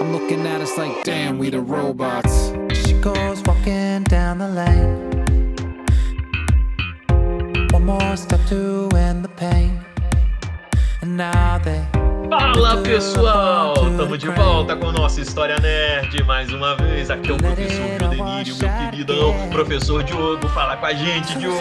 I'm 0.00 0.12
looking 0.12 0.46
at 0.46 0.60
us 0.60 0.78
like, 0.78 1.02
damn, 1.02 1.38
we 1.38 1.50
the 1.50 1.60
robots. 1.60 2.52
She 2.72 2.92
goes 3.00 3.42
walking 3.42 4.04
down 4.04 4.38
the 4.38 4.48
lane. 4.48 5.24
One 7.72 7.84
more 7.84 8.16
step 8.16 8.40
to 8.46 8.88
end 8.94 9.24
the 9.24 9.28
pain. 9.36 9.80
And 11.02 11.16
now 11.16 11.58
they. 11.58 11.82
Fala 12.30 12.82
pessoal, 12.82 13.74
estamos 13.90 14.18
de 14.18 14.28
volta 14.28 14.76
com 14.76 14.92
nossa 14.92 15.20
História 15.20 15.58
Nerd 15.58 16.22
mais 16.24 16.52
uma 16.52 16.76
vez. 16.76 17.10
Aqui 17.10 17.30
é 17.30 17.34
o 17.34 17.36
professor 17.36 17.98
Jodenir 17.98 18.48
e 18.48 18.52
o 18.52 18.56
meu 18.56 18.90
queridão 18.90 19.48
professor 19.50 20.02
Diogo. 20.04 20.48
Fala 20.50 20.76
com 20.76 20.86
a 20.86 20.94
gente, 20.94 21.36
Diogo. 21.38 21.58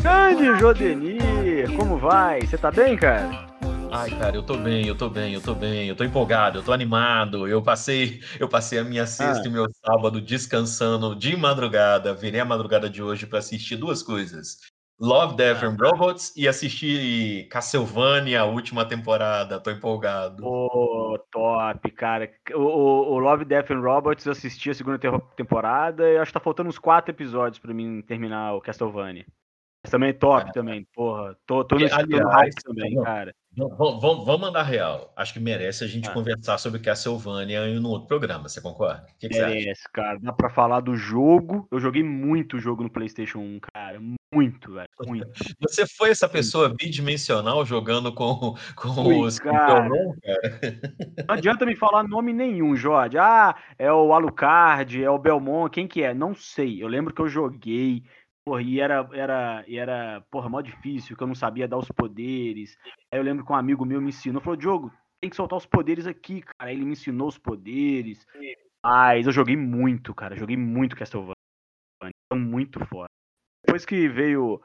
Grande 0.00 0.58
Jodenir, 0.58 1.70
como 1.76 1.98
vai? 1.98 2.40
Você 2.40 2.56
tá 2.56 2.70
bem, 2.70 2.96
cara? 2.96 3.51
Ai, 3.94 4.08
cara, 4.18 4.34
eu 4.36 4.42
tô 4.42 4.56
bem, 4.56 4.86
eu 4.86 4.96
tô 4.96 5.10
bem, 5.10 5.34
eu 5.34 5.40
tô 5.42 5.54
bem, 5.54 5.86
eu 5.88 5.94
tô 5.94 6.02
empolgado, 6.02 6.58
eu 6.58 6.62
tô 6.64 6.72
animado. 6.72 7.46
Eu 7.46 7.62
passei, 7.62 8.20
eu 8.40 8.48
passei 8.48 8.78
a 8.78 8.84
minha 8.84 9.06
sexta 9.06 9.42
Ah. 9.44 9.46
e 9.46 9.52
meu 9.52 9.66
sábado 9.84 10.18
descansando 10.20 11.14
de 11.14 11.36
madrugada. 11.36 12.14
Virei 12.14 12.40
a 12.40 12.44
madrugada 12.44 12.88
de 12.88 13.02
hoje 13.02 13.26
pra 13.26 13.38
assistir 13.40 13.76
duas 13.76 14.02
coisas. 14.02 14.58
Love, 14.98 15.36
Death 15.36 15.62
and 15.64 15.76
Robots 15.78 16.32
e 16.36 16.48
assistir 16.48 17.48
Castlevania, 17.48 18.40
a 18.42 18.44
última 18.44 18.84
temporada. 18.86 19.60
Tô 19.60 19.70
empolgado. 19.70 20.42
Ô, 20.46 21.18
top, 21.30 21.90
cara. 21.90 22.30
O, 22.54 22.60
o- 22.60 23.12
o 23.14 23.18
Love, 23.18 23.44
Death 23.44 23.72
and 23.72 23.80
Robots 23.80 24.24
eu 24.24 24.32
assisti 24.32 24.70
a 24.70 24.74
segunda 24.74 24.98
te- 24.98 25.08
temporada 25.36 26.08
e 26.08 26.16
acho 26.16 26.30
que 26.30 26.38
tá 26.38 26.40
faltando 26.40 26.68
uns 26.70 26.78
quatro 26.78 27.10
episódios 27.12 27.58
pra 27.58 27.74
mim 27.74 28.00
terminar 28.02 28.54
o 28.54 28.60
Castlevania. 28.60 29.26
Mas 29.84 29.90
também 29.90 30.10
é 30.10 30.12
top 30.14 30.50
também, 30.52 30.86
porra. 30.94 31.36
Tô, 31.44 31.64
tô 31.64 31.74
no, 31.76 31.84
aliás, 31.92 32.22
hype 32.32 32.62
também, 32.62 32.94
cara. 33.02 33.34
Vamos, 33.56 34.00
vamos- 34.00 34.40
mandar 34.40 34.62
real. 34.62 35.12
Acho 35.14 35.34
que 35.34 35.40
merece 35.40 35.84
a 35.84 35.86
gente 35.86 36.08
Ah. 36.08 36.12
conversar 36.12 36.56
sobre 36.58 36.80
Castlevania 36.80 37.66
em 37.68 37.78
um 37.78 37.86
outro 37.86 38.08
programa. 38.08 38.48
Você 38.48 38.60
concorda? 38.62 39.04
O 39.10 39.18
que, 39.18 39.28
que? 39.28 39.38
Merece, 39.38 39.82
cara. 39.92 40.18
Dá 40.20 40.32
pra 40.32 40.48
falar 40.48 40.80
do 40.80 40.96
jogo. 40.96 41.68
Eu 41.70 41.78
joguei 41.78 42.02
muito 42.02 42.58
jogo 42.58 42.82
no 42.82 42.90
PlayStation 42.90 43.40
1, 43.40 43.60
cara. 43.74 44.00
Muito, 44.34 44.72
velho. 44.72 44.88
Muito. 45.06 45.28
Você 45.60 45.86
foi 45.86 46.08
essa 46.10 46.26
pessoa 46.26 46.70
bidimensional 46.70 47.64
jogando 47.66 48.10
com, 48.14 48.54
com 48.74 48.94
Fui, 48.94 49.20
os 49.20 49.38
cara. 49.38 49.58
Cara? 49.58 49.88
Não 51.28 51.34
adianta 51.34 51.66
me 51.66 51.76
falar 51.76 52.02
nome 52.04 52.32
nenhum, 52.32 52.74
Jorge. 52.74 53.18
Ah, 53.18 53.54
é 53.78 53.92
o 53.92 54.14
Alucard, 54.14 55.04
é 55.04 55.10
o 55.10 55.18
Belmont, 55.18 55.70
quem 55.70 55.86
que 55.86 56.02
é? 56.02 56.14
Não 56.14 56.34
sei. 56.34 56.82
Eu 56.82 56.88
lembro 56.88 57.12
que 57.12 57.20
eu 57.20 57.28
joguei, 57.28 58.02
porra, 58.44 58.62
e 58.62 58.80
era, 58.80 59.08
era, 59.12 59.64
e 59.66 59.78
era, 59.78 60.20
porra, 60.30 60.48
mó 60.48 60.60
difícil, 60.60 61.16
que 61.16 61.22
eu 61.22 61.26
não 61.26 61.34
sabia 61.34 61.68
dar 61.68 61.78
os 61.78 61.88
poderes. 61.88 62.76
Aí 63.10 63.18
eu 63.18 63.22
lembro 63.22 63.44
que 63.44 63.52
um 63.52 63.56
amigo 63.56 63.84
meu 63.84 64.00
me 64.00 64.08
ensinou, 64.08 64.42
falou, 64.42 64.56
Diogo, 64.56 64.92
tem 65.20 65.30
que 65.30 65.36
soltar 65.36 65.56
os 65.56 65.66
poderes 65.66 66.06
aqui, 66.06 66.42
cara. 66.42 66.70
Aí 66.70 66.76
ele 66.76 66.84
me 66.84 66.92
ensinou 66.92 67.28
os 67.28 67.38
poderes. 67.38 68.26
Mas 68.84 69.26
eu 69.26 69.32
joguei 69.32 69.56
muito, 69.56 70.12
cara. 70.14 70.36
Joguei 70.36 70.56
muito 70.56 70.96
Castlevania. 70.96 71.34
Foi 72.02 72.38
muito 72.38 72.84
foda. 72.86 73.06
Depois 73.64 73.86
que 73.86 74.08
veio 74.08 74.60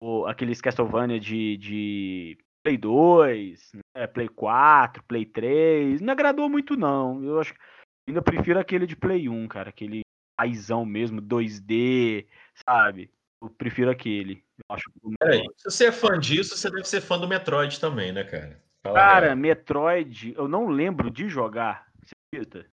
o, 0.00 0.26
aqueles 0.26 0.60
Castlevania 0.60 1.20
de, 1.20 1.56
de 1.56 2.38
Play 2.64 2.76
2, 2.76 3.72
né, 3.96 4.06
Play 4.08 4.28
4, 4.28 5.02
Play 5.04 5.24
3, 5.24 6.00
não 6.00 6.12
agradou 6.12 6.48
muito 6.48 6.76
não. 6.76 7.22
Eu 7.22 7.40
acho 7.40 7.54
que 7.54 7.60
ainda 8.08 8.20
prefiro 8.20 8.58
aquele 8.58 8.86
de 8.86 8.96
Play 8.96 9.28
1, 9.28 9.46
cara, 9.46 9.70
aquele 9.70 10.00
paizão 10.36 10.84
mesmo, 10.84 11.22
2D, 11.22 12.26
sabe? 12.66 13.10
Eu 13.42 13.48
prefiro 13.50 13.90
aquele. 13.90 14.44
Eu 14.58 14.74
acho 14.74 14.90
o 15.02 15.12
Peraí, 15.18 15.42
se 15.56 15.64
você 15.64 15.86
é 15.86 15.92
fã 15.92 16.18
disso, 16.18 16.56
você 16.56 16.70
deve 16.70 16.84
ser 16.84 17.00
fã 17.00 17.18
do 17.18 17.26
Metroid 17.28 17.80
também, 17.80 18.12
né, 18.12 18.22
cara? 18.24 18.62
Fala 18.82 18.98
Cara, 18.98 19.26
real. 19.26 19.36
Metroid, 19.36 20.34
eu 20.36 20.46
não 20.46 20.68
lembro 20.68 21.10
de 21.10 21.28
jogar. 21.28 21.86
Você 22.02 22.12
acredita? 22.34 22.70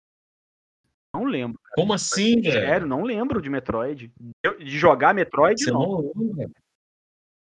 Não 1.14 1.25
lembro. 1.25 1.58
cara. 1.62 1.75
como 1.75 1.92
assim, 1.92 2.41
velho? 2.41 2.52
Sério, 2.52 2.86
não 2.86 3.02
lembro 3.02 3.41
de 3.42 3.48
Metroid. 3.50 4.12
Eu- 4.44 4.58
de 4.58 4.78
jogar 4.78 5.14
Metroid, 5.14 5.62
Você 5.62 5.70
não. 5.70 6.12
não 6.14 6.33
lembra? 6.36 6.61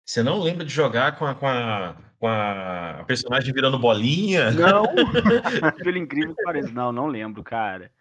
Você 0.06 0.22
não 0.22 0.42
lembra 0.42 0.66
de 0.66 0.74
jogar 0.74 1.18
com 1.18 1.26
a, 1.26 1.34
com 1.34 1.48
a, 1.48 1.96
com 2.20 2.28
a 2.28 3.04
personagem 3.08 3.54
virando 3.54 3.80
bolinha? 3.80 4.52
Não, 4.52 4.84
pelo 5.84 5.98
incrível 5.98 6.36
que 6.36 6.44
pareça. 6.44 6.72
Não, 6.72 6.92
não 6.92 7.08
lembro, 7.08 7.42
cara. 7.44 7.92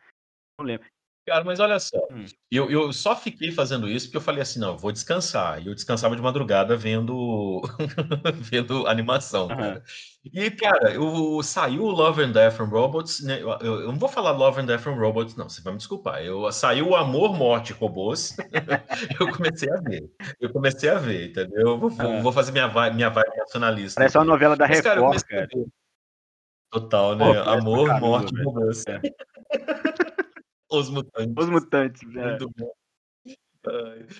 Não 0.58 0.66
lembro. 0.66 0.86
Cara, 1.24 1.44
mas 1.44 1.60
olha 1.60 1.78
só, 1.78 1.96
Hum. 2.10 2.24
eu, 2.50 2.68
eu 2.68 2.92
só 2.92 3.14
fiquei 3.14 3.52
fazendo 3.52 3.88
isso 3.88 4.06
porque 4.06 4.16
eu 4.16 4.20
falei 4.20 4.42
assim, 4.42 4.58
não, 4.58 4.70
eu 4.70 4.76
vou 4.78 4.90
descansar. 4.90 5.62
E 5.62 5.68
eu 5.68 5.74
descansava 5.74 6.16
de 6.16 6.22
madrugada 6.22 6.76
vendo, 6.76 7.62
vendo 8.34 8.88
animação, 8.88 9.44
Aham. 9.44 9.56
cara. 9.56 9.82
E, 10.24 10.50
cara, 10.50 10.92
eu, 10.92 11.40
saiu 11.44 11.82
o 11.84 11.90
Love 11.90 12.22
and 12.24 12.32
Death 12.32 12.60
and 12.60 12.64
Robots, 12.64 13.22
né? 13.24 13.40
Eu, 13.40 13.50
eu- 13.60 13.86
não 13.92 13.98
vou 13.98 14.08
falar 14.08 14.32
Love 14.32 14.60
and 14.62 14.66
Death 14.66 14.86
and 14.88 14.94
Robots, 14.94 15.36
não, 15.36 15.48
você 15.48 15.62
vai 15.62 15.72
me 15.72 15.78
desculpar. 15.78 16.22
Eu, 16.24 16.50
saiu 16.50 16.88
o 16.88 16.96
Amor, 16.96 17.32
Morte 17.36 17.70
e 17.70 17.72
Robôs, 17.74 18.36
eu 19.20 19.30
comecei 19.32 19.70
a 19.70 19.76
ver. 19.80 20.10
Eu 20.40 20.50
comecei 20.52 20.90
a 20.90 20.98
ver, 20.98 21.30
entendeu? 21.30 21.68
Eu 21.68 21.78
vou, 21.78 21.92
Ah. 21.98 22.20
vou 22.20 22.32
fazer 22.32 22.50
minha 22.50 22.66
vibe, 22.66 22.96
minha 22.96 23.10
vibe 23.10 23.36
nacionalista. 23.36 24.00
Parece 24.00 24.16
uma 24.16 24.22
aqui. 24.24 24.30
novela 24.32 24.56
da 24.56 24.66
Mas, 24.66 24.80
cara, 24.80 25.00
Record, 25.00 25.22
cara. 25.24 25.48
Total, 26.72 27.14
né? 27.16 27.24
Pô, 27.44 27.50
Amor, 27.50 28.00
Morte 28.00 28.34
e. 28.34 28.42
Robôs. 28.42 28.84
É. 28.88 29.00
Os 30.72 30.88
Mutantes. 30.90 31.34
Os 31.36 31.48
mutantes. 31.50 32.02
né? 32.12 32.30
Muito 32.30 32.50
bom. 32.56 32.72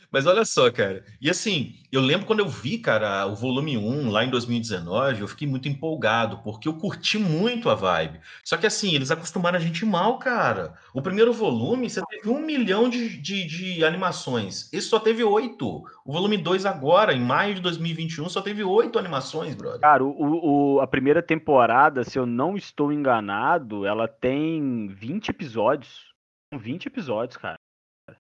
Mas 0.09 0.25
olha 0.25 0.45
só, 0.45 0.71
cara. 0.71 1.05
E 1.21 1.29
assim, 1.29 1.75
eu 1.91 2.01
lembro 2.01 2.27
quando 2.27 2.39
eu 2.39 2.49
vi, 2.49 2.79
cara, 2.79 3.27
o 3.27 3.35
volume 3.35 3.77
1 3.77 4.09
lá 4.09 4.25
em 4.25 4.31
2019, 4.31 5.21
eu 5.21 5.27
fiquei 5.27 5.49
muito 5.49 5.69
empolgado, 5.69 6.39
porque 6.45 6.69
eu 6.69 6.75
curti 6.75 7.19
muito 7.19 7.69
a 7.69 7.75
vibe. 7.75 8.21
Só 8.45 8.57
que 8.57 8.69
assim, 8.69 8.95
eles 8.95 9.11
acostumaram 9.11 9.57
a 9.59 9.61
gente 9.61 9.85
mal, 9.85 10.17
cara. 10.21 10.75
O 10.95 11.03
primeiro 11.03 11.33
volume, 11.33 11.91
você 11.91 12.01
teve 12.09 12.29
um 12.29 12.39
milhão 12.41 12.89
de, 12.89 13.21
de, 13.21 13.45
de 13.45 13.85
animações. 13.85 14.73
Esse 14.73 14.87
só 14.87 15.01
teve 15.01 15.25
oito. 15.25 15.83
O 16.05 16.13
volume 16.13 16.37
2 16.39 16.65
agora, 16.65 17.13
em 17.13 17.21
maio 17.21 17.57
de 17.57 17.61
2021, 17.63 18.29
só 18.29 18.41
teve 18.41 18.63
oito 18.63 18.97
animações, 18.97 19.57
brother. 19.57 19.81
Cara, 19.81 20.05
o, 20.05 20.77
o- 20.77 20.81
a 20.81 20.87
primeira 20.87 21.21
temporada, 21.21 22.05
se 22.05 22.17
eu 22.17 22.27
não 22.27 22.57
estou 22.57 22.93
enganado, 22.93 23.85
ela 23.87 24.07
tem 24.07 24.87
20 24.87 25.31
episódios. 25.31 26.12
São 26.53 26.59
20 26.59 26.87
episódios, 26.87 27.39
cara. 27.39 27.59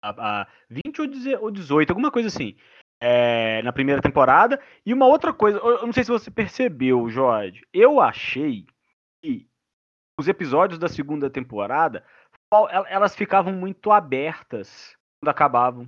A, 0.01 0.41
a 0.41 0.47
20 0.69 1.01
ou 1.01 1.07
10 1.07 1.25
ou 1.39 1.51
18, 1.51 1.91
alguma 1.91 2.11
coisa 2.11 2.29
assim. 2.29 2.55
É, 2.99 3.61
na 3.61 3.71
primeira 3.71 4.01
temporada. 4.01 4.59
E 4.83 4.91
uma 4.91 5.05
outra 5.05 5.31
coisa, 5.31 5.59
eu 5.59 5.85
não 5.85 5.93
sei 5.93 6.03
se 6.03 6.09
você 6.09 6.31
percebeu, 6.31 7.07
Jorge. 7.09 7.61
Eu 7.71 8.01
achei 8.01 8.65
que 9.21 9.47
os 10.19 10.27
episódios 10.27 10.79
da 10.79 10.87
segunda 10.87 11.29
temporada, 11.29 12.03
elas 12.89 13.15
ficavam 13.15 13.53
muito 13.53 13.91
abertas 13.91 14.95
quando 15.21 15.29
acabavam. 15.29 15.87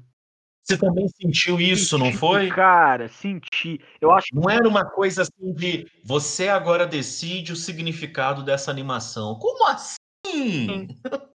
Você 0.64 0.78
também 0.78 1.08
sentiu 1.08 1.60
isso, 1.60 1.98
não 1.98 2.08
Senti, 2.08 2.18
foi? 2.20 2.50
Cara, 2.50 3.08
senti. 3.08 3.82
Eu 4.00 4.12
acho 4.12 4.28
Não 4.36 4.48
era 4.48 4.68
uma 4.68 4.86
coisa 4.86 5.24
assim 5.24 5.52
de 5.56 5.88
você 6.04 6.48
agora 6.48 6.86
decide 6.86 7.54
o 7.54 7.56
significado 7.56 8.44
dessa 8.44 8.70
animação. 8.70 9.34
Como 9.40 9.68
assim? 9.68 10.90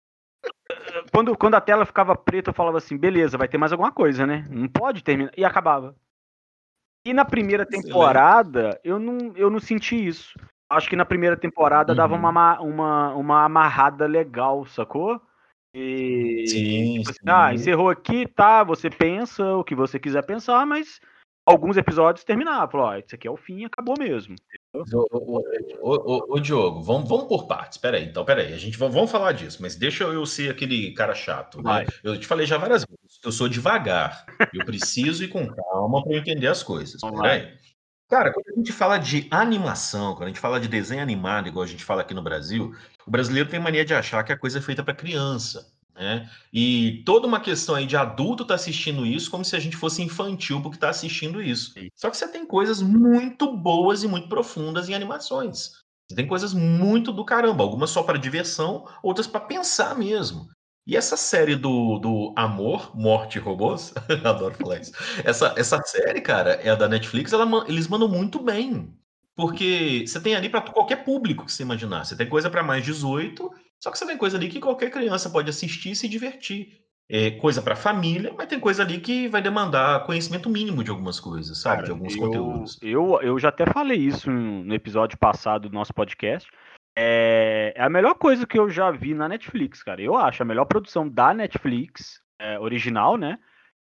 quando, 1.14 1.36
quando 1.36 1.54
a 1.54 1.60
tela 1.60 1.86
ficava 1.86 2.16
preta, 2.16 2.50
eu 2.50 2.54
falava 2.54 2.78
assim, 2.78 2.96
beleza, 2.96 3.38
vai 3.38 3.46
ter 3.46 3.56
mais 3.56 3.70
alguma 3.70 3.92
coisa, 3.92 4.26
né? 4.26 4.44
Não 4.50 4.66
pode 4.66 5.04
terminar. 5.04 5.30
E 5.36 5.44
acabava. 5.44 5.94
E 7.06 7.12
na 7.14 7.24
primeira 7.24 7.64
temporada, 7.64 8.80
eu 8.82 8.98
não, 8.98 9.32
eu 9.36 9.48
não 9.48 9.60
senti 9.60 9.94
isso. 9.94 10.36
Acho 10.68 10.88
que 10.88 10.96
na 10.96 11.04
primeira 11.04 11.36
temporada 11.36 11.94
dava 11.94 12.14
Uhum. 12.14 12.18
uma, 12.18 12.28
ama- 12.30 12.60
uma, 12.60 13.14
uma 13.14 13.44
amarrada 13.44 14.06
legal, 14.06 14.66
sacou? 14.66 15.20
E, 15.72 16.44
Sim, 16.48 16.98
tipo 16.98 17.10
assim, 17.10 17.20
sim. 17.20 17.28
ah, 17.28 17.54
encerrou 17.54 17.90
aqui, 17.90 18.26
tá, 18.26 18.64
você 18.64 18.90
pensa 18.90 19.54
o 19.54 19.62
que 19.62 19.74
você 19.76 20.00
quiser 20.00 20.24
pensar, 20.26 20.66
mas 20.66 21.00
alguns 21.46 21.76
episódios 21.76 22.24
terminavam. 22.24 22.68
Falou, 22.68 22.86
ó, 22.88 22.96
isso 22.96 23.14
aqui 23.14 23.28
é 23.28 23.30
o 23.30 23.36
fim, 23.36 23.64
acabou 23.64 23.94
mesmo. 23.96 24.34
Ô, 25.80 26.34
ô, 26.34 26.40
Diogo, 26.40 26.82
vamos, 26.82 27.08
vamos 27.08 27.26
por 27.26 27.46
partes. 27.46 27.78
Peraí, 27.78 28.04
então, 28.04 28.24
peraí. 28.24 28.52
A 28.52 28.58
gente 28.58 28.76
va- 28.76 28.88
vamos 28.88 29.10
falar 29.10 29.32
disso, 29.32 29.58
mas 29.60 29.76
deixa 29.76 30.04
eu 30.04 30.26
ser 30.26 30.50
aquele 30.50 30.92
cara 30.92 31.14
chato. 31.14 31.62
Né? 31.62 31.86
Eu 32.02 32.18
te 32.18 32.26
falei 32.26 32.46
já 32.46 32.58
várias 32.58 32.84
vezes. 32.84 33.20
Eu 33.22 33.30
sou 33.32 33.48
devagar. 33.48 34.24
Eu 34.52 34.64
preciso 34.64 35.22
ir 35.24 35.28
com 35.28 35.46
calma 35.46 36.02
para 36.02 36.16
entender 36.16 36.48
as 36.48 36.62
coisas. 36.62 37.00
Peraí. 37.22 37.54
Cara, 38.08 38.32
quando 38.32 38.48
a 38.48 38.56
gente 38.56 38.70
fala 38.72 38.98
de 38.98 39.26
animação, 39.30 40.12
quando 40.14 40.24
a 40.24 40.28
gente 40.28 40.40
fala 40.40 40.60
de 40.60 40.68
desenho 40.68 41.02
animado, 41.02 41.48
igual 41.48 41.64
a 41.64 41.68
gente 41.68 41.82
fala 41.84 42.02
aqui 42.02 42.12
no 42.12 42.22
Brasil, 42.22 42.74
o 43.06 43.10
brasileiro 43.10 43.48
tem 43.48 43.58
mania 43.58 43.84
de 43.84 43.94
achar 43.94 44.22
que 44.22 44.32
a 44.32 44.38
coisa 44.38 44.58
é 44.58 44.62
feita 44.62 44.84
para 44.84 44.94
criança. 44.94 45.72
Né? 45.94 46.28
E 46.52 47.02
toda 47.06 47.26
uma 47.26 47.40
questão 47.40 47.74
aí 47.74 47.86
de 47.86 47.96
adulto 47.96 48.44
tá 48.44 48.54
assistindo 48.54 49.06
isso 49.06 49.30
como 49.30 49.44
se 49.44 49.54
a 49.54 49.60
gente 49.60 49.76
fosse 49.76 50.02
infantil 50.02 50.60
porque 50.60 50.78
tá 50.78 50.90
assistindo 50.90 51.40
isso. 51.40 51.72
Só 51.94 52.10
que 52.10 52.16
você 52.16 52.26
tem 52.26 52.44
coisas 52.44 52.82
muito 52.82 53.56
boas 53.56 54.02
e 54.02 54.08
muito 54.08 54.28
profundas 54.28 54.88
em 54.88 54.94
animações. 54.94 55.84
Você 56.08 56.16
tem 56.16 56.26
coisas 56.26 56.52
muito 56.52 57.12
do 57.12 57.24
caramba, 57.24 57.62
algumas 57.62 57.90
só 57.90 58.02
para 58.02 58.18
diversão, 58.18 58.86
outras 59.02 59.26
para 59.26 59.40
pensar 59.40 59.96
mesmo. 59.96 60.48
E 60.86 60.96
essa 60.96 61.16
série 61.16 61.56
do, 61.56 61.98
do 61.98 62.34
Amor, 62.36 62.94
Morte 62.94 63.38
e 63.38 63.40
Robôs, 63.40 63.94
adoro 64.22 64.54
falar 64.54 64.80
isso. 64.80 64.92
Essa, 65.24 65.54
essa 65.56 65.80
série, 65.82 66.20
cara, 66.20 66.60
é 66.62 66.76
da 66.76 66.88
Netflix, 66.88 67.32
ela 67.32 67.64
eles 67.66 67.88
mandam 67.88 68.08
muito 68.08 68.38
bem. 68.38 68.92
Porque 69.34 70.04
você 70.06 70.20
tem 70.20 70.36
ali 70.36 70.48
para 70.48 70.60
qualquer 70.60 71.04
público 71.04 71.44
que 71.44 71.52
você 71.52 71.62
imaginar. 71.62 72.04
Você 72.04 72.16
tem 72.16 72.28
coisa 72.28 72.48
para 72.48 72.62
mais 72.62 72.84
18 72.84 73.50
Só 73.82 73.90
que 73.90 73.98
você 73.98 74.06
tem 74.06 74.16
coisa 74.16 74.36
ali 74.36 74.48
que 74.48 74.60
qualquer 74.60 74.90
criança 74.90 75.30
pode 75.30 75.50
assistir 75.50 75.90
e 75.90 75.96
se 75.96 76.08
divertir. 76.08 76.80
É 77.08 77.32
coisa 77.32 77.60
para 77.60 77.76
família, 77.76 78.32
mas 78.36 78.46
tem 78.46 78.58
coisa 78.58 78.82
ali 78.82 78.98
que 78.98 79.28
vai 79.28 79.42
demandar 79.42 80.06
conhecimento 80.06 80.48
mínimo 80.48 80.82
de 80.82 80.90
algumas 80.90 81.20
coisas, 81.20 81.60
sabe? 81.60 81.76
Cara, 81.76 81.86
de 81.86 81.90
alguns 81.90 82.14
eu, 82.14 82.20
conteúdos. 82.20 82.78
Eu, 82.80 83.20
eu 83.20 83.38
já 83.38 83.50
até 83.50 83.66
falei 83.66 83.98
isso 83.98 84.30
no 84.30 84.74
episódio 84.74 85.18
passado 85.18 85.68
do 85.68 85.74
nosso 85.74 85.92
podcast. 85.92 86.50
É, 86.96 87.74
é 87.76 87.82
a 87.82 87.90
melhor 87.90 88.14
coisa 88.14 88.46
que 88.46 88.58
eu 88.58 88.70
já 88.70 88.90
vi 88.90 89.12
na 89.12 89.28
Netflix, 89.28 89.82
cara. 89.82 90.00
Eu 90.00 90.16
acho 90.16 90.42
a 90.42 90.46
melhor 90.46 90.64
produção 90.64 91.06
da 91.06 91.34
Netflix, 91.34 92.22
é, 92.38 92.58
original, 92.58 93.18
né? 93.18 93.38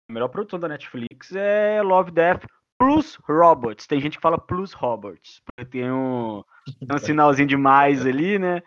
A 0.09 0.13
melhor 0.13 0.29
produção 0.29 0.59
da 0.59 0.67
Netflix 0.67 1.33
é 1.33 1.81
Love, 1.81 2.11
Death 2.11 2.45
plus 2.83 3.17
Robots. 3.29 3.87
Tem 3.87 4.01
gente 4.01 4.17
que 4.17 4.23
fala 4.23 4.37
plus 4.37 4.73
Robots, 4.73 5.41
porque 5.47 5.71
tem 5.71 5.93
um, 5.93 6.43
um 6.91 6.99
sinalzinho 6.99 7.47
de 7.47 7.57
mais 7.57 8.05
ali, 8.05 8.39
né? 8.41 8.61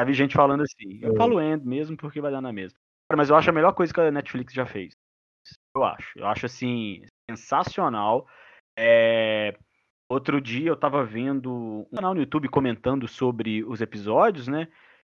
Já 0.00 0.04
vi 0.04 0.14
gente 0.14 0.34
falando 0.34 0.62
assim. 0.62 0.98
Eu 1.02 1.12
É. 1.14 1.16
falo 1.16 1.40
end 1.40 1.66
mesmo 1.66 1.96
porque 1.96 2.20
vai 2.20 2.30
dar 2.32 2.40
na 2.40 2.52
mesma. 2.52 2.78
Cara, 3.08 3.16
mas 3.16 3.28
eu 3.30 3.36
acho 3.36 3.50
a 3.50 3.52
melhor 3.52 3.72
coisa 3.74 3.92
que 3.92 4.00
a 4.00 4.10
Netflix 4.10 4.52
já 4.52 4.64
fez. 4.66 4.92
Eu 5.76 5.84
acho. 5.84 6.18
Eu 6.18 6.26
acho 6.26 6.46
assim, 6.46 7.04
sensacional. 7.30 8.26
É, 8.78 9.56
Outro 10.10 10.40
dia 10.40 10.68
eu 10.68 10.76
tava 10.76 11.04
vendo 11.04 11.52
um 11.52 11.94
canal 11.94 12.14
no 12.14 12.20
YouTube 12.20 12.48
comentando 12.48 13.06
sobre 13.06 13.62
os 13.62 13.80
episódios, 13.80 14.48
né? 14.48 14.66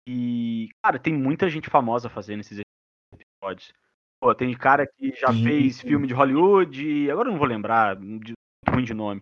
E, 0.07 0.69
cara, 0.81 0.97
tem 0.97 1.13
muita 1.13 1.49
gente 1.49 1.69
famosa 1.69 2.07
fazendo 2.07 2.39
esses 2.39 2.61
episódios. 3.13 3.73
Pô, 4.21 4.33
tem 4.33 4.55
cara 4.55 4.87
que 4.87 5.11
já 5.11 5.33
Sim, 5.33 5.43
fez 5.43 5.81
filme 5.81 6.07
de 6.07 6.13
Hollywood, 6.13 7.11
agora 7.11 7.27
eu 7.27 7.33
não 7.33 7.39
vou 7.39 7.47
lembrar, 7.47 7.97
de 7.97 8.31
ruim 8.69 8.85
de 8.85 8.93
nome. 8.93 9.21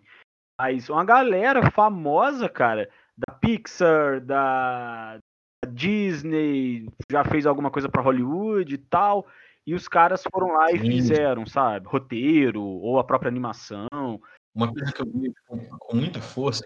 Mas 0.60 0.88
uma 0.88 1.04
galera 1.04 1.68
famosa, 1.72 2.48
cara, 2.48 2.88
da 3.16 3.34
Pixar, 3.34 4.20
da 4.20 5.18
Disney, 5.64 6.88
já 7.10 7.24
fez 7.24 7.46
alguma 7.46 7.70
coisa 7.70 7.88
pra 7.88 8.02
Hollywood 8.02 8.74
e 8.74 8.78
tal. 8.78 9.26
E 9.66 9.74
os 9.74 9.88
caras 9.88 10.22
foram 10.30 10.48
lá 10.48 10.70
e 10.72 10.78
Sim. 10.78 10.90
fizeram, 10.90 11.46
sabe? 11.46 11.86
Roteiro, 11.88 12.62
ou 12.62 12.98
a 12.98 13.04
própria 13.04 13.28
animação. 13.28 14.20
Uma 14.54 14.72
coisa 14.72 14.92
que 14.92 15.02
eu 15.02 15.06
vi 15.06 15.32
com, 15.48 15.96
muita 15.96 16.20
força, 16.20 16.64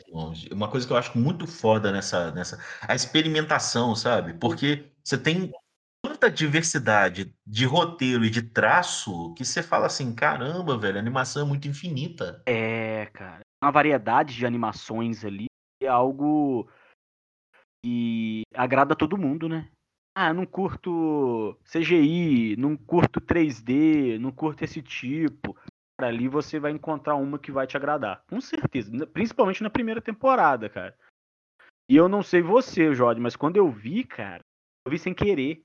uma 0.53 0.69
coisa 0.69 0.87
que 0.87 0.93
eu 0.93 0.97
acho 0.97 1.17
muito 1.17 1.47
foda 1.47 1.91
nessa, 1.91 2.31
nessa. 2.33 2.63
A 2.87 2.95
experimentação, 2.95 3.95
sabe? 3.95 4.35
Porque 4.35 4.91
você 5.03 5.17
tem 5.17 5.51
tanta 6.05 6.31
diversidade 6.31 7.33
de 7.47 7.65
roteiro 7.65 8.25
e 8.25 8.31
de 8.31 8.43
traço 8.43 9.33
que 9.35 9.45
você 9.45 9.63
fala 9.63 9.87
assim: 9.87 10.15
caramba, 10.15 10.77
velho, 10.77 10.97
a 10.97 11.01
animação 11.01 11.43
é 11.43 11.49
muito 11.49 11.67
infinita. 11.67 12.43
É, 12.47 13.07
cara. 13.07 13.41
Uma 13.63 13.73
variedade 13.73 14.35
de 14.35 14.45
animações 14.45 15.25
ali 15.25 15.47
é 15.83 15.89
algo 15.89 16.69
que 17.83 18.43
agrada 18.55 18.97
todo 18.97 19.19
mundo, 19.19 19.49
né? 19.49 19.71
Ah, 20.17 20.33
não 20.35 20.45
curto 20.45 21.57
CGI, 21.65 22.57
não 22.57 22.77
curto 22.77 23.21
3D, 23.21 24.19
não 24.19 24.33
curto 24.33 24.65
esse 24.65 24.83
tipo. 24.83 25.57
Cara, 25.99 26.13
ali 26.13 26.29
você 26.29 26.59
vai 26.59 26.73
encontrar 26.73 27.15
uma 27.15 27.39
que 27.39 27.53
vai 27.53 27.67
te 27.67 27.77
agradar. 27.77 28.23
Com 28.29 28.41
certeza. 28.41 29.07
Principalmente 29.07 29.63
na 29.63 29.71
primeira 29.71 30.01
temporada, 30.01 30.69
cara. 30.69 30.97
E 31.89 31.97
eu 31.97 32.09
não 32.09 32.23
sei 32.23 32.43
você, 32.43 32.95
Jorge, 32.95 33.21
mas 33.21 33.37
quando 33.37 33.57
eu 33.57 33.71
vi, 33.71 34.05
cara, 34.05 34.41
eu 34.87 34.91
vi 34.91 34.99
sem 34.99 35.15
querer. 35.15 35.63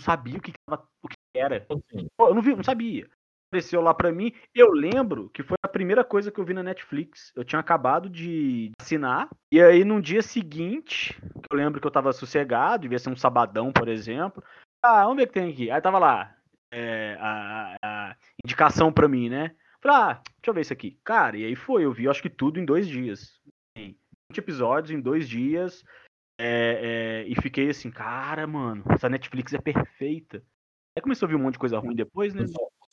Não 0.00 0.04
sabia 0.06 0.38
o 0.38 0.40
que, 0.40 0.52
tava- 0.68 0.88
o 1.02 1.08
que 1.08 1.16
era. 1.36 1.66
Eu 1.70 2.34
não 2.34 2.42
vi, 2.42 2.54
não 2.56 2.64
sabia. 2.64 3.08
Apareceu 3.54 3.80
lá 3.80 3.94
pra 3.94 4.10
mim. 4.10 4.32
Eu 4.52 4.72
lembro 4.72 5.30
que 5.30 5.44
foi 5.44 5.56
a 5.62 5.68
primeira 5.68 6.02
coisa 6.02 6.28
que 6.32 6.40
eu 6.40 6.44
vi 6.44 6.52
na 6.52 6.62
Netflix. 6.62 7.32
Eu 7.36 7.44
tinha 7.44 7.60
acabado 7.60 8.10
de 8.10 8.72
assinar. 8.80 9.28
E 9.52 9.62
aí, 9.62 9.84
no 9.84 10.02
dia 10.02 10.22
seguinte, 10.22 11.16
eu 11.48 11.56
lembro 11.56 11.80
que 11.80 11.86
eu 11.86 11.90
tava 11.90 12.12
sossegado, 12.12 12.82
devia 12.82 12.98
ser 12.98 13.10
um 13.10 13.16
sabadão, 13.16 13.72
por 13.72 13.86
exemplo. 13.86 14.42
Ah, 14.82 15.02
vamos 15.04 15.18
ver 15.18 15.22
o 15.22 15.26
que 15.28 15.34
tem 15.34 15.52
aqui. 15.52 15.70
Aí 15.70 15.80
tava 15.80 16.00
lá. 16.00 16.34
é, 16.72 17.16
a, 17.20 17.76
a- 17.80 18.16
indicação 18.44 18.92
pra 18.92 19.06
mim, 19.06 19.28
né? 19.28 19.54
Falei, 19.80 19.96
ah, 19.98 20.14
deixa 20.14 20.48
eu 20.48 20.54
ver 20.54 20.62
isso 20.62 20.72
aqui. 20.72 20.98
Cara, 21.04 21.36
e 21.36 21.44
aí 21.44 21.54
foi. 21.54 21.84
Eu 21.84 21.92
vi, 21.92 22.08
acho 22.08 22.20
que 22.22 22.28
tudo 22.30 22.58
em 22.58 22.64
dois 22.64 22.88
dias. 22.88 23.40
Assim, 23.78 23.94
20 24.32 24.38
episódios 24.38 24.90
em 24.90 25.00
dois 25.00 25.28
dias. 25.28 25.84
é, 26.40 27.22
é, 27.24 27.28
e 27.28 27.40
fiquei 27.40 27.70
assim, 27.70 27.88
cara, 27.92 28.48
mano, 28.48 28.82
essa 28.90 29.08
Netflix 29.08 29.52
é 29.54 29.58
perfeita. 29.60 30.42
Aí 30.96 31.02
começou 31.02 31.26
a 31.26 31.28
vir 31.28 31.36
um 31.36 31.40
monte 31.40 31.54
de 31.54 31.58
coisa 31.60 31.78
ruim 31.78 31.94
depois, 31.94 32.34
né? 32.34 32.44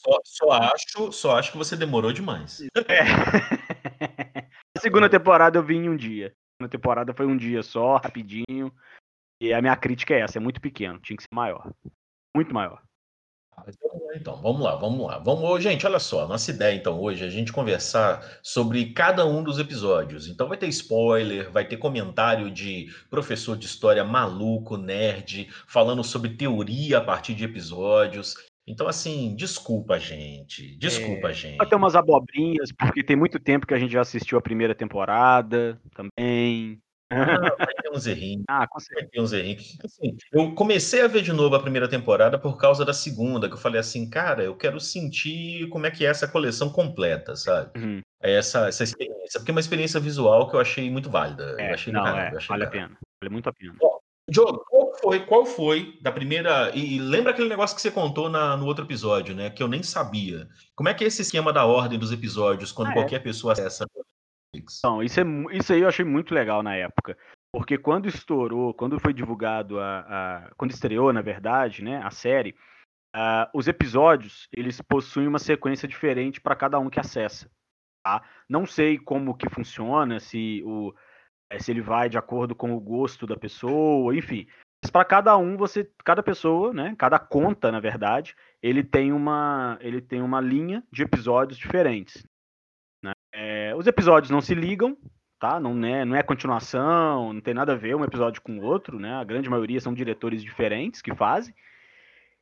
Só, 0.03 0.19
só 0.23 0.51
acho, 0.51 1.11
só 1.11 1.37
acho 1.37 1.51
que 1.51 1.57
você 1.57 1.75
demorou 1.75 2.11
demais. 2.11 2.61
É. 2.87 3.01
A 4.75 4.79
segunda 4.79 5.09
temporada 5.09 5.59
eu 5.59 5.63
vi 5.63 5.75
em 5.75 5.89
um 5.89 5.95
dia. 5.95 6.27
A 6.27 6.63
segunda 6.63 6.71
temporada 6.71 7.13
foi 7.13 7.27
um 7.27 7.37
dia 7.37 7.61
só, 7.61 7.97
rapidinho. 7.97 8.73
E 9.39 9.53
a 9.53 9.61
minha 9.61 9.75
crítica 9.75 10.13
é 10.13 10.21
essa, 10.21 10.37
é 10.37 10.41
muito 10.41 10.61
pequeno, 10.61 10.99
tinha 10.99 11.17
que 11.17 11.23
ser 11.23 11.29
maior. 11.33 11.71
Muito 12.35 12.53
maior. 12.53 12.81
Lá, 13.55 13.65
Então, 14.15 14.41
vamos 14.41 14.61
lá, 14.61 14.75
vamos 14.75 15.05
lá. 15.05 15.19
Vamos, 15.19 15.61
gente, 15.61 15.85
olha 15.85 15.99
só, 15.99 16.27
nossa 16.27 16.51
ideia 16.51 16.75
então 16.75 16.99
hoje 16.99 17.23
é 17.23 17.27
a 17.27 17.29
gente 17.29 17.51
conversar 17.51 18.39
sobre 18.41 18.93
cada 18.93 19.25
um 19.25 19.43
dos 19.43 19.59
episódios. 19.59 20.27
Então 20.27 20.47
vai 20.47 20.57
ter 20.57 20.67
spoiler, 20.67 21.51
vai 21.51 21.67
ter 21.67 21.77
comentário 21.77 22.49
de 22.49 22.91
professor 23.09 23.57
de 23.57 23.65
história 23.65 24.03
maluco, 24.03 24.77
nerd, 24.77 25.49
falando 25.67 26.03
sobre 26.03 26.35
teoria 26.35 26.99
a 26.99 27.03
partir 27.03 27.33
de 27.33 27.43
episódios. 27.43 28.35
Então, 28.67 28.87
assim, 28.87 29.35
desculpa, 29.35 29.99
gente. 29.99 30.77
Desculpa, 30.77 31.33
gente. 31.33 31.57
Vai 31.57 31.67
ter 31.67 31.75
umas 31.75 31.95
abobrinhas, 31.95 32.71
porque 32.71 33.03
tem 33.03 33.15
muito 33.15 33.39
tempo 33.39 33.65
que 33.65 33.73
a 33.73 33.79
gente 33.79 33.91
já 33.91 34.01
assistiu 34.01 34.37
a 34.37 34.41
primeira 34.41 34.75
temporada 34.75 35.79
também. 35.95 36.79
Ah, 37.09 37.09
vai 37.57 37.73
ter 37.81 37.91
uns 37.91 38.07
errinhos. 38.07 38.45
Ah, 38.47 38.65
com 38.67 38.79
certeza. 38.79 39.01
Vai 39.01 39.09
ter 39.11 39.21
uns 39.21 39.33
errinhos. 39.33 39.77
Assim, 39.83 40.15
eu 40.31 40.53
comecei 40.53 41.01
a 41.01 41.07
ver 41.07 41.21
de 41.21 41.33
novo 41.33 41.55
a 41.55 41.61
primeira 41.61 41.89
temporada 41.89 42.39
por 42.39 42.57
causa 42.57 42.85
da 42.85 42.93
segunda, 42.93 43.49
que 43.49 43.55
eu 43.55 43.59
falei 43.59 43.79
assim, 43.79 44.09
cara, 44.09 44.43
eu 44.43 44.55
quero 44.55 44.79
sentir 44.79 45.67
como 45.69 45.85
é 45.85 45.91
que 45.91 46.05
é 46.05 46.09
essa 46.09 46.27
coleção 46.27 46.69
completa, 46.69 47.35
sabe? 47.35 47.77
Uhum. 47.77 48.01
essa, 48.21 48.67
essa 48.67 48.83
experiência, 48.83 49.39
porque 49.39 49.51
é 49.51 49.53
uma 49.53 49.59
experiência 49.59 49.99
visual 49.99 50.49
que 50.49 50.55
eu 50.55 50.59
achei 50.59 50.89
muito 50.89 51.09
válida. 51.09 51.55
É, 51.59 51.71
eu 51.71 51.73
achei 51.73 51.91
não, 51.91 52.03
caramba, 52.03 52.35
é, 52.35 52.37
achei 52.37 52.47
vale 52.47 52.63
a 52.63 52.65
do 52.67 52.71
caramba. 52.71 52.87
pena. 52.89 52.99
Vale 53.21 53.33
muito 53.33 53.49
a 53.49 53.53
pena. 53.53 53.75
Diogo, 54.31 54.63
qual 54.69 54.93
foi, 55.01 55.25
qual 55.25 55.45
foi 55.45 55.99
da 56.01 56.11
primeira. 56.11 56.71
E 56.73 56.97
lembra 56.99 57.31
aquele 57.31 57.49
negócio 57.49 57.75
que 57.75 57.81
você 57.81 57.91
contou 57.91 58.29
na- 58.29 58.55
no 58.55 58.65
outro 58.65 58.85
episódio, 58.85 59.35
né? 59.35 59.49
Que 59.49 59.61
eu 59.61 59.67
nem 59.67 59.83
sabia. 59.83 60.47
Como 60.75 60.87
é 60.87 60.93
que 60.93 61.03
é 61.03 61.07
esse 61.07 61.21
esquema 61.21 61.51
da 61.51 61.65
ordem 61.65 61.99
dos 61.99 62.11
episódios 62.13 62.71
quando 62.71 62.87
Ah, 62.87 62.91
é. 62.91 62.93
qualquer 62.95 63.19
pessoa 63.21 63.51
acessa? 63.53 63.85
Então, 64.55 65.03
isso, 65.03 65.19
é, 65.19 65.23
isso 65.53 65.73
aí 65.73 65.81
eu 65.81 65.87
achei 65.87 66.05
muito 66.05 66.33
legal 66.33 66.63
na 66.63 66.75
época. 66.75 67.17
Porque 67.53 67.77
quando 67.77 68.07
estourou, 68.07 68.73
quando 68.73 68.99
foi 68.99 69.13
divulgado 69.13 69.79
a. 69.79 69.99
a- 69.99 70.51
quando 70.55 70.71
estreou, 70.71 71.11
na 71.11 71.21
verdade, 71.21 71.83
né, 71.83 72.01
a 72.01 72.09
série, 72.09 72.55
os 73.53 73.67
episódios 73.67 74.47
eles 74.53 74.79
possuem 74.81 75.27
uma 75.27 75.39
sequência 75.39 75.85
diferente 75.87 76.39
para 76.39 76.55
cada 76.55 76.79
um 76.79 76.89
que 76.89 76.99
acessa. 76.99 77.51
Tá? 78.05 78.23
Não 78.49 78.65
sei 78.65 78.97
como 78.97 79.35
que 79.35 79.49
funciona, 79.49 80.19
se, 80.19 80.63
o, 80.65 80.93
eh, 81.51 81.59
se 81.59 81.71
ele 81.71 81.81
vai 81.81 82.09
de 82.09 82.17
acordo 82.17 82.55
com 82.55 82.73
o 82.73 82.79
gosto 82.79 83.27
da 83.27 83.35
pessoa, 83.35 84.15
enfim. 84.15 84.47
Mas 84.81 84.89
para 84.89 85.05
cada 85.05 85.37
um, 85.37 85.57
você. 85.57 85.89
Cada 86.03 86.23
pessoa, 86.23 86.73
né? 86.73 86.95
Cada 86.97 87.19
conta, 87.19 87.71
na 87.71 87.79
verdade, 87.79 88.35
ele 88.61 88.83
tem 88.83 89.11
uma. 89.11 89.77
Ele 89.81 90.01
tem 90.01 90.21
uma 90.21 90.41
linha 90.41 90.83
de 90.91 91.03
episódios 91.03 91.59
diferentes. 91.59 92.25
É, 93.33 93.73
os 93.75 93.87
episódios 93.87 94.29
não 94.29 94.41
se 94.41 94.53
ligam, 94.53 94.97
tá? 95.39 95.59
Não 95.59 95.71
é, 95.85 96.05
não 96.05 96.15
é 96.15 96.23
continuação, 96.23 97.33
não 97.33 97.41
tem 97.41 97.53
nada 97.53 97.73
a 97.73 97.77
ver 97.77 97.95
um 97.95 98.03
episódio 98.03 98.41
com 98.41 98.59
o 98.59 98.63
outro, 98.63 98.99
né? 98.99 99.13
A 99.15 99.23
grande 99.23 99.49
maioria 99.49 99.79
são 99.79 99.93
diretores 99.93 100.43
diferentes 100.43 101.01
que 101.01 101.15
fazem. 101.15 101.53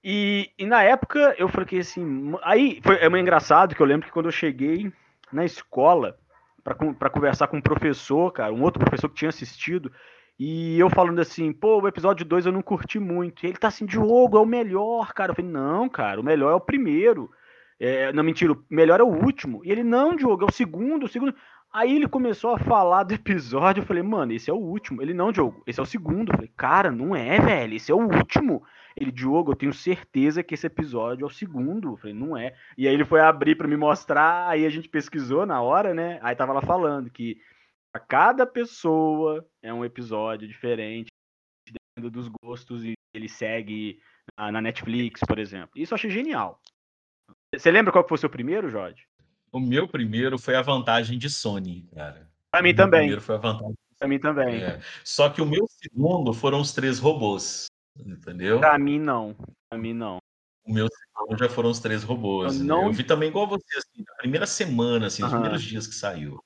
E, 0.03 0.51
e 0.57 0.65
na 0.65 0.81
época 0.81 1.35
eu 1.37 1.47
falei 1.49 1.79
assim, 1.79 2.33
aí 2.41 2.79
foi 2.81 2.95
é 2.97 3.09
meio 3.09 3.21
engraçado 3.21 3.75
que 3.75 3.81
eu 3.81 3.85
lembro 3.85 4.07
que 4.07 4.13
quando 4.13 4.27
eu 4.27 4.31
cheguei 4.31 4.91
na 5.31 5.45
escola 5.45 6.17
para 6.75 7.09
conversar 7.09 7.47
com 7.47 7.57
um 7.57 7.61
professor, 7.61 8.31
cara, 8.31 8.53
um 8.53 8.63
outro 8.63 8.79
professor 8.79 9.09
que 9.09 9.15
tinha 9.15 9.29
assistido, 9.29 9.91
e 10.39 10.79
eu 10.79 10.89
falando 10.89 11.19
assim, 11.19 11.51
pô, 11.51 11.81
o 11.81 11.87
episódio 11.87 12.25
2 12.25 12.45
eu 12.45 12.51
não 12.53 12.61
curti 12.61 12.97
muito. 12.97 13.43
E 13.43 13.49
ele 13.49 13.57
tá 13.57 13.67
assim, 13.67 13.85
Diogo, 13.85 14.37
é 14.37 14.39
o 14.39 14.45
melhor, 14.45 15.13
cara. 15.13 15.31
Eu 15.31 15.35
falei, 15.35 15.51
não, 15.51 15.89
cara, 15.89 16.21
o 16.21 16.23
melhor 16.23 16.51
é 16.51 16.55
o 16.55 16.61
primeiro. 16.61 17.29
É, 17.77 18.13
não, 18.13 18.23
mentira, 18.23 18.53
o 18.53 18.63
melhor 18.69 19.01
é 19.01 19.03
o 19.03 19.07
último. 19.07 19.61
E 19.65 19.71
ele, 19.71 19.83
não, 19.83 20.15
Diogo, 20.15 20.43
é 20.43 20.47
o 20.47 20.51
segundo, 20.51 21.05
o 21.05 21.09
segundo. 21.09 21.35
Aí 21.73 21.93
ele 21.93 22.07
começou 22.07 22.55
a 22.55 22.59
falar 22.59 23.03
do 23.03 23.13
episódio, 23.13 23.81
eu 23.81 23.85
falei, 23.85 24.01
mano, 24.01 24.31
esse 24.31 24.49
é 24.49 24.53
o 24.53 24.57
último. 24.57 25.01
Ele, 25.01 25.13
não, 25.13 25.29
Diogo, 25.29 25.61
esse 25.67 25.79
é 25.79 25.83
o 25.83 25.85
segundo. 25.85 26.31
Eu 26.31 26.35
falei, 26.35 26.51
cara, 26.55 26.89
não 26.89 27.13
é, 27.13 27.37
velho, 27.39 27.75
esse 27.75 27.91
é 27.91 27.95
o 27.95 27.99
último. 27.99 28.63
Ele, 28.99 29.11
Diogo, 29.11 29.51
eu 29.51 29.55
tenho 29.55 29.73
certeza 29.73 30.43
que 30.43 30.53
esse 30.53 30.67
episódio 30.67 31.23
é 31.23 31.27
o 31.27 31.29
segundo. 31.29 31.93
Eu 31.93 31.97
falei, 31.97 32.13
não 32.13 32.35
é. 32.35 32.53
E 32.77 32.85
aí 32.85 32.93
ele 32.93 33.05
foi 33.05 33.21
abrir 33.21 33.55
pra 33.55 33.67
me 33.67 33.77
mostrar, 33.77 34.49
aí 34.49 34.65
a 34.65 34.69
gente 34.69 34.89
pesquisou 34.89 35.45
na 35.45 35.61
hora, 35.61 35.93
né? 35.93 36.19
Aí 36.21 36.35
tava 36.35 36.51
lá 36.51 36.61
falando 36.61 37.09
que 37.09 37.41
a 37.95 37.99
cada 37.99 38.45
pessoa 38.45 39.47
é 39.63 39.73
um 39.73 39.85
episódio 39.85 40.47
diferente, 40.47 41.07
dependendo 41.65 42.11
dos 42.11 42.27
gostos, 42.43 42.83
e 42.83 42.93
ele 43.13 43.29
segue 43.29 44.01
na, 44.37 44.61
Netflix, 44.61 45.21
por 45.25 45.39
exemplo. 45.39 45.71
Isso 45.75 45.93
eu 45.93 45.95
achei 45.95 46.09
genial. 46.09 46.59
Você 47.55 47.71
lembra 47.71 47.93
qual 47.93 48.03
que 48.03 48.09
foi 48.09 48.15
o 48.15 48.19
seu 48.19 48.29
primeiro, 48.29 48.69
Jorge? 48.69 49.07
O 49.51 49.61
meu 49.61 49.87
primeiro 49.87 50.37
foi 50.37 50.55
a 50.55 50.61
vantagem 50.61 51.17
de 51.17 51.29
Sony, 51.29 51.87
cara. 51.95 52.29
Pra 52.51 52.61
mim 52.61 52.71
O 52.71 52.75
também. 52.75 52.99
primeiro 52.99 53.21
foi 53.21 53.35
a 53.35 53.39
vantagem. 53.39 53.75
Pra 53.97 54.07
mim 54.07 54.19
também. 54.19 54.61
É. 54.61 54.81
Só 55.03 55.29
que 55.29 55.41
o 55.41 55.45
meu 55.45 55.65
segundo 55.67 56.33
foram 56.33 56.61
os 56.61 56.73
três 56.73 56.99
robôs. 56.99 57.68
Entendeu? 58.05 58.59
Pra 58.59 58.77
mim, 58.77 58.99
não. 58.99 59.35
Pra 59.69 59.77
mim, 59.79 59.93
não. 59.93 60.17
O 60.65 60.73
meu 60.73 60.87
já 61.37 61.49
foram 61.49 61.69
os 61.69 61.79
três 61.79 62.03
robôs. 62.03 62.59
Eu 62.59 62.65
né? 62.65 62.73
Eu, 62.73 62.83
não- 62.83 62.93
vi 62.93 63.03
também 63.03 63.29
igual 63.29 63.47
você, 63.47 63.77
assim, 63.77 64.03
na 64.07 64.15
primeira 64.17 64.45
semana, 64.45 65.07
assim, 65.07 65.21
nos 65.21 65.31
Aham. 65.31 65.41
primeiros 65.41 65.63
dias 65.65 65.87
que 65.87 65.95
saiu. 65.95 66.39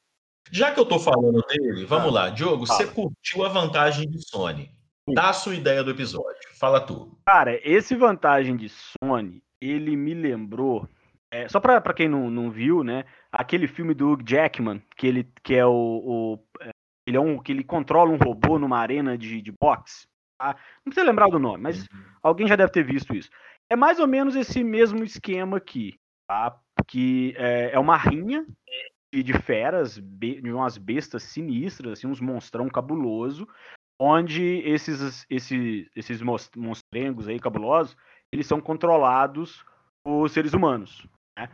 Já 0.52 0.72
que 0.74 0.80
eu 0.80 0.86
tô 0.86 1.00
falando 1.00 1.42
dele, 1.48 1.86
vamos 1.86 2.14
lá. 2.14 2.30
Diogo, 2.30 2.66
você 2.68 2.84
Fala. 2.86 2.96
curtiu 2.96 3.46
a 3.46 3.50
vantagem 3.50 4.10
de 4.10 4.22
Sony. 4.30 4.70
Dá 5.14 5.30
a 5.30 5.34
sua 5.34 5.56
ideia 5.56 5.84
do 5.84 5.92
episódio. 5.92 6.40
Fala 6.60 6.80
tu. 6.80 7.18
Cara, 7.26 7.60
esse 7.68 7.96
vantagem 7.96 8.56
de 8.56 8.70
Sony, 8.70 9.42
ele 9.60 9.96
me 9.96 10.14
lembrou. 10.14 10.88
é, 11.32 11.48
só 11.50 11.60
pra, 11.60 11.82
pra 11.82 11.94
quem 11.94 12.08
não, 12.08 12.30
não 12.30 12.52
viu, 12.52 12.84
né? 12.84 13.06
Aquele 13.32 13.68
filme 13.68 13.94
do 13.94 14.12
Hugh 14.12 14.24
Jackman, 14.26 14.82
que 14.96 15.08
ele 15.08 15.28
que 15.44 15.56
é 15.56 15.66
o. 15.66 15.72
o- 15.74 16.40
é, 16.62 16.70
ele 17.08 17.18
é 17.18 17.20
um. 17.20 17.40
que 17.42 17.52
ele 17.52 17.64
controla 17.64 18.12
um 18.12 18.18
robô 18.18 18.58
numa 18.60 18.78
arena 18.78 19.18
de, 19.18 19.42
de 19.42 19.52
boxe. 19.60 20.06
Não 20.50 20.92
precisa 20.92 21.06
lembrar 21.06 21.30
do 21.30 21.40
nome, 21.40 21.64
mas 21.64 21.88
alguém 22.22 22.48
já 22.48 22.56
deve 22.56 22.72
ter 22.72 22.84
visto 22.84 23.16
isso. 23.16 23.30
É 23.70 23.76
mais 23.76 24.00
ou 24.00 24.08
menos 24.08 24.36
esse 24.36 24.64
mesmo 24.64 25.04
esquema 25.04 25.58
aqui, 25.58 25.98
tá? 26.28 26.60
Que 26.88 27.34
é, 27.38 27.72
é 27.74 27.80
uma 27.80 27.98
rinha 27.98 28.46
de, 29.14 29.24
de 29.24 29.34
feras, 29.34 29.98
be- 29.98 30.42
de 30.42 30.52
umas 30.52 30.78
bestas 30.78 31.24
sinistras, 31.24 31.94
assim, 31.94 32.08
uns 32.08 32.20
monstrão 32.20 32.68
cabuloso, 32.68 33.48
onde 34.00 34.62
esses, 34.66 35.26
esses, 35.30 35.88
esses 35.96 36.22
monstrengos 36.56 37.28
aí 37.28 37.40
cabulosos, 37.40 37.96
eles 38.32 38.46
são 38.48 38.60
controlados 38.60 39.64
por 40.04 40.30
seres 40.30 40.54
humanos, 40.54 41.08
né? 41.38 41.50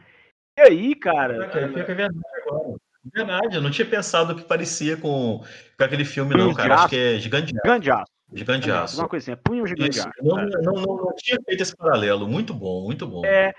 E 0.57 0.61
aí, 0.61 0.95
cara, 0.95 1.35
é 1.35 1.83
verdade 1.83 2.19
agora. 2.47 2.75
Verdade, 3.13 3.55
eu 3.55 3.61
não 3.61 3.71
tinha 3.71 3.87
pensado 3.87 4.35
que 4.35 4.43
parecia 4.43 4.97
com, 4.97 5.39
com 5.77 5.83
aquele 5.83 6.03
filme, 6.03 6.35
não, 6.35 6.53
cara. 6.53 6.73
Acho 6.73 6.83
Aço. 6.85 6.89
que 6.89 6.97
é 6.97 7.17
Gigante 7.17 7.53
de 7.53 7.59
gigante 7.63 7.83
de 7.83 7.91
aço, 7.91 8.01
Aço. 8.01 8.11
Gigante 8.31 8.65
de 8.65 8.71
Aço. 8.71 9.15
assim, 9.15 9.31
é 9.31 9.35
punho 9.35 9.65
gigante 9.65 9.91
de 9.91 9.99
aço. 9.99 10.09
Não, 10.21 10.39
é. 10.39 10.45
não, 10.61 10.73
não, 10.73 10.95
não 10.97 11.15
tinha 11.15 11.39
feito 11.43 11.61
esse 11.61 11.75
paralelo. 11.75 12.27
Muito 12.27 12.53
bom, 12.53 12.83
muito 12.83 13.07
bom. 13.07 13.25
É, 13.25 13.53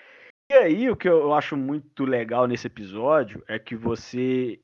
e 0.51 0.55
aí 0.55 0.91
o 0.91 0.97
que 0.97 1.09
eu 1.09 1.35
acho 1.35 1.57
muito 1.57 2.05
legal 2.05 2.47
nesse 2.47 2.67
episódio 2.67 3.43
é 3.49 3.59
que 3.59 3.75
você 3.75 4.61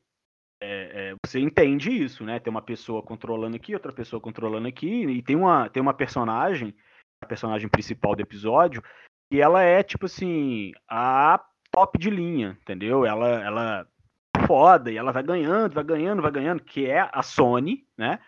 é, 0.60 1.10
é, 1.10 1.14
você 1.24 1.38
entende 1.38 1.90
isso, 1.90 2.24
né? 2.24 2.38
Tem 2.38 2.50
uma 2.50 2.62
pessoa 2.62 3.02
controlando 3.02 3.56
aqui, 3.56 3.74
outra 3.74 3.92
pessoa 3.92 4.20
controlando 4.20 4.66
aqui, 4.66 5.04
e 5.04 5.22
tem 5.22 5.36
uma, 5.36 5.68
tem 5.68 5.82
uma 5.82 5.94
personagem, 5.94 6.74
a 7.22 7.26
personagem 7.26 7.68
principal 7.68 8.14
do 8.14 8.22
episódio, 8.22 8.82
e 9.30 9.40
ela 9.40 9.62
é 9.62 9.82
tipo 9.82 10.06
assim, 10.06 10.72
a 10.88 11.44
top 11.70 11.98
de 11.98 12.10
linha, 12.10 12.56
entendeu? 12.62 13.04
Ela, 13.04 13.44
ela 13.44 13.88
é 14.36 14.46
foda, 14.46 14.90
e 14.90 14.96
ela 14.96 15.12
vai 15.12 15.22
ganhando, 15.22 15.74
vai 15.74 15.84
ganhando, 15.84 16.22
vai 16.22 16.30
ganhando, 16.30 16.62
que 16.62 16.86
é 16.86 17.08
a 17.12 17.22
Sony, 17.22 17.86
né? 17.96 18.18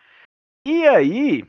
E 0.67 0.87
aí, 0.87 1.45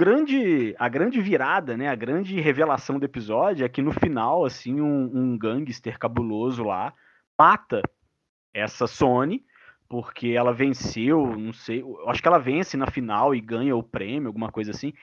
grande, 0.00 0.74
a 0.78 0.88
grande 0.88 1.20
virada, 1.20 1.76
né, 1.76 1.86
a 1.86 1.94
grande 1.94 2.40
revelação 2.40 2.98
do 2.98 3.04
episódio 3.04 3.66
é 3.66 3.68
que 3.68 3.82
no 3.82 3.92
final, 3.92 4.46
assim, 4.46 4.80
um, 4.80 5.10
um 5.14 5.36
gangster 5.36 5.98
cabuloso 5.98 6.64
lá 6.64 6.94
mata 7.38 7.82
essa 8.54 8.86
Sony, 8.86 9.44
porque 9.90 10.28
ela 10.28 10.54
venceu, 10.54 11.36
não 11.36 11.52
sei, 11.52 11.84
acho 12.06 12.22
que 12.22 12.28
ela 12.28 12.38
vence 12.38 12.78
na 12.78 12.86
final 12.86 13.34
e 13.34 13.42
ganha 13.42 13.76
o 13.76 13.82
prêmio, 13.82 14.28
alguma 14.28 14.50
coisa 14.50 14.70
assim. 14.70 14.94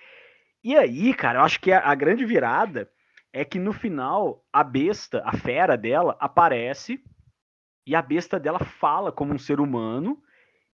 E 0.64 0.76
aí, 0.76 1.14
cara, 1.14 1.40
eu 1.40 1.44
acho 1.44 1.62
que 1.62 1.72
a, 1.72 1.80
a 1.80 1.94
grande 1.94 2.26
virada 2.26 2.90
é 3.32 3.46
que 3.46 3.60
no 3.60 3.74
final 3.74 4.44
a 4.52 4.64
besta, 4.64 5.22
a 5.24 5.34
fera 5.38 5.78
dela, 5.78 6.18
aparece 6.20 7.04
e 7.86 7.96
a 7.96 8.02
besta 8.02 8.40
dela 8.40 8.58
fala 8.58 9.12
como 9.12 9.32
um 9.32 9.38
ser 9.38 9.60
humano. 9.60 10.20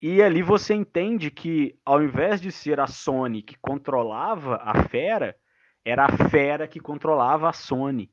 E 0.02 0.22
ali 0.22 0.42
você 0.42 0.74
entende 0.74 1.30
que, 1.30 1.78
ao 1.84 2.02
invés 2.02 2.40
de 2.40 2.50
ser 2.50 2.80
a 2.80 2.86
Sony 2.86 3.42
que 3.42 3.56
controlava 3.58 4.56
a 4.62 4.82
fera, 4.84 5.36
era 5.84 6.06
a 6.06 6.28
fera 6.28 6.66
que 6.66 6.80
controlava 6.80 7.48
a 7.48 7.52
Sony. 7.52 8.10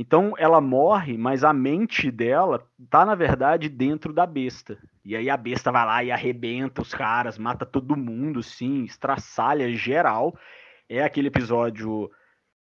Então 0.00 0.32
ela 0.38 0.60
morre, 0.60 1.18
mas 1.18 1.42
a 1.42 1.52
mente 1.52 2.10
dela 2.10 2.64
tá, 2.88 3.04
na 3.04 3.16
verdade, 3.16 3.68
dentro 3.68 4.12
da 4.12 4.24
besta. 4.24 4.78
E 5.04 5.16
aí 5.16 5.28
a 5.28 5.36
besta 5.36 5.72
vai 5.72 5.84
lá 5.84 6.04
e 6.04 6.12
arrebenta 6.12 6.80
os 6.80 6.94
caras, 6.94 7.36
mata 7.36 7.66
todo 7.66 7.96
mundo, 7.96 8.42
sim, 8.42 8.84
estraçalha 8.84 9.68
geral. 9.72 10.38
É 10.88 11.02
aquele 11.02 11.28
episódio. 11.28 12.10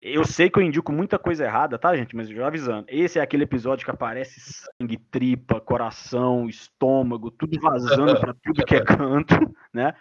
Eu 0.07 0.24
sei 0.24 0.51
que 0.51 0.59
eu 0.59 0.63
indico 0.63 0.91
muita 0.91 1.17
coisa 1.17 1.43
errada, 1.45 1.79
tá, 1.79 1.95
gente? 1.95 2.15
Mas 2.15 2.29
já 2.29 2.45
avisando. 2.45 2.85
Esse 2.88 3.17
é 3.17 3.21
aquele 3.24 3.43
episódio 3.43 3.83
que 3.83 3.89
aparece 3.89 4.39
sangue, 4.39 4.97
tripa, 5.09 5.59
coração, 5.59 6.47
estômago, 6.47 7.31
tudo 7.31 7.59
vazando 7.59 8.19
pra 8.19 8.35
tudo 8.43 8.63
que 8.65 8.75
é 8.75 8.83
canto, 8.85 9.33
né? 9.74 9.95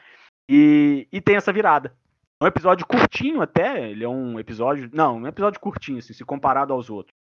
E, 0.47 1.09
e 1.11 1.21
tem 1.23 1.37
essa 1.37 1.51
virada. 1.53 1.97
É 2.39 2.45
um 2.45 2.49
episódio 2.49 2.87
curtinho 2.87 3.41
até, 3.41 3.89
ele 3.91 4.05
é 4.05 4.09
um 4.09 4.39
episódio. 4.39 4.91
Não, 4.93 5.17
um 5.17 5.27
episódio 5.27 5.59
curtinho, 5.59 5.99
assim, 5.99 6.13
se 6.13 6.23
comparado 6.23 6.75
aos 6.75 6.91
outros. 6.91 7.15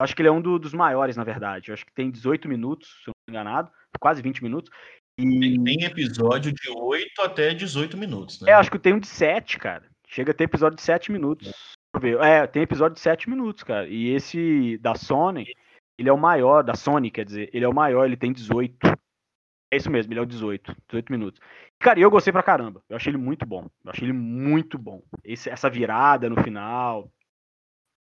Acho 0.00 0.14
que 0.14 0.22
ele 0.22 0.28
é 0.28 0.32
um 0.32 0.40
do- 0.40 0.58
dos 0.60 0.72
maiores, 0.72 1.16
na 1.16 1.24
verdade. 1.24 1.70
Eu 1.70 1.74
acho 1.74 1.84
que 1.84 1.92
tem 1.92 2.08
18 2.10 2.48
minutos, 2.48 2.88
se 3.02 3.10
eu 3.10 3.12
não 3.12 3.34
me 3.34 3.36
enganado, 3.36 3.70
quase 3.98 4.22
20 4.22 4.44
minutos. 4.44 4.70
E 5.18 5.22
Tem, 5.40 5.64
tem 5.64 5.84
episódio 5.84 6.52
de 6.52 6.70
8 6.70 7.22
até 7.22 7.52
18 7.52 7.96
minutos, 7.96 8.40
né? 8.42 8.50
é, 8.52 8.54
acho 8.54 8.70
que 8.70 8.78
tem 8.78 8.92
um 8.94 9.00
de 9.00 9.08
7, 9.08 9.58
cara. 9.58 9.84
Chega 10.06 10.30
a 10.30 10.34
ter 10.34 10.44
episódio 10.44 10.76
de 10.76 10.82
7 10.82 11.10
minutos. 11.10 11.75
Ver. 12.00 12.20
É, 12.20 12.46
tem 12.46 12.62
episódio 12.62 12.94
de 12.94 13.00
7 13.00 13.28
minutos, 13.28 13.62
cara. 13.62 13.88
E 13.88 14.08
esse 14.10 14.78
da 14.78 14.94
Sony, 14.94 15.46
ele 15.98 16.08
é 16.08 16.12
o 16.12 16.18
maior, 16.18 16.62
da 16.62 16.74
Sony, 16.74 17.10
quer 17.10 17.24
dizer, 17.24 17.50
ele 17.52 17.64
é 17.64 17.68
o 17.68 17.74
maior, 17.74 18.04
ele 18.04 18.16
tem 18.16 18.32
18. 18.32 18.76
É 19.72 19.76
isso 19.76 19.90
mesmo, 19.90 20.12
ele 20.12 20.20
é 20.20 20.22
o 20.22 20.26
18, 20.26 20.74
18 20.88 21.10
minutos. 21.10 21.40
Cara, 21.78 21.98
eu 21.98 22.10
gostei 22.10 22.32
pra 22.32 22.42
caramba. 22.42 22.82
Eu 22.88 22.96
achei 22.96 23.10
ele 23.10 23.18
muito 23.18 23.44
bom. 23.44 23.68
Eu 23.84 23.90
achei 23.90 24.04
ele 24.04 24.12
muito 24.12 24.78
bom. 24.78 25.02
Esse- 25.24 25.50
essa 25.50 25.68
virada 25.68 26.30
no 26.30 26.42
final, 26.42 27.10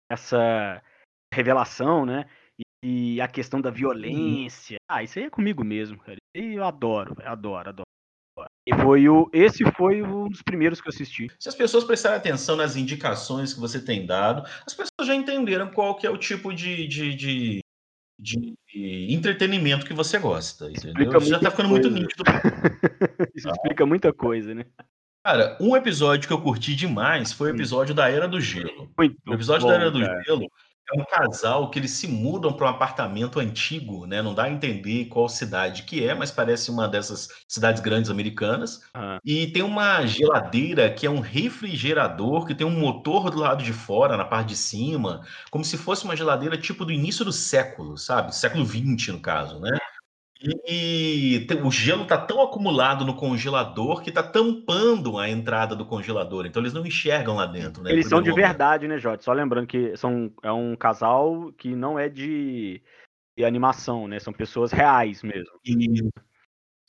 essa 0.09 0.81
revelação, 1.33 2.05
né? 2.05 2.25
E, 2.83 3.15
e 3.15 3.21
a 3.21 3.27
questão 3.27 3.61
da 3.61 3.69
violência. 3.69 4.77
Ah, 4.89 5.03
isso 5.03 5.19
aí 5.19 5.25
é 5.25 5.29
comigo 5.29 5.63
mesmo, 5.63 5.99
cara. 5.99 6.17
E 6.35 6.55
eu 6.55 6.63
adoro, 6.65 7.15
eu 7.21 7.29
adoro, 7.29 7.69
adoro. 7.69 7.90
E 8.65 8.75
foi 8.75 9.09
o, 9.09 9.29
esse 9.33 9.63
foi 9.71 10.03
um 10.03 10.29
dos 10.29 10.41
primeiros 10.41 10.79
que 10.79 10.87
eu 10.87 10.91
assisti. 10.91 11.27
Se 11.39 11.49
as 11.49 11.55
pessoas 11.55 11.83
prestarem 11.83 12.17
atenção 12.17 12.55
nas 12.55 12.75
indicações 12.75 13.53
que 13.53 13.59
você 13.59 13.79
tem 13.83 14.05
dado, 14.05 14.47
as 14.65 14.73
pessoas 14.73 15.07
já 15.07 15.15
entenderam 15.15 15.71
qual 15.71 15.95
que 15.95 16.05
é 16.05 16.09
o 16.09 16.17
tipo 16.17 16.53
de, 16.53 16.87
de, 16.87 17.15
de, 17.15 17.59
de 18.19 18.55
entretenimento 19.09 19.85
que 19.85 19.93
você 19.93 20.19
gosta, 20.19 20.69
entendeu? 20.69 20.91
Explica 20.91 21.17
Isso 21.17 21.29
já 21.29 21.39
tá 21.39 21.49
ficando 21.49 21.69
muito 21.69 21.89
coisa. 21.89 21.99
nítido. 21.99 22.23
Isso 23.35 23.49
explica 23.49 23.85
muita 23.85 24.13
coisa, 24.13 24.53
né? 24.53 24.65
Cara, 25.25 25.57
um 25.59 25.75
episódio 25.75 26.27
que 26.27 26.33
eu 26.33 26.41
curti 26.41 26.75
demais 26.75 27.31
foi 27.31 27.51
o 27.51 27.55
episódio 27.55 27.93
da 27.93 28.09
Era 28.09 28.27
do 28.27 28.39
Gelo. 28.39 28.91
Muito 28.97 29.17
O 29.27 29.33
episódio 29.33 29.63
bom, 29.63 29.69
da 29.69 29.75
Era 29.75 29.91
do 29.91 29.99
cara. 29.99 30.23
Gelo 30.23 30.47
é 30.93 30.99
um 31.01 31.05
casal 31.05 31.69
que 31.69 31.79
eles 31.79 31.91
se 31.91 32.07
mudam 32.07 32.53
para 32.53 32.65
um 32.67 32.69
apartamento 32.69 33.39
antigo, 33.39 34.05
né? 34.05 34.21
Não 34.21 34.33
dá 34.33 34.43
a 34.43 34.49
entender 34.51 35.05
qual 35.05 35.29
cidade 35.29 35.83
que 35.83 36.05
é, 36.05 36.13
mas 36.13 36.31
parece 36.31 36.69
uma 36.71 36.87
dessas 36.87 37.27
cidades 37.47 37.81
grandes 37.81 38.09
americanas. 38.11 38.81
Aham. 38.95 39.19
E 39.23 39.47
tem 39.47 39.61
uma 39.63 40.05
geladeira 40.05 40.91
que 40.93 41.05
é 41.05 41.09
um 41.09 41.19
refrigerador 41.19 42.45
que 42.45 42.55
tem 42.55 42.65
um 42.65 42.79
motor 42.79 43.29
do 43.29 43.39
lado 43.39 43.63
de 43.63 43.73
fora, 43.73 44.17
na 44.17 44.25
parte 44.25 44.49
de 44.49 44.55
cima, 44.57 45.21
como 45.49 45.63
se 45.63 45.77
fosse 45.77 46.03
uma 46.05 46.15
geladeira 46.15 46.57
tipo 46.57 46.83
do 46.85 46.91
início 46.91 47.23
do 47.23 47.31
século, 47.31 47.97
sabe? 47.97 48.35
Século 48.35 48.65
XX, 48.65 49.11
no 49.13 49.19
caso, 49.21 49.59
né? 49.59 49.69
E, 50.43 51.45
o 51.63 51.69
gelo 51.69 52.05
tá 52.05 52.17
tão 52.17 52.41
acumulado 52.41 53.05
no 53.05 53.15
congelador 53.15 54.01
que 54.01 54.11
tá 54.11 54.23
tampando 54.23 55.19
a 55.19 55.29
entrada 55.29 55.75
do 55.75 55.85
congelador. 55.85 56.47
Então 56.47 56.61
eles 56.61 56.73
não 56.73 56.85
enxergam 56.85 57.35
lá 57.35 57.45
dentro, 57.45 57.83
né? 57.83 57.91
Eles 57.91 58.07
são 58.07 58.21
de 58.21 58.31
momento. 58.31 58.47
verdade, 58.47 58.87
né, 58.87 58.97
Jorge? 58.97 59.23
Só 59.23 59.33
lembrando 59.33 59.67
que 59.67 59.95
são, 59.95 60.31
é 60.41 60.51
um 60.51 60.75
casal 60.75 61.53
que 61.53 61.75
não 61.75 61.99
é 61.99 62.09
de, 62.09 62.81
de 63.37 63.45
animação, 63.45 64.07
né? 64.07 64.19
São 64.19 64.33
pessoas 64.33 64.71
reais 64.71 65.21
mesmo. 65.21 65.59
E 65.63 66.09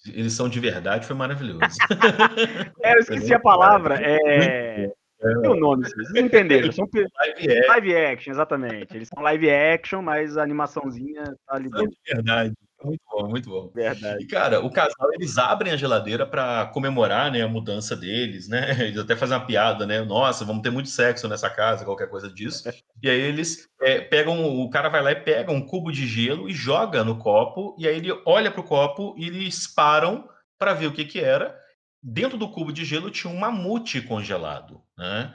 eles 0.08 0.32
são 0.32 0.48
de 0.48 0.58
verdade, 0.58 1.06
foi 1.06 1.16
maravilhoso. 1.16 1.60
É, 2.82 2.94
eu 2.94 2.98
esqueci 2.98 3.34
a 3.34 3.38
palavra. 3.38 3.96
É. 4.02 4.90
Tem 5.20 5.50
o 5.50 5.54
nome, 5.54 5.84
vocês 5.84 6.10
entenderam. 6.16 6.72
São 6.72 6.88
Live 6.92 7.48
é 7.48 7.66
live 7.68 7.96
action, 7.96 8.32
exatamente. 8.32 8.96
Eles 8.96 9.08
são 9.08 9.22
live 9.22 9.50
action, 9.50 10.02
mas 10.02 10.36
a 10.36 10.42
animaçãozinha 10.42 11.22
tá 11.46 11.54
ali 11.54 11.70
dentro. 11.70 11.90
de 11.90 12.14
verdade. 12.14 12.54
Muito 12.84 13.02
bom, 13.10 13.28
muito 13.28 13.50
bom. 13.50 13.70
Verdade. 13.74 14.22
E, 14.22 14.26
cara, 14.26 14.60
o 14.60 14.70
casal, 14.70 15.12
eles 15.12 15.38
abrem 15.38 15.72
a 15.72 15.76
geladeira 15.76 16.26
para 16.26 16.66
comemorar, 16.66 17.30
né, 17.30 17.42
a 17.42 17.48
mudança 17.48 17.96
deles, 17.96 18.48
né? 18.48 18.70
Eles 18.88 18.98
até 18.98 19.16
fazem 19.16 19.36
uma 19.36 19.46
piada, 19.46 19.86
né? 19.86 20.02
Nossa, 20.02 20.44
vamos 20.44 20.62
ter 20.62 20.70
muito 20.70 20.88
sexo 20.88 21.28
nessa 21.28 21.48
casa, 21.48 21.84
qualquer 21.84 22.08
coisa 22.08 22.28
disso. 22.28 22.68
E 23.02 23.08
aí 23.08 23.20
eles 23.20 23.68
é, 23.80 24.00
pegam, 24.00 24.44
o 24.60 24.68
cara 24.70 24.88
vai 24.88 25.02
lá 25.02 25.12
e 25.12 25.16
pega 25.16 25.52
um 25.52 25.64
cubo 25.64 25.92
de 25.92 26.06
gelo 26.06 26.48
e 26.48 26.52
joga 26.52 27.04
no 27.04 27.18
copo, 27.18 27.76
e 27.78 27.86
aí 27.86 27.96
ele 27.96 28.12
olha 28.26 28.50
pro 28.50 28.62
copo 28.62 29.14
e 29.16 29.26
eles 29.26 29.66
param 29.66 30.28
para 30.58 30.74
ver 30.74 30.86
o 30.86 30.92
que 30.92 31.04
que 31.04 31.20
era. 31.20 31.58
Dentro 32.02 32.36
do 32.36 32.48
cubo 32.48 32.72
de 32.72 32.84
gelo 32.84 33.10
tinha 33.10 33.32
um 33.32 33.38
mamute 33.38 34.00
congelado, 34.02 34.82
né? 34.98 35.32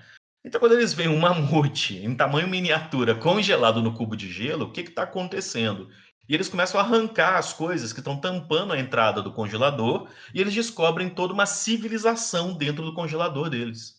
Então, 0.47 0.61
quando 0.61 0.73
eles 0.73 0.93
veem 0.93 1.09
um 1.09 1.19
mamute 1.19 1.97
em 1.97 2.15
tamanho 2.15 2.47
miniatura 2.47 3.13
congelado 3.13 3.81
no 3.81 3.93
cubo 3.93 4.15
de 4.15 4.31
gelo, 4.31 4.65
o 4.65 4.71
que 4.71 4.81
está 4.81 5.03
acontecendo? 5.03 5.89
E 6.27 6.33
eles 6.33 6.49
começam 6.49 6.79
a 6.79 6.83
arrancar 6.83 7.37
as 7.37 7.53
coisas 7.53 7.93
que 7.93 7.99
estão 7.99 8.19
tampando 8.19 8.73
a 8.73 8.79
entrada 8.79 9.21
do 9.21 9.31
congelador 9.31 10.09
e 10.33 10.41
eles 10.41 10.53
descobrem 10.53 11.09
toda 11.09 11.33
uma 11.33 11.45
civilização 11.45 12.53
dentro 12.53 12.83
do 12.83 12.93
congelador 12.93 13.49
deles. 13.49 13.95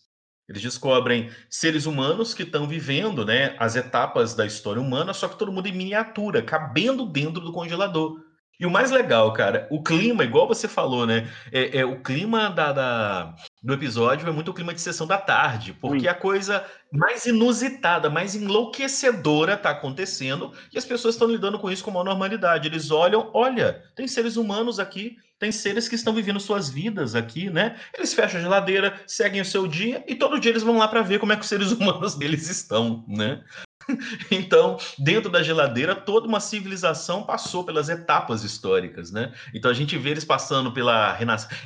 Eles 0.47 0.61
descobrem 0.61 1.29
seres 1.49 1.85
humanos 1.85 2.33
que 2.33 2.43
estão 2.43 2.67
vivendo 2.67 3.23
né, 3.23 3.55
as 3.59 3.75
etapas 3.75 4.33
da 4.33 4.45
história 4.45 4.81
humana, 4.81 5.13
só 5.13 5.27
que 5.27 5.37
todo 5.37 5.51
mundo 5.51 5.67
em 5.67 5.77
miniatura, 5.77 6.41
cabendo 6.41 7.05
dentro 7.05 7.39
do 7.39 7.51
congelador. 7.51 8.19
E 8.59 8.65
o 8.65 8.71
mais 8.71 8.91
legal, 8.91 9.31
cara, 9.31 9.67
o 9.71 9.81
clima, 9.81 10.23
igual 10.23 10.47
você 10.47 10.67
falou, 10.67 11.05
né? 11.05 11.31
É, 11.51 11.79
é 11.79 11.85
o 11.85 12.01
clima 12.01 12.49
da, 12.49 12.73
da, 12.73 13.35
do 13.61 13.73
episódio 13.73 14.27
é 14.27 14.31
muito 14.31 14.51
o 14.51 14.53
clima 14.53 14.73
de 14.73 14.79
sessão 14.79 15.05
da 15.05 15.17
tarde, 15.17 15.73
porque 15.73 16.01
Sim. 16.01 16.07
a 16.07 16.13
coisa 16.13 16.65
mais 16.91 17.25
inusitada, 17.25 18.09
mais 18.09 18.33
enlouquecedora 18.33 19.53
está 19.53 19.71
acontecendo 19.71 20.53
e 20.73 20.77
as 20.77 20.85
pessoas 20.85 21.15
estão 21.15 21.27
lidando 21.27 21.59
com 21.59 21.69
isso 21.69 21.83
com 21.83 21.91
uma 21.91 22.03
normalidade. 22.03 22.67
Eles 22.67 22.89
olham, 22.89 23.29
olha, 23.33 23.83
tem 23.95 24.07
seres 24.07 24.37
humanos 24.37 24.79
aqui, 24.79 25.17
tem 25.37 25.51
seres 25.51 25.87
que 25.87 25.95
estão 25.95 26.13
vivendo 26.13 26.39
suas 26.39 26.69
vidas 26.69 27.15
aqui, 27.15 27.49
né? 27.49 27.77
Eles 27.97 28.13
fecham 28.13 28.39
a 28.39 28.43
geladeira, 28.43 29.01
seguem 29.05 29.41
o 29.41 29.45
seu 29.45 29.67
dia 29.67 30.03
e 30.07 30.15
todo 30.15 30.39
dia 30.39 30.51
eles 30.51 30.63
vão 30.63 30.77
lá 30.77 30.87
para 30.87 31.01
ver 31.01 31.19
como 31.19 31.33
é 31.33 31.35
que 31.35 31.41
os 31.41 31.49
seres 31.49 31.71
humanos 31.73 32.15
deles 32.15 32.49
estão, 32.49 33.03
né? 33.07 33.43
Então, 34.31 34.77
dentro 34.97 35.29
da 35.29 35.41
geladeira, 35.41 35.95
toda 35.95 36.27
uma 36.27 36.39
civilização 36.39 37.23
passou 37.23 37.63
pelas 37.63 37.89
etapas 37.89 38.43
históricas, 38.43 39.11
né? 39.11 39.33
Então 39.53 39.69
a 39.69 39.73
gente 39.73 39.97
vê 39.97 40.11
eles 40.11 40.25
passando 40.25 40.71
pela, 40.71 41.17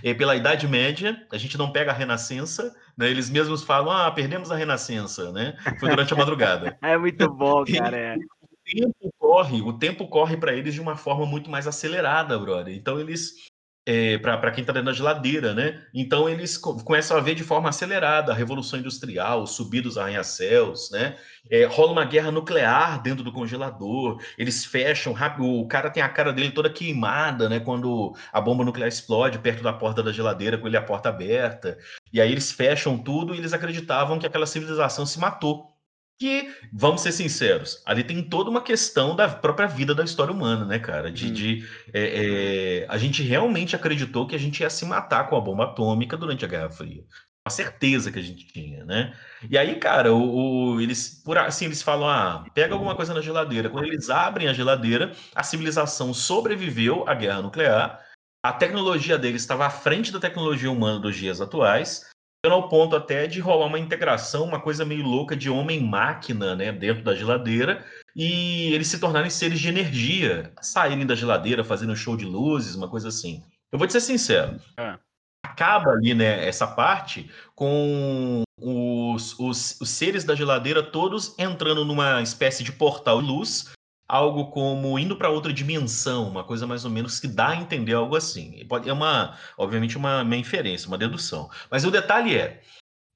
eh, 0.03 0.13
pela 0.13 0.35
Idade 0.35 0.67
Média, 0.67 1.25
a 1.31 1.37
gente 1.37 1.57
não 1.57 1.71
pega 1.71 1.91
a 1.91 1.93
Renascença, 1.93 2.73
né? 2.97 3.09
Eles 3.09 3.29
mesmos 3.29 3.63
falam, 3.63 3.91
ah, 3.91 4.11
perdemos 4.11 4.51
a 4.51 4.55
Renascença, 4.55 5.31
né? 5.31 5.55
Foi 5.79 5.89
durante 5.89 6.13
a 6.13 6.17
madrugada. 6.17 6.77
é 6.81 6.97
muito 6.97 7.29
bom, 7.29 7.63
cara. 7.65 7.97
É. 7.97 8.15
O 8.15 8.57
tempo 8.63 9.13
corre, 9.19 9.61
o 9.61 9.73
tempo 9.73 10.07
corre 10.07 10.37
para 10.37 10.53
eles 10.53 10.73
de 10.73 10.81
uma 10.81 10.95
forma 10.95 11.25
muito 11.25 11.49
mais 11.49 11.67
acelerada, 11.67 12.39
brother. 12.39 12.73
Então 12.73 12.99
eles 12.99 13.51
é, 13.85 14.17
para 14.17 14.51
quem 14.51 14.61
está 14.61 14.71
dentro 14.71 14.87
da 14.87 14.93
geladeira, 14.93 15.53
né? 15.53 15.81
Então 15.93 16.29
eles 16.29 16.57
começam 16.57 17.17
a 17.17 17.19
ver 17.19 17.35
de 17.35 17.43
forma 17.43 17.69
acelerada 17.69 18.31
a 18.31 18.35
revolução 18.35 18.79
industrial, 18.79 19.45
subir 19.45 19.81
dos 19.81 19.97
arranha-céus, 19.97 20.89
né? 20.91 21.17
É, 21.49 21.65
rola 21.65 21.91
uma 21.91 22.05
guerra 22.05 22.31
nuclear 22.31 23.01
dentro 23.01 23.23
do 23.23 23.31
congelador, 23.31 24.21
eles 24.37 24.63
fecham 24.63 25.11
rápido, 25.11 25.45
o 25.45 25.67
cara 25.67 25.89
tem 25.89 26.01
a 26.01 26.07
cara 26.07 26.31
dele 26.31 26.51
toda 26.51 26.69
queimada, 26.69 27.49
né? 27.49 27.59
Quando 27.59 28.15
a 28.31 28.39
bomba 28.39 28.63
nuclear 28.63 28.87
explode 28.87 29.39
perto 29.39 29.61
da 29.61 29.73
porta 29.73 30.01
da 30.01 30.13
geladeira 30.13 30.57
com 30.57 30.67
ele 30.67 30.77
a 30.77 30.81
porta 30.81 31.09
aberta, 31.09 31.77
e 32.11 32.21
aí 32.21 32.31
eles 32.31 32.51
fecham 32.51 32.97
tudo 32.97 33.35
e 33.35 33.37
eles 33.37 33.53
acreditavam 33.53 34.17
que 34.17 34.25
aquela 34.25 34.45
civilização 34.45 35.05
se 35.05 35.19
matou 35.19 35.72
que, 36.19 36.53
vamos 36.71 37.01
ser 37.01 37.11
sinceros, 37.11 37.81
ali 37.85 38.03
tem 38.03 38.21
toda 38.21 38.49
uma 38.49 38.61
questão 38.61 39.15
da 39.15 39.27
própria 39.27 39.67
vida 39.67 39.93
da 39.93 40.03
história 40.03 40.33
humana, 40.33 40.65
né, 40.65 40.79
cara? 40.79 41.11
De, 41.11 41.27
hum. 41.27 41.33
de 41.33 41.69
é, 41.93 42.83
é, 42.83 42.85
a 42.87 42.97
gente 42.97 43.21
realmente 43.23 43.75
acreditou 43.75 44.27
que 44.27 44.35
a 44.35 44.39
gente 44.39 44.61
ia 44.61 44.69
se 44.69 44.85
matar 44.85 45.29
com 45.29 45.35
a 45.35 45.41
bomba 45.41 45.65
atômica 45.65 46.15
durante 46.15 46.45
a 46.45 46.47
Guerra 46.47 46.69
Fria. 46.69 47.03
Uma 47.45 47.51
certeza 47.51 48.09
que 48.09 48.19
a 48.19 48.21
gente 48.21 48.47
tinha, 48.47 48.85
né? 48.85 49.13
E 49.49 49.57
aí, 49.57 49.75
cara, 49.75 50.13
o, 50.13 50.75
o, 50.75 50.81
eles, 50.81 51.21
por 51.25 51.37
assim, 51.37 51.65
eles 51.65 51.81
falam: 51.81 52.07
ah, 52.07 52.45
pega 52.53 52.73
alguma 52.73 52.95
coisa 52.95 53.13
na 53.13 53.19
geladeira. 53.19 53.69
Quando 53.69 53.85
eles 53.85 54.09
abrem 54.09 54.47
a 54.47 54.53
geladeira, 54.53 55.11
a 55.35 55.43
civilização 55.43 56.13
sobreviveu 56.13 57.03
à 57.07 57.13
guerra 57.13 57.41
nuclear. 57.41 57.99
A 58.41 58.53
tecnologia 58.53 59.17
deles 59.17 59.41
estava 59.41 59.65
à 59.65 59.69
frente 59.69 60.11
da 60.11 60.19
tecnologia 60.19 60.71
humana 60.71 60.99
dos 60.99 61.15
dias 61.17 61.41
atuais 61.41 62.12
ao 62.51 62.67
ponto 62.67 62.95
até 62.95 63.25
de 63.25 63.39
rolar 63.39 63.67
uma 63.67 63.79
integração, 63.79 64.43
uma 64.43 64.59
coisa 64.59 64.83
meio 64.83 65.03
louca 65.03 65.35
de 65.35 65.49
homem-máquina, 65.49 66.55
né, 66.55 66.71
dentro 66.71 67.03
da 67.03 67.15
geladeira, 67.15 67.85
e 68.15 68.73
eles 68.73 68.87
se 68.87 68.99
tornarem 68.99 69.29
seres 69.29 69.59
de 69.59 69.69
energia, 69.69 70.51
saírem 70.61 71.05
da 71.05 71.15
geladeira, 71.15 71.63
fazendo 71.63 71.93
um 71.93 71.95
show 71.95 72.17
de 72.17 72.25
luzes, 72.25 72.75
uma 72.75 72.89
coisa 72.89 73.07
assim. 73.07 73.41
Eu 73.71 73.79
vou 73.79 73.87
te 73.87 73.93
ser 73.93 74.01
sincero. 74.01 74.59
É. 74.77 74.97
Acaba 75.45 75.91
ali, 75.91 76.13
né, 76.13 76.45
essa 76.45 76.67
parte 76.67 77.29
com 77.55 78.43
os, 78.59 79.37
os, 79.39 79.79
os 79.79 79.89
seres 79.89 80.23
da 80.23 80.35
geladeira 80.35 80.83
todos 80.83 81.37
entrando 81.39 81.85
numa 81.85 82.21
espécie 82.21 82.63
de 82.63 82.71
portal 82.71 83.21
de 83.21 83.27
luz 83.27 83.73
algo 84.13 84.51
como 84.51 84.99
indo 84.99 85.15
para 85.15 85.31
outra 85.31 85.51
dimensão, 85.51 86.29
uma 86.29 86.43
coisa 86.43 86.67
mais 86.67 86.85
ou 86.85 86.91
menos 86.91 87.19
que 87.19 87.27
dá 87.27 87.49
a 87.49 87.55
entender 87.55 87.93
algo 87.93 88.15
assim. 88.15 88.63
É 88.85 88.93
uma, 88.93 89.35
obviamente, 89.57 89.97
uma, 89.97 90.21
uma 90.21 90.35
inferência, 90.35 90.87
uma 90.87 90.99
dedução. 90.99 91.49
Mas 91.71 91.83
o 91.83 91.89
detalhe 91.89 92.37
é, 92.37 92.61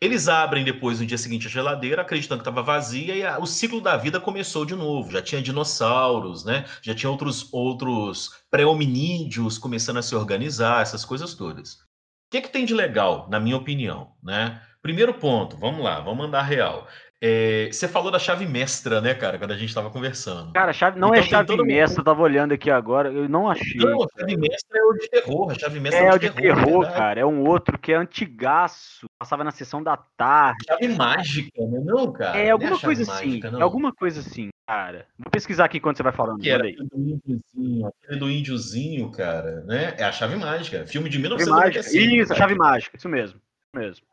eles 0.01 0.27
abrem 0.27 0.65
depois 0.65 0.99
no 0.99 1.05
dia 1.05 1.17
seguinte 1.19 1.45
a 1.45 1.51
geladeira, 1.51 2.01
acreditando 2.01 2.41
que 2.41 2.49
estava 2.49 2.65
vazia, 2.65 3.15
e 3.15 3.23
a, 3.23 3.37
o 3.37 3.45
ciclo 3.45 3.79
da 3.79 3.95
vida 3.95 4.19
começou 4.19 4.65
de 4.65 4.73
novo. 4.73 5.11
Já 5.11 5.21
tinha 5.21 5.39
dinossauros, 5.39 6.43
né? 6.43 6.65
Já 6.81 6.95
tinha 6.95 7.11
outros 7.11 7.47
outros 7.53 8.31
pré-hominídeos 8.49 9.59
começando 9.59 9.97
a 9.97 10.01
se 10.01 10.15
organizar, 10.15 10.81
essas 10.81 11.05
coisas 11.05 11.35
todas. 11.35 11.73
O 11.75 12.31
que, 12.31 12.41
que 12.41 12.49
tem 12.49 12.65
de 12.65 12.73
legal, 12.73 13.29
na 13.29 13.39
minha 13.39 13.55
opinião, 13.55 14.13
né? 14.23 14.59
Primeiro 14.81 15.13
ponto, 15.13 15.57
vamos 15.57 15.83
lá, 15.83 15.99
vamos 15.99 16.17
mandar 16.17 16.41
real. 16.41 16.87
É, 17.19 17.69
você 17.71 17.87
falou 17.87 18.11
da 18.11 18.19
chave 18.19 18.45
mestra, 18.45 19.01
né, 19.01 19.15
cara, 19.15 19.39
quando 19.39 19.51
a 19.51 19.57
gente 19.57 19.69
estava 19.69 19.89
conversando. 19.89 20.53
Cara, 20.53 20.71
chave, 20.71 20.99
não 20.99 21.15
é 21.15 21.19
então, 21.19 21.39
é 21.41 21.45
chave 21.45 21.63
mestra, 21.63 22.01
eu 22.01 22.05
tava 22.05 22.21
olhando 22.21 22.53
aqui 22.53 22.69
agora, 22.69 23.11
eu 23.11 23.27
não 23.27 23.49
achei. 23.49 23.81
Não, 23.81 24.03
a 24.03 24.07
chave 24.19 24.37
mestra 24.37 24.77
é 24.77 24.83
o 24.83 24.93
de 24.93 25.09
terror, 25.09 25.51
a 25.51 25.55
chave 25.55 25.79
mestra 25.79 25.99
é, 25.99 26.05
é 26.05 26.13
o 26.13 26.19
de 26.19 26.29
terror, 26.29 26.63
terror 26.63 26.85
é 26.85 26.91
cara, 26.91 27.19
é 27.21 27.25
um 27.25 27.43
outro 27.43 27.79
que 27.79 27.91
é 27.91 27.95
antigaço, 27.95 29.07
passava 29.17 29.43
na 29.43 29.49
sessão 29.49 29.81
da 29.81 29.97
tarde. 29.97 30.63
Chave 30.67 30.89
mágica, 30.89 31.65
né? 31.65 31.79
Não, 31.83 32.11
cara. 32.11 32.37
É 32.37 32.51
alguma 32.51 32.79
coisa 32.79 33.01
assim, 33.01 33.11
mágica, 33.11 33.47
assim, 33.47 33.61
alguma 33.61 33.93
coisa 33.93 34.19
assim, 34.19 34.49
cara. 34.67 35.07
Vou 35.17 35.31
pesquisar 35.31 35.65
aqui 35.65 35.79
quando 35.79 35.97
você 35.97 36.03
vai 36.03 36.13
falando. 36.13 36.39
Que 36.39 36.51
era 36.51 36.67
aquele 36.67 36.87
do 36.87 36.99
índiozinho, 36.99 37.87
aquele 37.87 38.19
do 38.19 38.29
índiozinho, 38.29 39.11
cara, 39.11 39.61
né? 39.61 39.95
É 39.97 40.03
a 40.03 40.11
chave 40.11 40.35
mágica, 40.35 40.85
filme 40.85 41.09
de 41.09 41.17
1995. 41.17 41.97
Isso, 41.97 42.33
a 42.33 42.35
chave 42.35 42.53
mágica, 42.53 42.95
isso 42.95 43.09
mesmo, 43.09 43.39
isso 43.39 43.75
mesmo. 43.75 44.07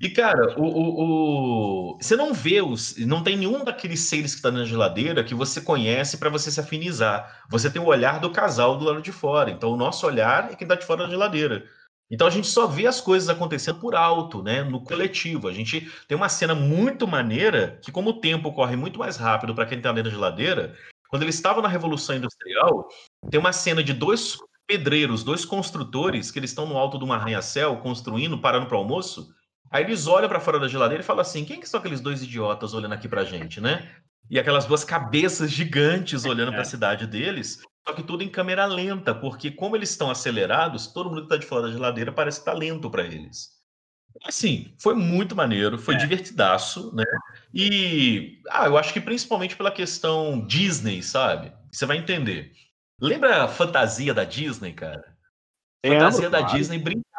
E, 0.00 0.10
cara, 0.10 0.58
o, 0.58 0.64
o, 0.64 1.92
o, 1.92 1.98
você 2.00 2.16
não 2.16 2.34
vê 2.34 2.60
os. 2.60 2.96
Não 2.98 3.22
tem 3.22 3.36
nenhum 3.36 3.64
daqueles 3.64 4.00
seres 4.00 4.32
que 4.32 4.38
está 4.38 4.50
na 4.50 4.64
geladeira 4.64 5.22
que 5.22 5.34
você 5.34 5.60
conhece 5.60 6.18
para 6.18 6.28
você 6.28 6.50
se 6.50 6.60
afinizar. 6.60 7.44
Você 7.48 7.70
tem 7.70 7.80
o 7.80 7.86
olhar 7.86 8.18
do 8.18 8.30
casal 8.30 8.76
do 8.76 8.84
lado 8.84 9.00
de 9.00 9.12
fora. 9.12 9.50
Então, 9.50 9.70
o 9.70 9.76
nosso 9.76 10.06
olhar 10.06 10.52
é 10.52 10.56
quem 10.56 10.64
está 10.64 10.74
de 10.74 10.84
fora 10.84 11.04
da 11.04 11.10
geladeira. 11.10 11.64
Então, 12.10 12.26
a 12.26 12.30
gente 12.30 12.48
só 12.48 12.66
vê 12.66 12.86
as 12.86 13.00
coisas 13.00 13.28
acontecendo 13.28 13.80
por 13.80 13.94
alto, 13.94 14.42
né? 14.42 14.62
No 14.64 14.82
coletivo. 14.82 15.48
A 15.48 15.52
gente 15.52 15.90
tem 16.08 16.16
uma 16.16 16.28
cena 16.28 16.54
muito 16.54 17.06
maneira 17.06 17.78
que, 17.82 17.92
como 17.92 18.10
o 18.10 18.20
tempo 18.20 18.52
corre 18.52 18.76
muito 18.76 18.98
mais 18.98 19.16
rápido 19.16 19.54
para 19.54 19.66
quem 19.66 19.78
está 19.78 19.92
dentro 19.92 20.10
da 20.10 20.16
geladeira, 20.16 20.76
quando 21.08 21.22
eles 21.22 21.36
estavam 21.36 21.62
na 21.62 21.68
Revolução 21.68 22.16
Industrial, 22.16 22.88
tem 23.30 23.38
uma 23.38 23.52
cena 23.52 23.82
de 23.82 23.92
dois 23.92 24.36
pedreiros, 24.66 25.22
dois 25.22 25.44
construtores, 25.44 26.30
que 26.30 26.38
eles 26.38 26.50
estão 26.50 26.66
no 26.66 26.76
alto 26.76 26.98
de 26.98 27.04
uma 27.04 27.16
arranha-céu 27.16 27.76
construindo, 27.78 28.40
parando 28.40 28.66
para 28.66 28.76
almoço. 28.76 29.32
Aí 29.74 29.82
eles 29.82 30.06
olham 30.06 30.28
para 30.28 30.38
fora 30.38 30.60
da 30.60 30.68
geladeira 30.68 31.02
e 31.02 31.06
falam 31.06 31.22
assim: 31.22 31.44
quem 31.44 31.58
que 31.58 31.68
são 31.68 31.80
aqueles 31.80 32.00
dois 32.00 32.22
idiotas 32.22 32.72
olhando 32.74 32.92
aqui 32.92 33.08
pra 33.08 33.24
gente, 33.24 33.60
né? 33.60 33.90
E 34.30 34.38
aquelas 34.38 34.66
duas 34.66 34.84
cabeças 34.84 35.50
gigantes 35.50 36.24
olhando 36.24 36.52
para 36.52 36.60
a 36.60 36.62
é. 36.62 36.64
cidade 36.64 37.08
deles, 37.08 37.60
só 37.84 37.92
que 37.92 38.04
tudo 38.04 38.22
em 38.22 38.28
câmera 38.28 38.66
lenta, 38.66 39.12
porque 39.12 39.50
como 39.50 39.74
eles 39.74 39.90
estão 39.90 40.12
acelerados, 40.12 40.86
todo 40.86 41.10
mundo 41.10 41.22
que 41.22 41.26
está 41.26 41.36
de 41.36 41.44
fora 41.44 41.62
da 41.62 41.72
geladeira 41.72 42.12
parece 42.12 42.38
que 42.38 42.46
tá 42.46 42.52
lento 42.52 42.88
para 42.88 43.02
eles. 43.02 43.50
Assim, 44.24 44.72
foi 44.80 44.94
muito 44.94 45.34
maneiro, 45.34 45.76
foi 45.76 45.96
é. 45.96 45.98
divertidaço, 45.98 46.94
né? 46.94 47.04
E 47.52 48.40
ah, 48.50 48.66
eu 48.66 48.78
acho 48.78 48.92
que 48.92 49.00
principalmente 49.00 49.56
pela 49.56 49.72
questão 49.72 50.46
Disney, 50.46 51.02
sabe? 51.02 51.52
Você 51.72 51.84
vai 51.84 51.96
entender. 51.96 52.52
Lembra 53.00 53.42
a 53.42 53.48
fantasia 53.48 54.14
da 54.14 54.22
Disney, 54.22 54.72
cara? 54.72 55.16
Fantasia 55.84 56.30
da 56.30 56.42
Disney 56.42 56.78
brincava 56.78 57.13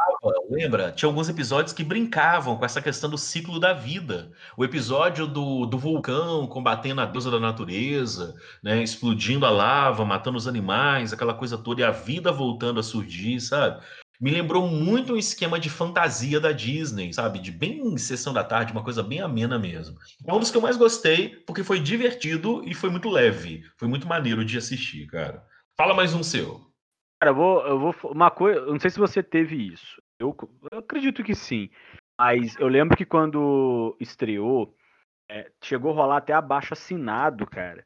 lembra? 0.50 0.92
Tinha 0.92 1.10
alguns 1.10 1.30
episódios 1.30 1.74
que 1.74 1.84
brincavam 1.84 2.58
com 2.58 2.66
essa 2.66 2.82
questão 2.82 3.10
do 3.10 3.18
ciclo 3.18 3.60
da 3.60 3.74
vida. 3.74 4.32
O 4.58 4.64
episódio 4.64 5.28
do, 5.28 5.66
do 5.66 5.78
vulcão 5.78 6.48
combatendo 6.48 7.02
a 7.02 7.06
deusa 7.06 7.32
da 7.32 7.40
natureza, 7.40 8.36
né? 8.64 8.82
explodindo 8.82 9.46
a 9.46 9.50
lava, 9.50 10.06
matando 10.06 10.38
os 10.38 10.48
animais, 10.48 11.14
aquela 11.14 11.34
coisa 11.34 11.58
toda, 11.58 11.82
e 11.82 11.84
a 11.84 11.92
vida 11.92 12.32
voltando 12.32 12.80
a 12.80 12.84
surgir, 12.84 13.40
sabe? 13.40 13.84
Me 14.20 14.32
lembrou 14.32 14.68
muito 14.68 15.14
um 15.14 15.18
esquema 15.18 15.60
de 15.60 15.70
fantasia 15.70 16.40
da 16.40 16.54
Disney, 16.54 17.12
sabe? 17.12 17.40
De 17.40 17.52
bem 17.52 17.98
sessão 17.98 18.34
da 18.34 18.44
tarde, 18.44 18.72
uma 18.72 18.84
coisa 18.84 19.04
bem 19.04 19.20
amena 19.20 19.60
mesmo. 19.60 19.98
É 20.26 20.34
um 20.34 20.40
dos 20.40 20.50
que 20.50 20.58
eu 20.58 20.62
mais 20.62 20.78
gostei, 20.78 21.30
porque 21.46 21.64
foi 21.64 21.80
divertido 21.80 22.64
e 22.66 22.74
foi 22.74 22.90
muito 22.90 23.10
leve. 23.10 23.64
Foi 23.78 23.88
muito 23.88 24.08
maneiro 24.08 24.46
de 24.46 24.58
assistir, 24.58 25.06
cara. 25.08 25.44
Fala 25.78 25.94
mais 25.94 26.14
um 26.14 26.24
seu. 26.24 26.65
Cara, 27.26 27.30
eu 27.32 27.36
vou, 27.36 27.66
eu 27.66 27.80
vou. 27.80 27.96
Uma 28.12 28.30
coisa. 28.30 28.64
Não 28.68 28.80
sei 28.80 28.92
se 28.92 29.00
você 29.00 29.24
teve 29.24 29.56
isso. 29.56 30.00
Eu, 30.20 30.36
eu 30.72 30.78
acredito 30.78 31.24
que 31.24 31.34
sim. 31.34 31.72
Mas 32.20 32.56
eu 32.58 32.68
lembro 32.68 32.96
que 32.96 33.04
quando 33.04 33.98
estreou, 34.00 34.76
é, 35.30 35.52
chegou 35.64 35.92
a 35.92 35.96
rolar 35.96 36.18
até 36.18 36.34
abaixo 36.34 36.74
assinado, 36.74 37.48
cara. 37.48 37.84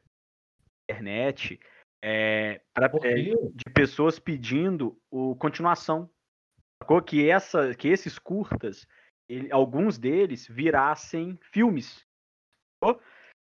Internet. 0.84 1.58
É, 2.04 2.60
pra, 2.74 2.90
é, 3.02 3.14
de 3.14 3.64
pessoas 3.72 4.18
pedindo 4.18 5.00
o 5.10 5.34
continuação. 5.36 6.10
Sacou? 6.82 7.00
Que, 7.00 7.30
essa, 7.30 7.74
que 7.74 7.88
esses 7.88 8.18
curtas, 8.18 8.86
ele, 9.26 9.50
alguns 9.50 9.96
deles, 9.96 10.46
virassem 10.46 11.38
filmes. 11.50 12.06
Sacou? 12.78 13.00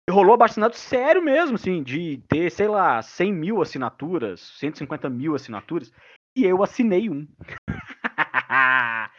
Rolou 0.08 0.34
abaixo 0.34 0.60
sério 0.74 1.20
mesmo, 1.20 1.56
assim, 1.56 1.82
de 1.82 2.18
ter, 2.28 2.50
sei 2.50 2.68
lá, 2.68 3.02
100 3.02 3.32
mil 3.32 3.60
assinaturas, 3.60 4.40
150 4.40 5.10
mil 5.10 5.34
assinaturas. 5.34 5.92
E 6.36 6.44
eu 6.44 6.62
assinei 6.62 7.10
um. 7.10 7.26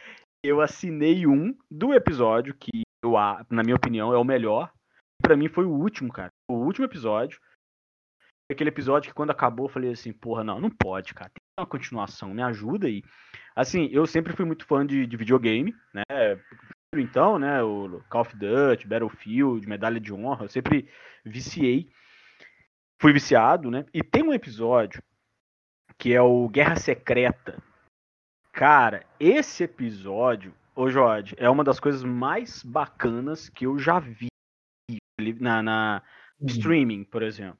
eu 0.41 0.61
assinei 0.61 1.27
um 1.27 1.53
do 1.69 1.93
episódio 1.93 2.55
que 2.55 2.83
eu, 3.03 3.13
na 3.49 3.63
minha 3.63 3.75
opinião, 3.75 4.13
é 4.13 4.17
o 4.17 4.23
melhor. 4.23 4.71
Para 5.21 5.35
mim 5.35 5.49
foi 5.49 5.65
o 5.65 5.73
último, 5.73 6.11
cara. 6.11 6.29
O 6.49 6.53
último 6.53 6.85
episódio. 6.85 7.37
Aquele 8.49 8.69
episódio 8.69 9.09
que 9.09 9.15
quando 9.15 9.31
acabou 9.31 9.65
eu 9.65 9.71
falei 9.71 9.91
assim, 9.91 10.13
porra, 10.13 10.41
não, 10.41 10.61
não 10.61 10.69
pode, 10.69 11.13
cara. 11.13 11.29
Tem 11.29 11.43
uma 11.59 11.67
continuação, 11.67 12.33
me 12.33 12.41
ajuda 12.41 12.87
aí. 12.87 13.03
Assim, 13.53 13.89
eu 13.91 14.07
sempre 14.07 14.31
fui 14.33 14.45
muito 14.45 14.65
fã 14.65 14.85
de, 14.85 15.05
de 15.05 15.17
videogame, 15.17 15.75
né? 15.93 16.03
Então, 16.95 17.37
né, 17.37 17.61
o 17.61 18.01
Call 18.09 18.21
of 18.21 18.35
Duty, 18.35 18.87
Battlefield, 18.87 19.67
Medalha 19.67 19.99
de 19.99 20.13
Honra, 20.13 20.45
eu 20.45 20.49
sempre 20.49 20.89
viciei. 21.23 21.89
Fui 22.99 23.13
viciado, 23.13 23.69
né? 23.69 23.85
E 23.93 24.01
tem 24.01 24.23
um 24.23 24.33
episódio 24.33 25.03
que 25.97 26.13
é 26.13 26.21
o 26.21 26.47
Guerra 26.47 26.75
Secreta. 26.75 27.61
Cara, 28.51 29.05
esse 29.19 29.63
episódio, 29.63 30.53
ô 30.75 30.89
Jorge, 30.89 31.35
é 31.37 31.49
uma 31.49 31.63
das 31.63 31.79
coisas 31.79 32.03
mais 32.03 32.63
bacanas 32.63 33.49
que 33.49 33.65
eu 33.65 33.77
já 33.77 33.99
vi 33.99 34.27
na, 35.39 35.61
na 35.61 36.03
uhum. 36.39 36.47
streaming, 36.47 37.03
por 37.03 37.21
exemplo. 37.21 37.59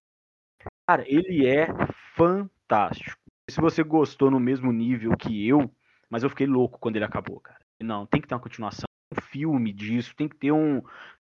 Cara, 0.87 1.03
ele 1.07 1.45
é 1.45 1.67
fantástico. 2.15 3.17
Se 3.49 3.61
você 3.61 3.83
gostou 3.83 4.31
no 4.31 4.39
mesmo 4.39 4.71
nível 4.71 5.15
que 5.15 5.47
eu, 5.47 5.69
mas 6.09 6.23
eu 6.23 6.29
fiquei 6.29 6.47
louco 6.47 6.79
quando 6.79 6.95
ele 6.95 7.05
acabou, 7.05 7.39
cara. 7.39 7.59
Não, 7.79 8.05
tem 8.05 8.19
que 8.19 8.27
ter 8.27 8.33
uma 8.33 8.41
continuação, 8.41 8.86
um 9.11 9.21
filme 9.21 9.71
disso, 9.73 10.15
tem 10.15 10.27
que 10.27 10.35
ter 10.35 10.51
um, 10.51 10.81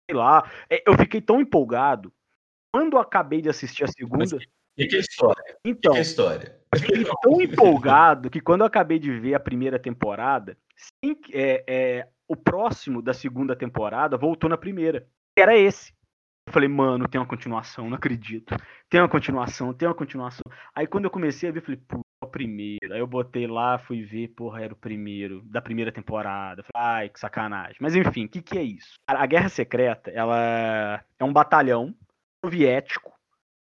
sei 0.08 0.16
lá. 0.16 0.50
É, 0.68 0.82
eu 0.86 0.96
fiquei 0.96 1.20
tão 1.20 1.40
empolgado 1.40 2.12
quando 2.72 2.98
acabei 2.98 3.40
de 3.40 3.48
assistir 3.48 3.84
a 3.84 3.88
segunda. 3.88 4.38
E 4.76 4.86
que 4.86 4.96
história? 4.96 5.56
Então, 5.64 5.92
que 5.92 6.00
história? 6.00 6.58
Eu 6.72 6.78
fiquei 6.78 7.04
tão 7.04 7.40
empolgado 7.40 8.30
que 8.30 8.40
quando 8.40 8.60
eu 8.60 8.66
acabei 8.66 8.98
de 8.98 9.10
ver 9.18 9.34
a 9.34 9.40
primeira 9.40 9.78
temporada, 9.78 10.56
sim, 10.76 11.16
é, 11.32 11.64
é, 11.66 12.08
o 12.28 12.36
próximo 12.36 13.02
da 13.02 13.12
segunda 13.12 13.56
temporada 13.56 14.16
voltou 14.16 14.48
na 14.48 14.56
primeira. 14.56 15.06
Era 15.36 15.56
esse. 15.56 15.92
Eu 16.50 16.52
falei, 16.52 16.68
mano, 16.68 17.06
tem 17.06 17.20
uma 17.20 17.26
continuação, 17.28 17.88
não 17.88 17.96
acredito. 17.96 18.56
Tem 18.88 19.00
uma 19.00 19.08
continuação, 19.08 19.72
tem 19.72 19.86
uma 19.86 19.94
continuação. 19.94 20.42
Aí 20.74 20.84
quando 20.84 21.04
eu 21.04 21.10
comecei 21.10 21.48
a 21.48 21.52
ver, 21.52 21.60
falei, 21.60 21.80
pô, 21.86 22.00
é 22.20 22.26
o 22.26 22.28
primeiro. 22.28 22.92
Aí 22.92 22.98
eu 22.98 23.06
botei 23.06 23.46
lá, 23.46 23.78
fui 23.78 24.02
ver, 24.02 24.34
porra, 24.34 24.60
era 24.60 24.72
o 24.72 24.76
primeiro, 24.76 25.42
da 25.42 25.62
primeira 25.62 25.92
temporada. 25.92 26.64
Falei, 26.64 26.88
ai, 26.88 27.08
que 27.08 27.20
sacanagem. 27.20 27.76
Mas 27.80 27.94
enfim, 27.94 28.24
o 28.24 28.28
que, 28.28 28.42
que 28.42 28.58
é 28.58 28.64
isso? 28.64 28.94
A 29.06 29.24
Guerra 29.26 29.48
Secreta, 29.48 30.10
ela 30.10 31.04
é 31.20 31.24
um 31.24 31.32
batalhão 31.32 31.94
soviético 32.44 33.12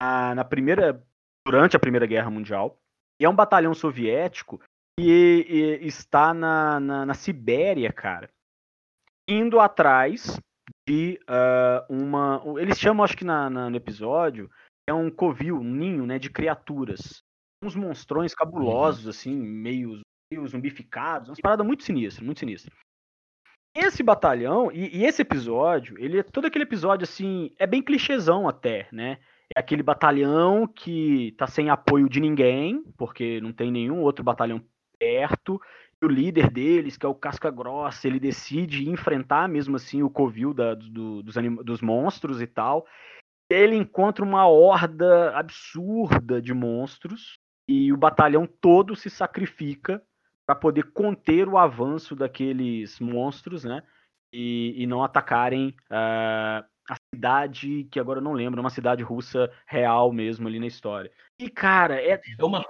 na, 0.00 0.36
na 0.36 0.44
primeira, 0.44 1.04
durante 1.44 1.74
a 1.74 1.80
Primeira 1.80 2.06
Guerra 2.06 2.30
Mundial. 2.30 2.78
E 3.20 3.24
é 3.24 3.28
um 3.28 3.34
batalhão 3.34 3.74
soviético 3.74 4.60
que 4.96 5.04
e, 5.04 5.84
está 5.84 6.32
na, 6.32 6.78
na, 6.78 7.06
na 7.06 7.14
Sibéria, 7.14 7.92
cara, 7.92 8.30
indo 9.26 9.58
atrás 9.58 10.38
de 10.88 11.20
uh, 11.28 11.92
uma. 11.92 12.42
Eles 12.58 12.78
chamam, 12.78 13.04
acho 13.04 13.14
que 13.16 13.24
na, 13.24 13.50
na, 13.50 13.68
no 13.68 13.76
episódio, 13.76 14.50
é 14.88 14.94
um 14.94 15.10
covil, 15.10 15.56
um 15.56 15.74
ninho, 15.74 16.06
né, 16.06 16.18
de 16.18 16.30
criaturas. 16.30 17.22
Uns 17.62 17.76
monstrões 17.76 18.34
cabulosos, 18.34 19.04
uhum. 19.04 19.10
assim, 19.10 19.36
meio, 19.36 20.00
meio 20.32 20.48
zumbificados. 20.48 21.28
Uma 21.28 21.36
parada 21.42 21.62
muito 21.62 21.82
sinistra, 21.82 22.24
muito 22.24 22.38
sinistra. 22.40 22.72
Esse 23.76 24.02
batalhão, 24.02 24.72
e, 24.72 24.96
e, 24.96 25.04
esse 25.04 25.20
episódio, 25.20 25.98
ele 25.98 26.20
é 26.20 26.22
todo 26.22 26.46
aquele 26.46 26.64
episódio, 26.64 27.04
assim, 27.04 27.52
é 27.58 27.66
bem 27.66 27.82
clichêzão 27.82 28.48
até, 28.48 28.88
né? 28.90 29.18
É 29.54 29.60
aquele 29.60 29.82
batalhão 29.82 30.66
que 30.66 31.34
tá 31.36 31.46
sem 31.46 31.68
apoio 31.68 32.08
de 32.08 32.18
ninguém, 32.18 32.82
porque 32.96 33.42
não 33.42 33.52
tem 33.52 33.70
nenhum 33.70 34.00
outro 34.00 34.24
batalhão 34.24 34.64
perto, 34.98 35.60
o 36.02 36.06
líder 36.06 36.50
deles, 36.50 36.96
que 36.96 37.04
é 37.04 37.08
o 37.08 37.14
Casca 37.14 37.50
Grossa, 37.50 38.06
ele 38.06 38.20
decide 38.20 38.88
enfrentar 38.88 39.48
mesmo 39.48 39.76
assim 39.76 40.02
o 40.02 40.10
covil 40.10 40.54
da, 40.54 40.74
do, 40.74 41.22
dos, 41.22 41.34
dos 41.64 41.80
monstros 41.80 42.40
e 42.40 42.46
tal. 42.46 42.86
Ele 43.50 43.74
encontra 43.74 44.24
uma 44.24 44.46
horda 44.46 45.36
absurda 45.36 46.40
de 46.40 46.54
monstros 46.54 47.38
e 47.66 47.92
o 47.92 47.96
batalhão 47.96 48.46
todo 48.46 48.94
se 48.94 49.10
sacrifica 49.10 50.02
para 50.46 50.54
poder 50.54 50.92
conter 50.92 51.48
o 51.48 51.58
avanço 51.58 52.14
daqueles 52.14 52.98
monstros, 53.00 53.64
né? 53.64 53.82
E, 54.32 54.74
e 54.76 54.86
não 54.86 55.02
atacarem 55.02 55.74
uh, 55.90 56.64
a 56.88 56.96
cidade 57.14 57.86
que 57.90 58.00
agora 58.00 58.18
eu 58.18 58.24
não 58.24 58.32
lembro, 58.32 58.58
é 58.58 58.62
uma 58.62 58.70
cidade 58.70 59.02
russa 59.02 59.50
real 59.66 60.12
mesmo 60.12 60.48
ali 60.48 60.58
na 60.58 60.66
história. 60.66 61.10
E, 61.38 61.48
cara, 61.48 62.02
é. 62.02 62.20
É 62.38 62.44
uma, 62.44 62.64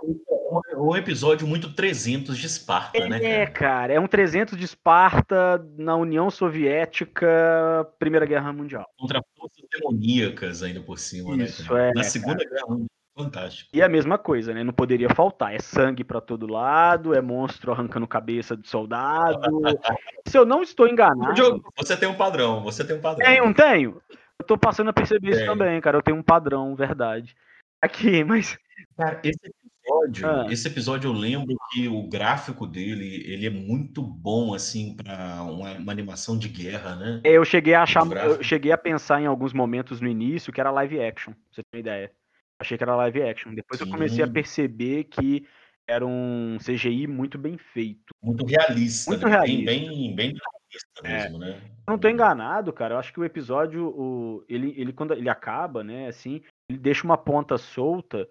um 0.76 0.96
episódio 0.96 1.46
muito 1.46 1.72
300 1.72 2.36
de 2.36 2.46
Esparta, 2.46 2.98
é, 2.98 3.08
né? 3.08 3.24
É, 3.24 3.46
cara, 3.46 3.92
é 3.92 4.00
um 4.00 4.06
300 4.06 4.58
de 4.58 4.64
Esparta 4.64 5.64
na 5.76 5.96
União 5.96 6.30
Soviética, 6.30 7.86
Primeira 7.98 8.26
Guerra 8.26 8.52
Mundial. 8.52 8.86
Contra 8.98 9.22
forças 9.36 9.64
demoníacas 9.72 10.62
ainda 10.62 10.80
por 10.80 10.98
cima, 10.98 11.36
né, 11.36 11.44
Isso, 11.44 11.72
né? 11.72 11.90
É, 11.90 11.94
na 11.94 12.02
Segunda 12.02 12.44
cara. 12.44 12.50
Guerra 12.50 12.66
Mundial. 12.68 12.97
Fantástico. 13.18 13.68
E 13.72 13.82
a 13.82 13.88
mesma 13.88 14.16
coisa, 14.16 14.54
né? 14.54 14.62
Não 14.62 14.72
poderia 14.72 15.08
faltar. 15.08 15.52
É 15.52 15.58
sangue 15.58 16.04
para 16.04 16.20
todo 16.20 16.46
lado, 16.46 17.12
é 17.12 17.20
monstro 17.20 17.72
arrancando 17.72 18.06
cabeça 18.06 18.56
de 18.56 18.68
soldado. 18.68 19.40
Se 20.24 20.38
eu 20.38 20.46
não 20.46 20.62
estou 20.62 20.86
enganado. 20.86 21.34
Diogo, 21.34 21.72
você 21.76 21.96
tem 21.96 22.08
um 22.08 22.14
padrão, 22.14 22.62
você 22.62 22.84
tem 22.84 22.96
um 22.96 23.00
padrão. 23.00 23.26
Tenho, 23.26 23.54
tenho. 23.54 24.02
Eu 24.38 24.46
tô 24.46 24.56
passando 24.56 24.90
a 24.90 24.92
perceber 24.92 25.30
isso 25.30 25.44
também, 25.44 25.80
cara. 25.80 25.96
Eu 25.96 26.02
tenho 26.02 26.16
um 26.16 26.22
padrão, 26.22 26.76
verdade. 26.76 27.34
Aqui, 27.82 28.22
mas. 28.22 28.56
Cara, 28.96 29.20
esse 29.24 29.40
episódio, 29.44 30.28
ah. 30.28 30.46
esse 30.48 30.68
episódio 30.68 31.08
eu 31.08 31.12
lembro 31.12 31.56
que 31.72 31.88
o 31.88 32.08
gráfico 32.08 32.68
dele, 32.68 33.24
ele 33.26 33.46
é 33.46 33.50
muito 33.50 34.00
bom, 34.00 34.54
assim, 34.54 34.94
para 34.94 35.42
uma, 35.42 35.72
uma, 35.72 35.90
animação 35.90 36.38
de 36.38 36.48
guerra, 36.48 36.94
né? 36.94 37.20
Eu 37.24 37.44
cheguei 37.44 37.74
a 37.74 37.82
achar, 37.82 38.06
eu 38.06 38.40
cheguei 38.44 38.70
a 38.70 38.78
pensar 38.78 39.20
em 39.20 39.26
alguns 39.26 39.52
momentos 39.52 40.00
no 40.00 40.08
início 40.08 40.52
que 40.52 40.60
era 40.60 40.70
live 40.70 41.00
action, 41.00 41.32
pra 41.32 41.42
você 41.50 41.62
ter 41.62 41.76
uma 41.76 41.80
ideia. 41.80 42.12
Achei 42.60 42.76
que 42.76 42.84
era 42.84 42.96
live 42.96 43.22
action. 43.22 43.54
Depois 43.54 43.78
Sim. 43.78 43.86
eu 43.86 43.92
comecei 43.92 44.24
a 44.24 44.28
perceber 44.28 45.04
que 45.04 45.46
era 45.86 46.06
um 46.06 46.58
CGI 46.58 47.06
muito 47.06 47.38
bem 47.38 47.56
feito. 47.56 48.14
Muito 48.22 48.44
realista. 48.44 49.10
Muito 49.10 49.26
né? 49.26 49.30
realista. 49.30 49.70
Bem, 49.70 50.14
bem, 50.14 50.34
realista 50.34 51.00
é. 51.04 51.08
mesmo, 51.08 51.44
é. 51.44 51.48
né? 51.48 51.70
não 51.88 51.98
tô 51.98 52.08
enganado, 52.08 52.72
cara. 52.72 52.94
Eu 52.94 52.98
acho 52.98 53.12
que 53.12 53.20
o 53.20 53.24
episódio, 53.24 53.88
o, 53.88 54.44
ele, 54.48 54.74
ele 54.76 54.92
quando 54.92 55.14
ele 55.14 55.30
acaba, 55.30 55.82
né, 55.82 56.08
assim, 56.08 56.42
ele 56.68 56.78
deixa 56.78 57.04
uma 57.04 57.16
ponta 57.16 57.56
solta 57.56 58.28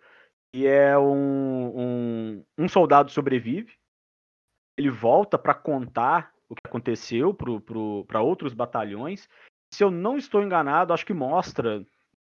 e 0.54 0.68
é 0.68 0.98
um, 0.98 1.74
um, 1.76 2.46
um 2.58 2.68
soldado 2.68 3.10
sobrevive. 3.12 3.74
Ele 4.78 4.92
volta 4.92 5.40
para 5.40 5.56
contar 5.56 6.32
o 6.48 6.54
que 6.54 6.62
aconteceu 6.66 7.34
para 7.34 8.22
outros 8.22 8.54
batalhões. 8.54 9.28
Se 9.74 9.84
eu 9.84 9.90
não 9.90 10.18
estou 10.18 10.44
enganado, 10.44 10.94
acho 10.94 11.06
que 11.06 11.14
mostra 11.14 11.80
no 11.80 11.86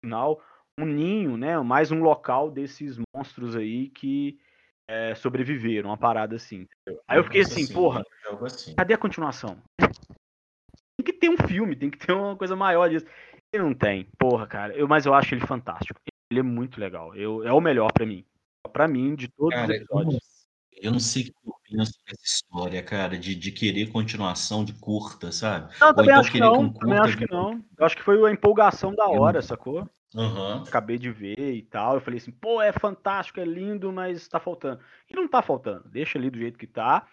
final 0.04 0.42
um 0.78 0.86
ninho, 0.86 1.36
né? 1.36 1.58
Mais 1.58 1.90
um 1.90 2.00
local 2.00 2.50
desses 2.50 2.98
monstros 3.14 3.56
aí 3.56 3.88
que 3.88 4.38
é, 4.86 5.14
sobreviveram, 5.16 5.90
uma 5.90 5.96
parada 5.96 6.36
assim. 6.36 6.66
Aí 7.06 7.18
eu 7.18 7.24
fiquei 7.24 7.42
assim, 7.42 7.64
assim 7.64 7.72
porra, 7.72 8.04
assim. 8.42 8.74
cadê 8.74 8.94
a 8.94 8.98
continuação? 8.98 9.60
Tem 9.76 11.04
que 11.04 11.12
ter 11.12 11.28
um 11.28 11.36
filme, 11.36 11.74
tem 11.74 11.90
que 11.90 11.98
ter 11.98 12.12
uma 12.12 12.36
coisa 12.36 12.54
maior 12.54 12.88
disso. 12.88 13.06
E 13.52 13.58
não 13.58 13.74
tem, 13.74 14.06
porra, 14.18 14.46
cara. 14.46 14.74
Eu, 14.74 14.86
mas 14.86 15.04
eu 15.04 15.14
acho 15.14 15.34
ele 15.34 15.46
fantástico. 15.46 16.00
Ele 16.30 16.40
é 16.40 16.42
muito 16.42 16.78
legal. 16.80 17.14
Eu, 17.16 17.44
é 17.44 17.52
o 17.52 17.60
melhor 17.60 17.92
para 17.92 18.06
mim. 18.06 18.24
para 18.72 18.86
mim, 18.86 19.14
de 19.14 19.28
todos 19.28 19.54
cara, 19.54 19.72
os 19.72 19.76
episódios. 19.76 20.38
Eu 20.80 20.92
não 20.92 21.00
sei 21.00 21.22
o 21.22 21.24
que 21.24 21.32
eu 21.44 21.54
penso 21.64 21.92
nessa 22.06 22.24
história, 22.24 22.82
cara, 22.82 23.18
de, 23.18 23.34
de 23.34 23.50
querer 23.50 23.90
continuação 23.90 24.64
de 24.64 24.72
curta, 24.74 25.32
sabe? 25.32 25.74
Não, 25.80 25.92
também 25.92 26.10
então 26.10 26.20
acho 26.20 26.30
que 26.30 26.38
não. 26.38 26.60
Um 26.60 26.72
também 26.72 26.98
acho 26.98 27.16
que 27.16 27.30
não. 27.30 27.64
Eu 27.76 27.86
acho 27.86 27.96
que 27.96 28.02
foi 28.02 28.28
a 28.28 28.32
empolgação 28.32 28.94
da 28.94 29.08
hora, 29.08 29.42
sacou? 29.42 29.88
Uhum. 30.14 30.62
Acabei 30.62 30.98
de 30.98 31.10
ver 31.10 31.54
e 31.54 31.62
tal. 31.62 31.94
Eu 31.94 32.00
falei 32.00 32.18
assim, 32.18 32.30
pô, 32.30 32.62
é 32.62 32.72
fantástico, 32.72 33.40
é 33.40 33.44
lindo, 33.44 33.92
mas 33.92 34.26
tá 34.28 34.40
faltando. 34.40 34.80
E 35.08 35.14
não 35.14 35.28
tá 35.28 35.42
faltando. 35.42 35.88
Deixa 35.88 36.18
ali 36.18 36.30
do 36.30 36.38
jeito 36.38 36.58
que 36.58 36.66
tá. 36.66 37.06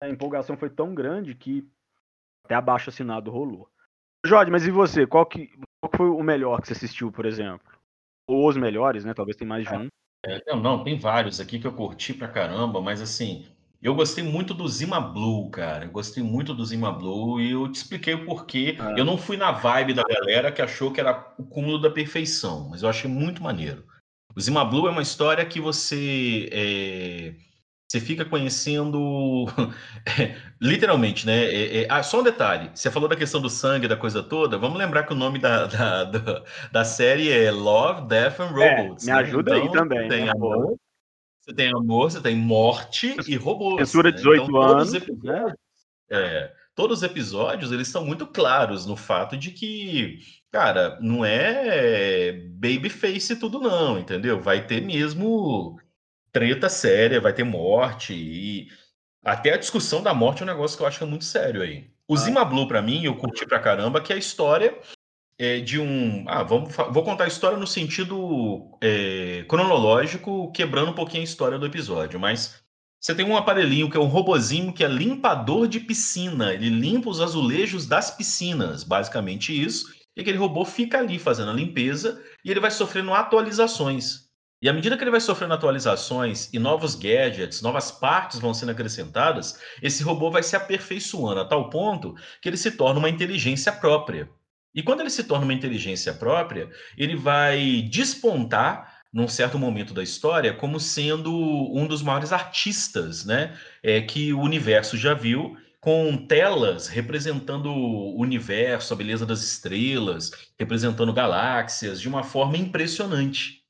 A 0.00 0.08
empolgação 0.08 0.56
foi 0.56 0.70
tão 0.70 0.94
grande 0.94 1.34
que 1.34 1.68
até 2.44 2.54
abaixo 2.54 2.90
assinado 2.90 3.30
rolou. 3.30 3.68
Jorge, 4.24 4.50
mas 4.50 4.66
e 4.66 4.70
você? 4.70 5.06
Qual 5.06 5.26
que, 5.26 5.48
qual 5.80 5.90
que 5.90 5.96
foi 5.96 6.08
o 6.08 6.22
melhor 6.22 6.60
que 6.60 6.68
você 6.68 6.74
assistiu, 6.74 7.10
por 7.10 7.26
exemplo? 7.26 7.72
Ou 8.28 8.48
os 8.48 8.56
melhores, 8.56 9.04
né? 9.04 9.14
Talvez 9.14 9.36
tem 9.36 9.46
mais 9.46 9.66
de 9.66 9.74
um. 9.74 9.88
É, 10.24 10.42
não, 10.46 10.60
não, 10.60 10.84
tem 10.84 10.98
vários 10.98 11.38
aqui 11.40 11.58
que 11.58 11.66
eu 11.66 11.72
curti 11.72 12.12
pra 12.12 12.28
caramba, 12.28 12.80
mas 12.80 13.00
assim, 13.00 13.46
eu 13.82 13.94
gostei 13.94 14.24
muito 14.24 14.54
do 14.54 14.66
Zima 14.68 15.00
Blue, 15.00 15.50
cara. 15.50 15.84
Eu 15.84 15.90
gostei 15.90 16.22
muito 16.22 16.54
do 16.54 16.64
Zima 16.64 16.90
Blue 16.92 17.40
e 17.40 17.52
eu 17.52 17.70
te 17.70 17.76
expliquei 17.76 18.14
o 18.14 18.24
porquê. 18.24 18.76
Ah. 18.78 18.94
Eu 18.96 19.04
não 19.04 19.16
fui 19.16 19.36
na 19.36 19.52
vibe 19.52 19.94
da 19.94 20.02
galera 20.02 20.50
que 20.50 20.62
achou 20.62 20.92
que 20.92 21.00
era 21.00 21.34
o 21.38 21.44
cúmulo 21.44 21.80
da 21.80 21.90
perfeição, 21.90 22.68
mas 22.70 22.82
eu 22.82 22.88
achei 22.88 23.10
muito 23.10 23.42
maneiro. 23.42 23.84
O 24.34 24.40
Zima 24.40 24.64
Blue 24.64 24.88
é 24.88 24.90
uma 24.90 25.02
história 25.02 25.44
que 25.44 25.60
você 25.60 26.48
é, 26.52 27.34
você 27.88 28.00
fica 28.00 28.24
conhecendo 28.24 29.46
literalmente, 30.60 31.24
né? 31.24 31.44
É, 31.44 31.82
é... 31.82 31.86
Ah, 31.88 32.02
só 32.02 32.20
um 32.20 32.24
detalhe: 32.24 32.70
você 32.74 32.90
falou 32.90 33.08
da 33.08 33.14
questão 33.14 33.40
do 33.40 33.48
sangue, 33.48 33.86
da 33.86 33.96
coisa 33.96 34.22
toda. 34.22 34.58
Vamos 34.58 34.76
lembrar 34.76 35.04
que 35.04 35.12
o 35.12 35.16
nome 35.16 35.38
da, 35.38 35.66
da, 35.66 36.04
da, 36.04 36.42
da 36.72 36.84
série 36.84 37.30
é 37.30 37.50
Love, 37.50 38.08
Death 38.08 38.40
and 38.40 38.60
é, 38.60 38.80
Robots. 38.80 39.06
É, 39.06 39.12
me 39.12 39.18
ajuda 39.18 39.56
então, 39.56 39.68
aí 39.68 39.72
também. 39.72 40.08
Tem 40.08 40.24
né, 40.24 40.32
amor, 40.32 40.76
você 41.46 41.54
tem 41.54 41.68
amor, 41.68 42.10
você 42.10 42.20
tem 42.20 42.36
morte 42.36 43.16
e 43.28 43.36
robôs. 43.36 43.88
Censura 43.88 44.10
18 44.10 44.42
né? 44.42 44.48
então, 44.48 44.62
anos. 44.62 44.92
Né? 44.92 45.54
É, 46.10 46.52
todos 46.74 46.98
os 46.98 47.02
episódios, 47.04 47.70
eles 47.70 47.86
estão 47.86 48.04
muito 48.04 48.26
claros 48.26 48.84
no 48.84 48.96
fato 48.96 49.36
de 49.36 49.52
que, 49.52 50.18
cara, 50.50 50.98
não 51.00 51.24
é 51.24 52.32
babyface 52.32 53.36
tudo 53.36 53.60
não, 53.60 53.96
entendeu? 53.96 54.40
Vai 54.40 54.66
ter 54.66 54.82
mesmo 54.82 55.78
treta 56.32 56.68
séria, 56.68 57.20
vai 57.20 57.32
ter 57.32 57.44
morte 57.44 58.12
e 58.12 58.68
até 59.24 59.54
a 59.54 59.56
discussão 59.56 60.02
da 60.02 60.12
morte 60.12 60.42
é 60.42 60.44
um 60.44 60.48
negócio 60.48 60.76
que 60.76 60.82
eu 60.82 60.86
acho 60.86 60.98
que 60.98 61.04
é 61.04 61.06
muito 61.06 61.24
sério 61.24 61.62
aí. 61.62 61.88
O 62.08 62.14
ah. 62.14 62.18
Zima 62.18 62.44
Blue, 62.44 62.66
pra 62.66 62.82
mim, 62.82 63.04
eu 63.04 63.16
curti 63.16 63.46
pra 63.46 63.60
caramba, 63.60 64.00
que 64.00 64.12
é 64.12 64.16
a 64.16 64.18
história 64.18 64.76
é, 65.38 65.60
de 65.60 65.78
um. 65.78 66.24
Ah, 66.28 66.42
vamos, 66.42 66.74
vou 66.74 67.02
contar 67.02 67.24
a 67.24 67.28
história 67.28 67.58
no 67.58 67.66
sentido 67.66 68.76
é, 68.82 69.44
cronológico, 69.48 70.50
quebrando 70.52 70.90
um 70.90 70.94
pouquinho 70.94 71.22
a 71.22 71.24
história 71.24 71.58
do 71.58 71.66
episódio, 71.66 72.18
mas 72.18 72.62
você 73.00 73.14
tem 73.14 73.24
um 73.24 73.36
aparelhinho 73.36 73.90
que 73.90 73.96
é 73.96 74.00
um 74.00 74.06
robozinho 74.06 74.72
que 74.72 74.82
é 74.82 74.88
limpador 74.88 75.68
de 75.68 75.78
piscina. 75.78 76.52
Ele 76.52 76.68
limpa 76.68 77.10
os 77.10 77.20
azulejos 77.20 77.86
das 77.86 78.10
piscinas, 78.10 78.82
basicamente 78.82 79.52
isso. 79.52 79.86
E 80.16 80.22
aquele 80.22 80.38
robô 80.38 80.64
fica 80.64 80.98
ali 80.98 81.18
fazendo 81.18 81.50
a 81.50 81.54
limpeza 81.54 82.22
e 82.44 82.50
ele 82.50 82.58
vai 82.58 82.70
sofrendo 82.70 83.12
atualizações. 83.12 84.26
E 84.62 84.68
à 84.68 84.72
medida 84.72 84.96
que 84.96 85.04
ele 85.04 85.10
vai 85.10 85.20
sofrendo 85.20 85.52
atualizações 85.52 86.48
e 86.52 86.58
novos 86.58 86.94
gadgets, 86.94 87.60
novas 87.60 87.92
partes 87.92 88.40
vão 88.40 88.54
sendo 88.54 88.72
acrescentadas, 88.72 89.60
esse 89.82 90.02
robô 90.02 90.30
vai 90.30 90.42
se 90.42 90.56
aperfeiçoando 90.56 91.40
a 91.40 91.44
tal 91.44 91.68
ponto 91.68 92.14
que 92.40 92.48
ele 92.48 92.56
se 92.56 92.70
torna 92.70 92.98
uma 92.98 93.10
inteligência 93.10 93.70
própria. 93.70 94.30
E 94.76 94.82
quando 94.82 95.00
ele 95.00 95.10
se 95.10 95.24
torna 95.24 95.44
uma 95.44 95.54
inteligência 95.54 96.12
própria, 96.12 96.68
ele 96.98 97.16
vai 97.16 97.80
despontar 97.90 99.00
num 99.10 99.26
certo 99.26 99.58
momento 99.58 99.94
da 99.94 100.02
história 100.02 100.52
como 100.52 100.78
sendo 100.78 101.32
um 101.74 101.86
dos 101.86 102.02
maiores 102.02 102.30
artistas, 102.30 103.24
né, 103.24 103.56
é, 103.82 104.02
que 104.02 104.34
o 104.34 104.40
universo 104.40 104.98
já 104.98 105.14
viu, 105.14 105.56
com 105.80 106.26
telas 106.26 106.88
representando 106.88 107.70
o 107.70 108.20
universo, 108.20 108.92
a 108.92 108.96
beleza 108.96 109.24
das 109.24 109.42
estrelas, 109.42 110.30
representando 110.58 111.12
galáxias 111.12 111.98
de 111.98 112.08
uma 112.08 112.22
forma 112.22 112.58
impressionante. 112.58 113.62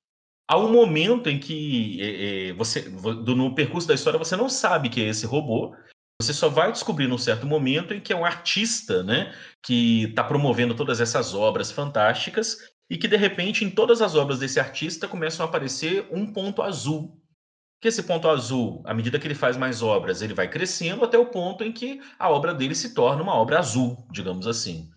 Há 0.48 0.58
um 0.58 0.72
momento 0.72 1.28
em 1.28 1.38
que 1.38 2.00
é, 2.00 2.48
é, 2.48 2.52
você, 2.54 2.88
no 2.88 3.54
percurso 3.54 3.86
da 3.86 3.94
história, 3.94 4.18
você 4.18 4.34
não 4.34 4.48
sabe 4.48 4.88
que 4.88 5.00
é 5.00 5.08
esse 5.08 5.26
robô, 5.26 5.74
você 6.20 6.32
só 6.32 6.48
vai 6.48 6.72
descobrir 6.72 7.06
num 7.06 7.18
certo 7.18 7.46
momento 7.46 7.92
em 7.92 8.00
que 8.00 8.12
é 8.12 8.16
um 8.16 8.24
artista, 8.24 9.02
né, 9.02 9.34
que 9.62 10.04
está 10.04 10.24
promovendo 10.24 10.74
todas 10.74 11.00
essas 11.00 11.34
obras 11.34 11.70
fantásticas 11.70 12.56
e 12.88 12.96
que 12.96 13.08
de 13.08 13.16
repente 13.16 13.64
em 13.64 13.70
todas 13.70 14.00
as 14.00 14.14
obras 14.14 14.38
desse 14.38 14.58
artista 14.58 15.06
começam 15.06 15.44
a 15.44 15.48
aparecer 15.48 16.08
um 16.10 16.32
ponto 16.32 16.62
azul. 16.62 17.20
Que 17.80 17.88
esse 17.88 18.02
ponto 18.02 18.28
azul, 18.28 18.82
à 18.86 18.94
medida 18.94 19.18
que 19.18 19.26
ele 19.26 19.34
faz 19.34 19.56
mais 19.56 19.82
obras, 19.82 20.22
ele 20.22 20.32
vai 20.32 20.48
crescendo 20.48 21.04
até 21.04 21.18
o 21.18 21.26
ponto 21.26 21.62
em 21.62 21.70
que 21.70 22.00
a 22.18 22.30
obra 22.30 22.54
dele 22.54 22.74
se 22.74 22.94
torna 22.94 23.22
uma 23.22 23.34
obra 23.34 23.58
azul, 23.58 24.06
digamos 24.10 24.46
assim. 24.46 24.88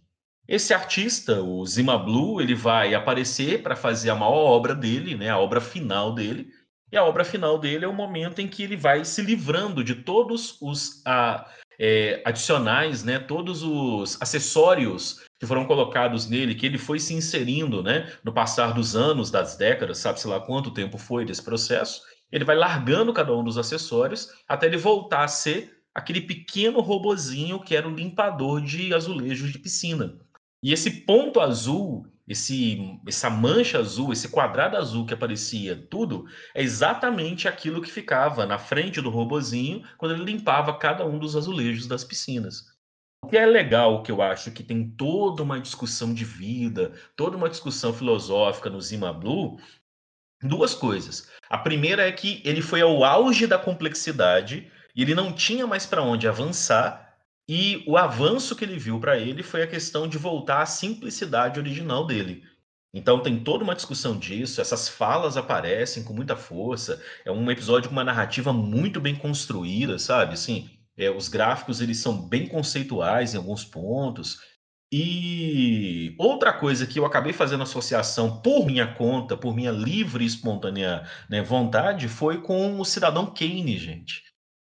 Esse 0.47 0.73
artista, 0.73 1.41
o 1.41 1.65
Zima 1.65 1.97
Blue, 1.97 2.41
ele 2.41 2.55
vai 2.55 2.95
aparecer 2.95 3.61
para 3.61 3.75
fazer 3.75 4.09
a 4.09 4.15
maior 4.15 4.45
obra 4.47 4.73
dele, 4.73 5.15
né, 5.15 5.29
a 5.29 5.37
obra 5.37 5.59
final 5.59 6.15
dele, 6.15 6.51
e 6.91 6.97
a 6.97 7.03
obra 7.03 7.23
final 7.23 7.57
dele 7.57 7.85
é 7.85 7.87
o 7.87 7.93
momento 7.93 8.39
em 8.39 8.47
que 8.47 8.63
ele 8.63 8.75
vai 8.75 9.05
se 9.05 9.21
livrando 9.21 9.83
de 9.83 9.95
todos 9.95 10.57
os 10.61 11.01
a, 11.05 11.47
é, 11.79 12.21
adicionais, 12.25 13.03
né, 13.03 13.19
todos 13.19 13.63
os 13.63 14.21
acessórios 14.21 15.21
que 15.39 15.45
foram 15.45 15.65
colocados 15.65 16.27
nele, 16.27 16.55
que 16.55 16.65
ele 16.65 16.77
foi 16.77 16.99
se 16.99 17.13
inserindo 17.13 17.81
né, 17.81 18.11
no 18.23 18.33
passar 18.33 18.73
dos 18.73 18.95
anos, 18.95 19.31
das 19.31 19.55
décadas, 19.55 19.99
sabe-se 19.99 20.27
lá 20.27 20.39
quanto 20.41 20.73
tempo 20.73 20.97
foi 20.97 21.23
desse 21.23 21.41
processo. 21.41 22.01
Ele 22.31 22.43
vai 22.43 22.55
largando 22.55 23.13
cada 23.13 23.33
um 23.33 23.43
dos 23.43 23.57
acessórios 23.57 24.29
até 24.47 24.67
ele 24.67 24.77
voltar 24.77 25.23
a 25.23 25.27
ser 25.27 25.79
aquele 25.95 26.21
pequeno 26.21 26.81
robozinho 26.81 27.59
que 27.59 27.75
era 27.75 27.87
o 27.87 27.95
limpador 27.95 28.61
de 28.61 28.93
azulejos 28.93 29.51
de 29.51 29.59
piscina. 29.59 30.17
E 30.61 30.73
esse 30.73 30.91
ponto 31.05 31.39
azul 31.39 32.05
esse, 32.29 32.99
essa 33.07 33.27
mancha 33.27 33.79
azul, 33.79 34.13
esse 34.13 34.29
quadrado 34.29 34.77
azul 34.77 35.03
que 35.03 35.15
aparecia 35.15 35.75
tudo, 35.89 36.27
é 36.53 36.61
exatamente 36.61 37.47
aquilo 37.47 37.81
que 37.81 37.91
ficava 37.91 38.45
na 38.45 38.59
frente 38.59 39.01
do 39.01 39.09
robozinho 39.09 39.83
quando 39.97 40.13
ele 40.13 40.23
limpava 40.23 40.77
cada 40.77 41.03
um 41.03 41.17
dos 41.17 41.35
azulejos 41.35 41.87
das 41.87 42.03
piscinas. 42.03 42.65
O 43.23 43.27
que 43.27 43.35
é 43.35 43.45
legal, 43.47 44.03
que 44.03 44.11
eu 44.11 44.21
acho 44.21 44.51
que 44.51 44.63
tem 44.63 44.91
toda 44.91 45.41
uma 45.41 45.59
discussão 45.59 46.13
de 46.13 46.23
vida, 46.23 46.93
toda 47.15 47.35
uma 47.35 47.49
discussão 47.49 47.91
filosófica 47.91 48.69
no 48.69 48.79
Zima 48.79 49.11
Blue, 49.11 49.59
duas 50.41 50.75
coisas. 50.75 51.27
A 51.49 51.57
primeira 51.57 52.07
é 52.07 52.11
que 52.11 52.43
ele 52.45 52.61
foi 52.61 52.81
ao 52.81 53.03
auge 53.03 53.47
da 53.47 53.57
complexidade 53.57 54.71
e 54.95 55.01
ele 55.01 55.15
não 55.15 55.33
tinha 55.33 55.65
mais 55.65 55.87
para 55.87 56.03
onde 56.03 56.27
avançar 56.27 57.08
e 57.51 57.83
o 57.87 57.97
avanço 57.97 58.55
que 58.55 58.63
ele 58.63 58.77
viu 58.77 58.99
para 58.99 59.17
ele 59.17 59.41
foi 59.41 59.63
a 59.63 59.67
questão 59.67 60.07
de 60.07 60.19
voltar 60.19 60.61
à 60.61 60.67
simplicidade 60.67 61.59
original 61.59 62.05
dele. 62.05 62.43
Então 62.93 63.23
tem 63.23 63.43
toda 63.43 63.63
uma 63.63 63.73
discussão 63.73 64.15
disso, 64.19 64.61
essas 64.61 64.87
falas 64.87 65.35
aparecem 65.35 66.03
com 66.03 66.13
muita 66.13 66.35
força. 66.35 67.01
É 67.25 67.31
um 67.31 67.49
episódio 67.49 67.89
com 67.89 67.95
uma 67.95 68.03
narrativa 68.03 68.53
muito 68.53 69.01
bem 69.01 69.15
construída, 69.15 69.97
sabe? 69.97 70.33
Assim, 70.33 70.69
é, 70.95 71.09
os 71.09 71.27
gráficos 71.27 71.81
eles 71.81 71.97
são 71.97 72.21
bem 72.29 72.47
conceituais 72.47 73.33
em 73.33 73.37
alguns 73.37 73.65
pontos. 73.65 74.37
E 74.93 76.15
outra 76.19 76.53
coisa 76.53 76.85
que 76.85 76.99
eu 76.99 77.05
acabei 77.05 77.33
fazendo 77.33 77.63
associação 77.63 78.41
por 78.41 78.63
minha 78.63 78.93
conta, 78.93 79.35
por 79.35 79.55
minha 79.55 79.71
livre 79.71 80.23
e 80.23 80.27
espontânea 80.27 81.03
né, 81.27 81.41
vontade, 81.41 82.07
foi 82.07 82.43
com 82.43 82.79
o 82.79 82.85
Cidadão 82.85 83.25
Kane, 83.33 83.75
gente. 83.79 84.23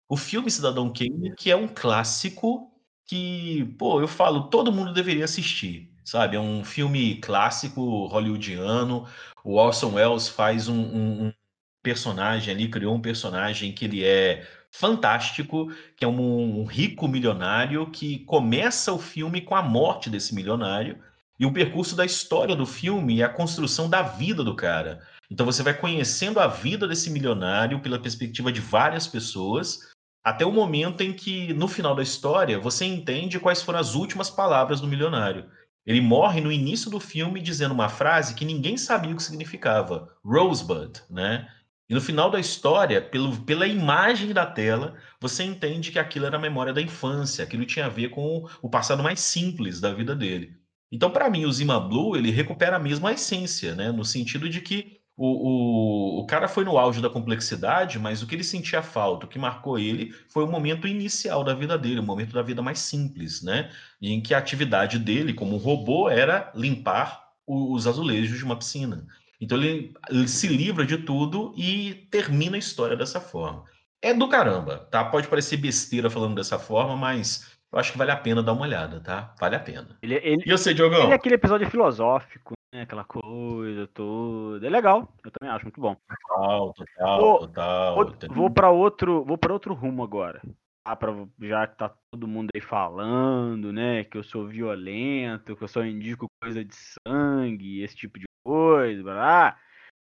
O 0.09 0.17
filme 0.17 0.51
Cidadão 0.51 0.91
Kane, 0.91 1.33
que 1.37 1.49
é 1.49 1.55
um 1.55 1.67
clássico 1.67 2.72
que, 3.05 3.65
pô, 3.77 4.01
eu 4.01 4.07
falo, 4.07 4.43
todo 4.43 4.71
mundo 4.71 4.93
deveria 4.93 5.25
assistir, 5.25 5.91
sabe? 6.03 6.35
É 6.35 6.39
um 6.39 6.63
filme 6.63 7.15
clássico 7.15 8.07
hollywoodiano. 8.07 9.07
O 9.43 9.55
Orson 9.55 9.93
Welles 9.93 10.27
faz 10.27 10.67
um, 10.67 10.79
um, 10.79 11.25
um 11.27 11.33
personagem 11.81 12.53
ali, 12.53 12.69
criou 12.69 12.95
um 12.95 13.01
personagem 13.01 13.73
que 13.73 13.85
ele 13.85 14.03
é 14.03 14.47
fantástico, 14.71 15.71
que 15.95 16.03
é 16.03 16.07
um, 16.07 16.61
um 16.61 16.65
rico 16.65 17.07
milionário 17.07 17.89
que 17.91 18.19
começa 18.19 18.91
o 18.91 18.97
filme 18.97 19.41
com 19.41 19.55
a 19.55 19.61
morte 19.61 20.09
desse 20.09 20.33
milionário. 20.33 20.97
E 21.39 21.45
o 21.45 21.53
percurso 21.53 21.95
da 21.95 22.05
história 22.05 22.55
do 22.55 22.65
filme 22.65 23.21
é 23.21 23.25
a 23.25 23.29
construção 23.29 23.89
da 23.89 24.01
vida 24.01 24.43
do 24.43 24.55
cara. 24.55 25.01
Então 25.29 25.45
você 25.45 25.61
vai 25.61 25.73
conhecendo 25.73 26.39
a 26.39 26.47
vida 26.47 26.87
desse 26.87 27.09
milionário 27.09 27.81
pela 27.81 27.99
perspectiva 27.99 28.51
de 28.51 28.61
várias 28.61 29.07
pessoas 29.07 29.92
até 30.23 30.45
o 30.45 30.51
momento 30.51 31.01
em 31.01 31.13
que, 31.13 31.53
no 31.53 31.67
final 31.67 31.93
da 31.93 32.01
história, 32.01 32.59
você 32.59 32.85
entende 32.85 33.39
quais 33.39 33.61
foram 33.61 33.79
as 33.79 33.93
últimas 33.93 34.29
palavras 34.29 34.79
do 34.79 34.87
milionário. 34.87 35.49
Ele 35.85 35.99
morre 35.99 36.39
no 36.39 36.51
início 36.51 36.89
do 36.89 36.99
filme 36.99 37.41
dizendo 37.41 37.73
uma 37.73 37.89
frase 37.89 38.33
que 38.33 38.45
ninguém 38.45 38.77
sabia 38.77 39.11
o 39.11 39.17
que 39.17 39.23
significava: 39.23 40.15
Rosebud, 40.23 41.01
né? 41.09 41.49
E 41.89 41.93
no 41.93 41.99
final 41.99 42.31
da 42.31 42.39
história, 42.39 43.01
pelo, 43.01 43.35
pela 43.41 43.67
imagem 43.67 44.31
da 44.31 44.45
tela, 44.45 44.95
você 45.19 45.43
entende 45.43 45.91
que 45.91 45.99
aquilo 45.99 46.25
era 46.25 46.37
a 46.37 46.41
memória 46.41 46.71
da 46.71 46.81
infância, 46.81 47.43
aquilo 47.43 47.65
tinha 47.65 47.87
a 47.87 47.89
ver 47.89 48.09
com 48.09 48.47
o 48.61 48.69
passado 48.69 49.03
mais 49.03 49.19
simples 49.19 49.81
da 49.81 49.93
vida 49.93 50.15
dele. 50.15 50.55
Então, 50.89 51.11
para 51.11 51.29
mim, 51.29 51.45
o 51.45 51.51
Zima 51.51 51.79
Blue 51.79 52.15
ele 52.15 52.31
recupera 52.31 52.77
a 52.77 52.79
mesma 52.79 53.11
essência, 53.11 53.75
né? 53.75 53.91
No 53.91 54.05
sentido 54.05 54.47
de 54.47 54.61
que 54.61 55.02
o, 55.15 55.27
o, 55.27 56.19
o 56.21 56.25
cara 56.25 56.47
foi 56.47 56.63
no 56.63 56.77
auge 56.77 57.01
da 57.01 57.09
complexidade, 57.09 57.99
mas 57.99 58.23
o 58.23 58.27
que 58.27 58.33
ele 58.33 58.43
sentia 58.43 58.81
falta, 58.81 59.25
o 59.25 59.29
que 59.29 59.37
marcou 59.37 59.77
ele, 59.77 60.11
foi 60.27 60.43
o 60.43 60.47
momento 60.47 60.87
inicial 60.87 61.43
da 61.43 61.53
vida 61.53 61.77
dele, 61.77 61.99
o 61.99 62.03
momento 62.03 62.33
da 62.33 62.41
vida 62.41 62.61
mais 62.61 62.79
simples, 62.79 63.43
né? 63.43 63.69
Em 64.01 64.21
que 64.21 64.33
a 64.33 64.39
atividade 64.39 64.97
dele, 64.97 65.33
como 65.33 65.57
robô, 65.57 66.09
era 66.09 66.51
limpar 66.55 67.23
os 67.45 67.85
azulejos 67.85 68.37
de 68.37 68.43
uma 68.43 68.55
piscina. 68.55 69.05
Então 69.39 69.57
ele, 69.57 69.93
ele, 70.09 70.27
se 70.27 70.47
livra 70.47 70.85
de 70.85 70.97
tudo 70.97 71.53
e 71.55 72.07
termina 72.09 72.55
a 72.55 72.59
história 72.59 72.95
dessa 72.95 73.19
forma. 73.19 73.65
É 74.01 74.13
do 74.13 74.27
caramba, 74.27 74.87
tá? 74.89 75.03
Pode 75.03 75.27
parecer 75.27 75.57
besteira 75.57 76.09
falando 76.09 76.35
dessa 76.35 76.57
forma, 76.57 76.95
mas 76.95 77.53
eu 77.71 77.77
acho 77.77 77.91
que 77.91 77.97
vale 77.97 78.11
a 78.11 78.17
pena 78.17 78.41
dar 78.41 78.53
uma 78.53 78.63
olhada, 78.63 78.99
tá? 78.99 79.35
Vale 79.39 79.55
a 79.55 79.59
pena. 79.59 79.97
Ele, 80.01 80.15
ele, 80.15 80.43
e 80.45 80.51
você, 80.51 80.73
Diogão? 80.73 81.03
Ele 81.03 81.11
é 81.11 81.15
aquele 81.15 81.35
episódio 81.35 81.69
filosófico, 81.69 82.53
né? 82.73 82.81
Aquela 82.81 83.05
coisa 83.05 83.87
toda. 83.87 84.65
É 84.65 84.69
legal, 84.69 85.13
eu 85.23 85.31
também 85.31 85.53
acho 85.53 85.65
muito 85.65 85.79
bom. 85.79 85.95
Total, 86.27 86.73
total, 86.73 87.19
vou, 87.21 87.39
total. 87.39 87.95
Vou, 87.95 88.35
vou 88.35 88.49
para 88.49 88.71
outro, 88.71 89.23
vou 89.23 89.37
para 89.37 89.53
outro 89.53 89.73
rumo 89.73 90.03
agora. 90.03 90.41
Ah, 90.85 90.97
pra, 90.97 91.13
já 91.39 91.65
que 91.65 91.77
tá 91.77 91.95
todo 92.11 92.27
mundo 92.27 92.49
aí 92.53 92.59
falando, 92.59 93.71
né, 93.71 94.03
que 94.03 94.17
eu 94.17 94.23
sou 94.23 94.45
violento, 94.45 95.55
que 95.55 95.63
eu 95.63 95.67
só 95.67 95.85
indico 95.85 96.25
coisa 96.41 96.65
de 96.65 96.75
sangue, 96.75 97.81
esse 97.81 97.95
tipo 97.95 98.19
de 98.19 98.25
coisa, 98.43 99.01
blá. 99.01 99.57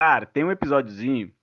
Cara, 0.00 0.24
tem 0.24 0.42
um 0.42 0.50
episódiozinho, 0.50 1.34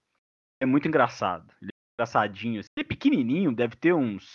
é 0.60 0.66
muito 0.66 0.88
engraçado. 0.88 1.54
Ele 1.62 1.70
é 1.72 1.94
engraçadinho. 1.94 2.60
Assim. 2.62 2.70
Ele 2.76 2.86
é 2.86 2.88
pequenininho, 2.88 3.56
deve 3.56 3.76
ter 3.76 3.94
uns 3.94 4.28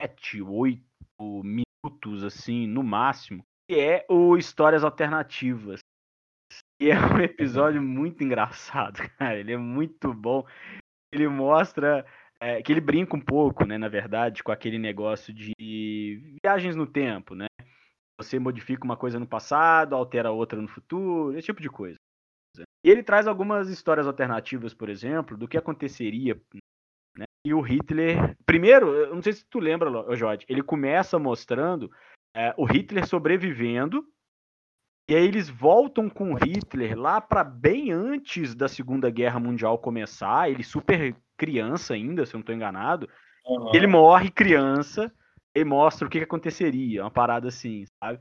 7, 0.00 0.40
8 0.40 0.84
minutos, 1.20 2.22
assim, 2.22 2.66
no 2.66 2.84
máximo. 2.84 3.42
Que 3.68 3.78
é 3.78 4.06
o 4.08 4.36
Histórias 4.36 4.84
Alternativas. 4.84 5.80
E 6.80 6.90
é 6.90 6.98
um 6.98 7.20
episódio 7.20 7.82
muito 7.82 8.22
engraçado, 8.22 8.98
cara. 9.18 9.38
Ele 9.38 9.52
é 9.52 9.56
muito 9.56 10.14
bom. 10.14 10.46
Ele 11.12 11.26
mostra 11.26 12.06
é, 12.40 12.62
que 12.62 12.72
ele 12.72 12.80
brinca 12.80 13.16
um 13.16 13.20
pouco, 13.20 13.64
né, 13.64 13.76
na 13.76 13.88
verdade, 13.88 14.42
com 14.42 14.52
aquele 14.52 14.78
negócio 14.78 15.32
de 15.32 15.52
viagens 16.42 16.76
no 16.76 16.86
tempo, 16.86 17.34
né? 17.34 17.46
Você 18.20 18.38
modifica 18.38 18.84
uma 18.84 18.96
coisa 18.96 19.18
no 19.18 19.26
passado, 19.26 19.94
altera 19.94 20.30
outra 20.30 20.60
no 20.60 20.68
futuro, 20.68 21.36
esse 21.36 21.46
tipo 21.46 21.62
de 21.62 21.68
coisa. 21.68 21.96
E 22.84 22.90
ele 22.90 23.02
traz 23.02 23.26
algumas 23.26 23.68
histórias 23.68 24.06
alternativas, 24.06 24.74
por 24.74 24.88
exemplo, 24.88 25.36
do 25.36 25.48
que 25.48 25.56
aconteceria. 25.56 26.40
Né? 27.16 27.24
E 27.44 27.54
o 27.54 27.60
Hitler. 27.60 28.36
Primeiro, 28.44 28.94
eu 28.94 29.14
não 29.14 29.22
sei 29.22 29.32
se 29.32 29.44
tu 29.48 29.58
lembra, 29.58 29.90
Jorge, 30.16 30.44
ele 30.48 30.62
começa 30.62 31.18
mostrando 31.18 31.90
é, 32.34 32.54
o 32.56 32.64
Hitler 32.64 33.06
sobrevivendo. 33.06 34.04
E 35.08 35.14
aí 35.14 35.24
eles 35.24 35.48
voltam 35.48 36.10
com 36.10 36.34
o 36.34 36.36
Hitler 36.36 36.98
lá 36.98 37.18
para 37.18 37.42
bem 37.42 37.90
antes 37.90 38.54
da 38.54 38.68
Segunda 38.68 39.08
Guerra 39.08 39.40
Mundial 39.40 39.78
começar. 39.78 40.50
Ele 40.50 40.62
super 40.62 41.16
criança 41.38 41.94
ainda, 41.94 42.26
se 42.26 42.34
eu 42.34 42.38
não 42.38 42.42
estou 42.42 42.54
enganado. 42.54 43.08
Uhum. 43.46 43.74
Ele 43.74 43.86
morre 43.86 44.30
criança 44.30 45.10
e 45.54 45.64
mostra 45.64 46.06
o 46.06 46.10
que, 46.10 46.18
que 46.18 46.24
aconteceria, 46.24 47.02
uma 47.02 47.10
parada 47.10 47.48
assim, 47.48 47.86
sabe? 48.02 48.20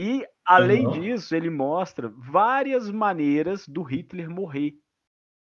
E, 0.00 0.26
além 0.44 0.86
uhum. 0.86 0.92
disso, 0.92 1.36
ele 1.36 1.48
mostra 1.48 2.08
várias 2.08 2.90
maneiras 2.90 3.68
do 3.68 3.82
Hitler 3.82 4.28
morrer. 4.28 4.74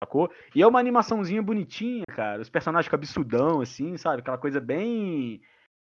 Sacou? 0.04 0.30
E 0.54 0.60
é 0.60 0.66
uma 0.66 0.78
animaçãozinha 0.78 1.42
bonitinha, 1.42 2.04
cara. 2.06 2.42
Os 2.42 2.50
personagens 2.50 2.90
cabeçudão, 2.90 3.62
assim, 3.62 3.96
sabe? 3.96 4.20
Aquela 4.20 4.36
coisa 4.36 4.60
bem. 4.60 5.40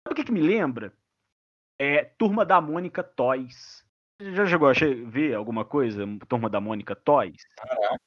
Sabe 0.06 0.12
o 0.12 0.14
que, 0.14 0.24
que 0.24 0.32
me 0.32 0.42
lembra? 0.42 0.92
É 1.80 2.04
Turma 2.04 2.44
da 2.44 2.60
Mônica 2.60 3.02
Toys. 3.02 3.79
Já 4.20 4.46
chegou 4.46 4.68
a 4.68 4.72
ver 5.06 5.34
alguma 5.34 5.64
coisa? 5.64 6.04
Turma 6.28 6.50
da 6.50 6.60
Mônica 6.60 6.94
Toys? 6.94 7.42
Caraca. 7.56 7.98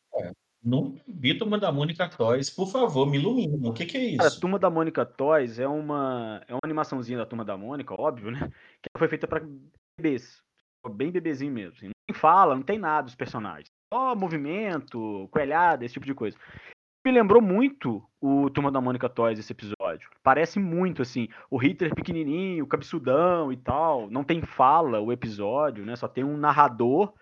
Não 0.63 0.95
vi 1.07 1.37
Turma 1.37 1.57
da 1.57 1.71
Mônica 1.71 2.07
Toys. 2.07 2.49
Por 2.49 2.67
favor, 2.67 3.05
me 3.05 3.17
ilumina. 3.17 3.67
O 3.67 3.73
que, 3.73 3.85
que 3.85 3.97
é 3.97 4.05
isso? 4.05 4.17
Cara, 4.17 4.39
Turma 4.39 4.57
da 4.57 4.69
Mônica 4.69 5.05
Toys 5.05 5.59
é 5.59 5.67
uma, 5.67 6.41
é 6.47 6.53
uma 6.53 6.61
animaçãozinha 6.63 7.17
da 7.17 7.25
Turma 7.25 7.43
da 7.43 7.57
Mônica, 7.57 7.99
óbvio, 7.99 8.31
né? 8.31 8.49
Que 8.81 8.89
foi 8.97 9.09
feita 9.09 9.27
para 9.27 9.45
bebês. 9.99 10.41
Bem 10.95 11.11
bebezinho 11.11 11.51
mesmo. 11.51 11.73
Assim. 11.75 11.87
Não 11.87 11.93
tem 12.07 12.15
fala, 12.15 12.55
não 12.55 12.63
tem 12.63 12.79
nada 12.79 13.03
dos 13.03 13.15
personagens. 13.15 13.67
Só 13.93 14.15
movimento, 14.15 15.27
coelhada, 15.31 15.83
esse 15.83 15.95
tipo 15.95 16.05
de 16.05 16.13
coisa. 16.13 16.37
Me 17.05 17.11
lembrou 17.11 17.41
muito 17.41 18.01
o 18.21 18.49
Turma 18.49 18.71
da 18.71 18.79
Mônica 18.79 19.09
Toys 19.09 19.37
esse 19.37 19.51
episódio. 19.51 20.09
Parece 20.23 20.57
muito, 20.57 21.01
assim, 21.01 21.27
o 21.49 21.57
Hitler 21.57 21.93
pequenininho, 21.93 22.65
cabeçudão 22.65 23.51
e 23.51 23.57
tal. 23.57 24.09
Não 24.09 24.23
tem 24.23 24.41
fala 24.41 25.01
o 25.01 25.11
episódio, 25.11 25.85
né? 25.85 25.97
Só 25.97 26.07
tem 26.07 26.23
um 26.23 26.37
narrador 26.37 27.13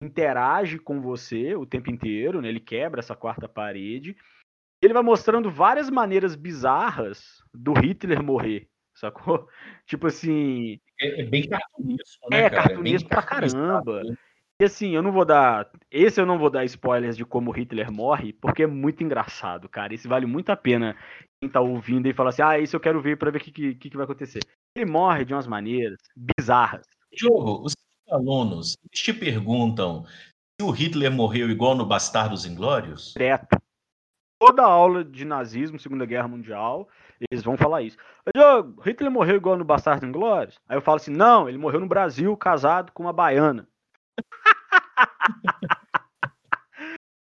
interage 0.00 0.78
com 0.78 1.00
você 1.00 1.56
o 1.56 1.66
tempo 1.66 1.90
inteiro, 1.90 2.40
né? 2.40 2.48
Ele 2.48 2.60
quebra 2.60 3.00
essa 3.00 3.16
quarta 3.16 3.48
parede. 3.48 4.16
Ele 4.80 4.94
vai 4.94 5.02
mostrando 5.02 5.50
várias 5.50 5.90
maneiras 5.90 6.36
bizarras 6.36 7.42
do 7.52 7.72
Hitler 7.72 8.22
morrer, 8.22 8.68
sacou? 8.94 9.48
Tipo 9.86 10.06
assim. 10.06 10.78
É, 11.00 11.22
é 11.22 11.24
bem 11.24 11.48
cartunesco, 11.48 12.30
né? 12.30 12.38
É, 12.38 12.50
cara? 12.50 12.68
cartunesco 12.68 13.08
é 13.08 13.10
pra 13.10 13.22
caramba. 13.22 14.02
E 14.60 14.64
assim, 14.64 14.90
eu 14.90 15.02
não 15.02 15.10
vou 15.10 15.24
dar. 15.24 15.68
Esse 15.90 16.20
eu 16.20 16.26
não 16.26 16.38
vou 16.38 16.48
dar 16.48 16.64
spoilers 16.64 17.16
de 17.16 17.24
como 17.24 17.50
Hitler 17.50 17.90
morre, 17.90 18.32
porque 18.32 18.62
é 18.62 18.66
muito 18.66 19.02
engraçado, 19.02 19.68
cara. 19.68 19.92
Esse 19.92 20.06
vale 20.06 20.26
muito 20.26 20.50
a 20.50 20.56
pena 20.56 20.96
quem 21.40 21.50
tá 21.50 21.60
ouvindo 21.60 22.06
e 22.06 22.14
fala 22.14 22.30
assim: 22.30 22.42
ah, 22.42 22.58
isso 22.58 22.76
eu 22.76 22.80
quero 22.80 23.00
ver 23.02 23.18
para 23.18 23.32
ver 23.32 23.38
o 23.38 23.40
que, 23.40 23.50
que, 23.50 23.90
que 23.90 23.96
vai 23.96 24.04
acontecer. 24.04 24.40
Ele 24.76 24.90
morre 24.90 25.24
de 25.24 25.34
umas 25.34 25.48
maneiras 25.48 25.98
bizarras. 26.16 26.86
Jogo, 27.12 27.64
os 27.64 27.74
alunos 28.08 28.76
eles 28.84 29.00
te 29.00 29.12
perguntam 29.12 30.04
se 30.60 30.64
o 30.64 30.70
Hitler 30.70 31.10
morreu 31.10 31.50
igual 31.50 31.74
no 31.74 31.84
Bastardos 31.84 32.46
Inglórios? 32.46 33.12
Direto. 33.12 33.56
Toda 34.40 34.62
aula 34.62 35.04
de 35.04 35.24
nazismo, 35.24 35.80
Segunda 35.80 36.04
Guerra 36.04 36.28
Mundial, 36.28 36.88
eles 37.18 37.42
vão 37.42 37.56
falar 37.56 37.82
isso. 37.82 37.96
Diogo, 38.34 38.80
Hitler 38.82 39.10
morreu 39.10 39.36
igual 39.36 39.56
no 39.56 39.64
Bastardos 39.64 40.08
Inglórios? 40.08 40.60
Aí 40.68 40.76
eu 40.76 40.82
falo 40.82 40.96
assim: 40.96 41.12
não, 41.12 41.48
ele 41.48 41.58
morreu 41.58 41.80
no 41.80 41.88
Brasil 41.88 42.36
casado 42.36 42.92
com 42.92 43.02
uma 43.02 43.12
baiana. 43.12 43.66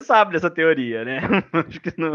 Sabe 0.02 0.32
dessa 0.32 0.50
teoria, 0.50 1.04
né? 1.04 1.20
Acho 1.52 1.80
que 1.80 1.92
não. 2.00 2.14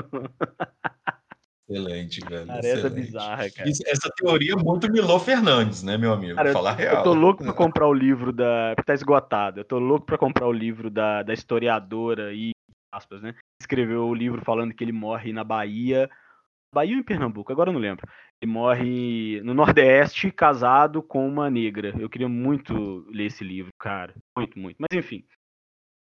Excelente, 1.69 2.19
velho. 2.27 2.47
Cara, 2.47 2.67
essa 2.67 2.87
é 2.87 2.89
bizarra, 2.89 3.51
cara. 3.51 3.69
Isso, 3.69 3.83
essa 3.85 4.09
teoria 4.17 4.53
é 4.53 4.55
muito 4.55 4.91
Milô 4.91 5.19
Fernandes, 5.19 5.83
né, 5.83 5.97
meu 5.97 6.11
amigo? 6.11 6.35
Cara, 6.35 6.51
Falar 6.51 6.71
eu, 6.71 6.77
real. 6.77 6.97
Eu 6.97 7.03
tô 7.03 7.13
louco 7.13 7.43
pra 7.43 7.53
comprar 7.53 7.87
o 7.87 7.93
livro 7.93 8.33
da. 8.33 8.73
Porque 8.75 8.87
tá 8.87 8.93
esgotado. 8.93 9.59
Eu 9.59 9.65
tô 9.65 9.79
louco 9.79 10.05
pra 10.05 10.17
comprar 10.17 10.47
o 10.47 10.51
livro 10.51 10.89
da, 10.89 11.23
da 11.23 11.33
historiadora 11.33 12.33
e. 12.33 12.51
aspas, 12.91 13.21
né? 13.21 13.35
Escreveu 13.61 14.07
o 14.07 14.15
livro 14.15 14.41
falando 14.43 14.73
que 14.73 14.83
ele 14.83 14.91
morre 14.91 15.31
na 15.31 15.43
Bahia. 15.43 16.09
Bahia 16.73 16.95
ou 16.95 16.99
em 16.99 17.03
Pernambuco? 17.03 17.51
Agora 17.51 17.69
eu 17.69 17.73
não 17.73 17.79
lembro. 17.79 18.07
Ele 18.41 18.51
morre 18.51 19.39
no 19.43 19.53
Nordeste, 19.53 20.31
casado 20.31 21.01
com 21.01 21.27
uma 21.27 21.49
negra. 21.49 21.93
Eu 21.97 22.09
queria 22.09 22.27
muito 22.27 23.05
ler 23.09 23.27
esse 23.27 23.43
livro, 23.43 23.71
cara. 23.79 24.13
Muito, 24.37 24.59
muito. 24.59 24.77
Mas 24.79 24.97
enfim. 24.97 25.23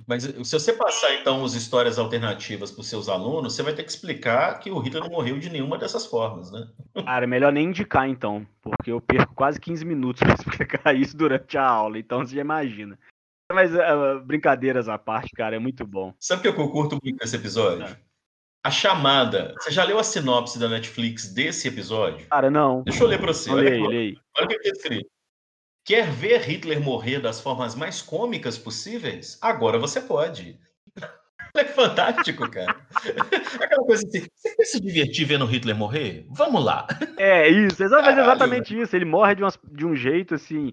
Mas 0.07 0.25
se 0.25 0.33
você 0.53 0.73
passar, 0.73 1.15
então, 1.15 1.45
as 1.45 1.55
histórias 1.55 1.99
alternativas 1.99 2.71
para 2.71 2.81
os 2.81 2.89
seus 2.89 3.09
alunos, 3.09 3.55
você 3.55 3.63
vai 3.63 3.75
ter 3.75 3.85
que 3.85 3.91
explicar 3.91 4.59
que 4.59 4.71
o 4.71 4.79
Hitler 4.79 5.05
não 5.05 5.11
morreu 5.11 5.39
de 5.39 5.49
nenhuma 5.49 5.79
dessas 5.79 6.05
formas, 6.05 6.51
né? 6.51 6.69
Cara, 7.05 7.25
é 7.25 7.27
melhor 7.27 7.53
nem 7.53 7.69
indicar, 7.69 8.09
então, 8.09 8.47
porque 8.61 8.91
eu 8.93 9.01
perco 9.01 9.35
quase 9.35 9.61
15 9.61 9.85
minutos 9.85 10.23
para 10.23 10.35
explicar 10.35 10.95
isso 10.95 11.17
durante 11.17 11.57
a 11.57 11.67
aula, 11.67 11.99
então 11.99 12.25
você 12.25 12.35
já 12.35 12.41
imagina. 12.41 12.99
Mas 13.53 13.71
uh, 13.75 14.21
brincadeiras 14.25 14.89
à 14.89 14.99
parte, 14.99 15.31
cara, 15.31 15.57
é 15.57 15.59
muito 15.59 15.87
bom. 15.87 16.15
Sabe 16.19 16.41
o 16.49 16.55
que 16.55 16.61
eu 16.61 16.71
curto 16.71 16.99
muito 17.03 17.19
nesse 17.21 17.37
episódio? 17.37 17.85
É. 17.85 17.97
A 18.65 18.71
chamada. 18.71 19.55
Você 19.59 19.71
já 19.71 19.85
leu 19.85 19.99
a 19.99 20.03
sinopse 20.03 20.59
da 20.59 20.69
Netflix 20.69 21.33
desse 21.33 21.69
episódio? 21.69 22.27
Cara, 22.29 22.51
não. 22.51 22.83
Deixa 22.83 23.05
eu 23.05 23.07
ler 23.07 23.21
para 23.21 23.33
você. 23.33 23.51
Olha, 23.51 23.83
olha, 23.83 23.99
aí, 23.99 24.17
olha 24.39 24.47
o 24.47 24.49
que 24.49 24.55
está 24.55 24.71
escrito. 24.71 25.14
Quer 25.85 26.11
ver 26.11 26.41
Hitler 26.41 26.81
morrer 26.81 27.21
das 27.21 27.43
formas 27.43 27.75
mais 27.75 28.01
cômicas 28.01 28.57
possíveis? 28.57 29.39
Agora 29.43 29.79
você 29.79 30.01
pode. 30.01 30.59
É 31.57 31.65
fantástico, 31.67 32.51
cara. 32.51 32.85
Aquela 33.63 33.87
coisa 33.87 34.05
assim, 34.05 34.27
você 34.35 34.57
quer 34.57 34.65
se 34.65 34.81
divertir 34.81 35.25
vendo 35.25 35.45
Hitler 35.47 35.77
morrer? 35.77 36.27
Vamos 36.31 36.65
lá. 36.65 36.85
É 37.17 37.49
isso, 37.49 37.81
exatamente, 37.81 38.21
exatamente 38.21 38.81
isso. 38.81 38.97
Ele 38.97 39.05
morre 39.05 39.37
de, 39.37 39.43
de 39.71 39.87
um 39.87 39.95
jeito 39.95 40.35
assim, 40.35 40.73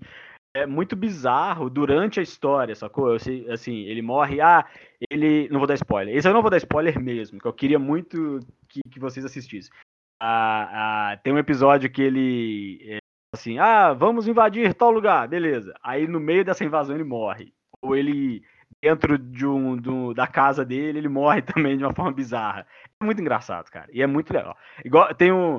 é 0.56 0.66
muito 0.66 0.96
bizarro 0.96 1.70
durante 1.70 2.20
a 2.20 2.24
história, 2.24 2.74
sacou? 2.74 3.14
Assim, 3.14 3.86
ele 3.86 4.02
morre, 4.02 4.42
ah, 4.42 4.66
ele. 5.08 5.48
Não 5.50 5.60
vou 5.60 5.68
dar 5.68 5.76
spoiler. 5.76 6.16
Esse 6.16 6.28
eu 6.28 6.34
não 6.34 6.42
vou 6.42 6.50
dar 6.50 6.58
spoiler 6.58 7.00
mesmo, 7.00 7.40
que 7.40 7.48
eu 7.48 7.54
queria 7.54 7.78
muito 7.78 8.40
que, 8.68 8.82
que 8.90 9.00
vocês 9.00 9.24
assistissem. 9.24 9.72
Ah, 10.20 11.12
ah, 11.12 11.18
tem 11.18 11.32
um 11.32 11.38
episódio 11.38 11.92
que 11.92 12.02
ele 12.02 12.80
é, 12.90 13.01
assim, 13.34 13.58
ah, 13.60 13.94
vamos 13.94 14.28
invadir 14.28 14.74
tal 14.74 14.92
lugar, 14.92 15.28
beleza. 15.28 15.74
Aí 15.82 16.08
no 16.08 16.20
meio 16.20 16.44
dessa 16.44 16.66
invasão 16.66 16.96
ele 16.96 17.04
morre. 17.04 17.54
Ou 17.82 17.96
ele, 17.96 18.44
dentro 18.82 19.18
de 19.18 19.46
um, 19.46 19.78
do, 19.78 20.14
da 20.14 20.28
casa 20.28 20.66
dele, 20.66 21.00
ele 21.00 21.08
morre 21.08 21.42
também 21.42 21.78
de 21.78 21.84
uma 21.84 21.94
forma 21.94 22.12
bizarra. 22.12 22.68
É 23.00 23.06
muito 23.06 23.22
engraçado, 23.22 23.70
cara. 23.72 23.90
E 23.94 24.02
é 24.02 24.08
muito 24.08 24.34
legal. 24.34 24.58
Igual, 24.84 25.14
tem 25.16 25.32
um. 25.32 25.58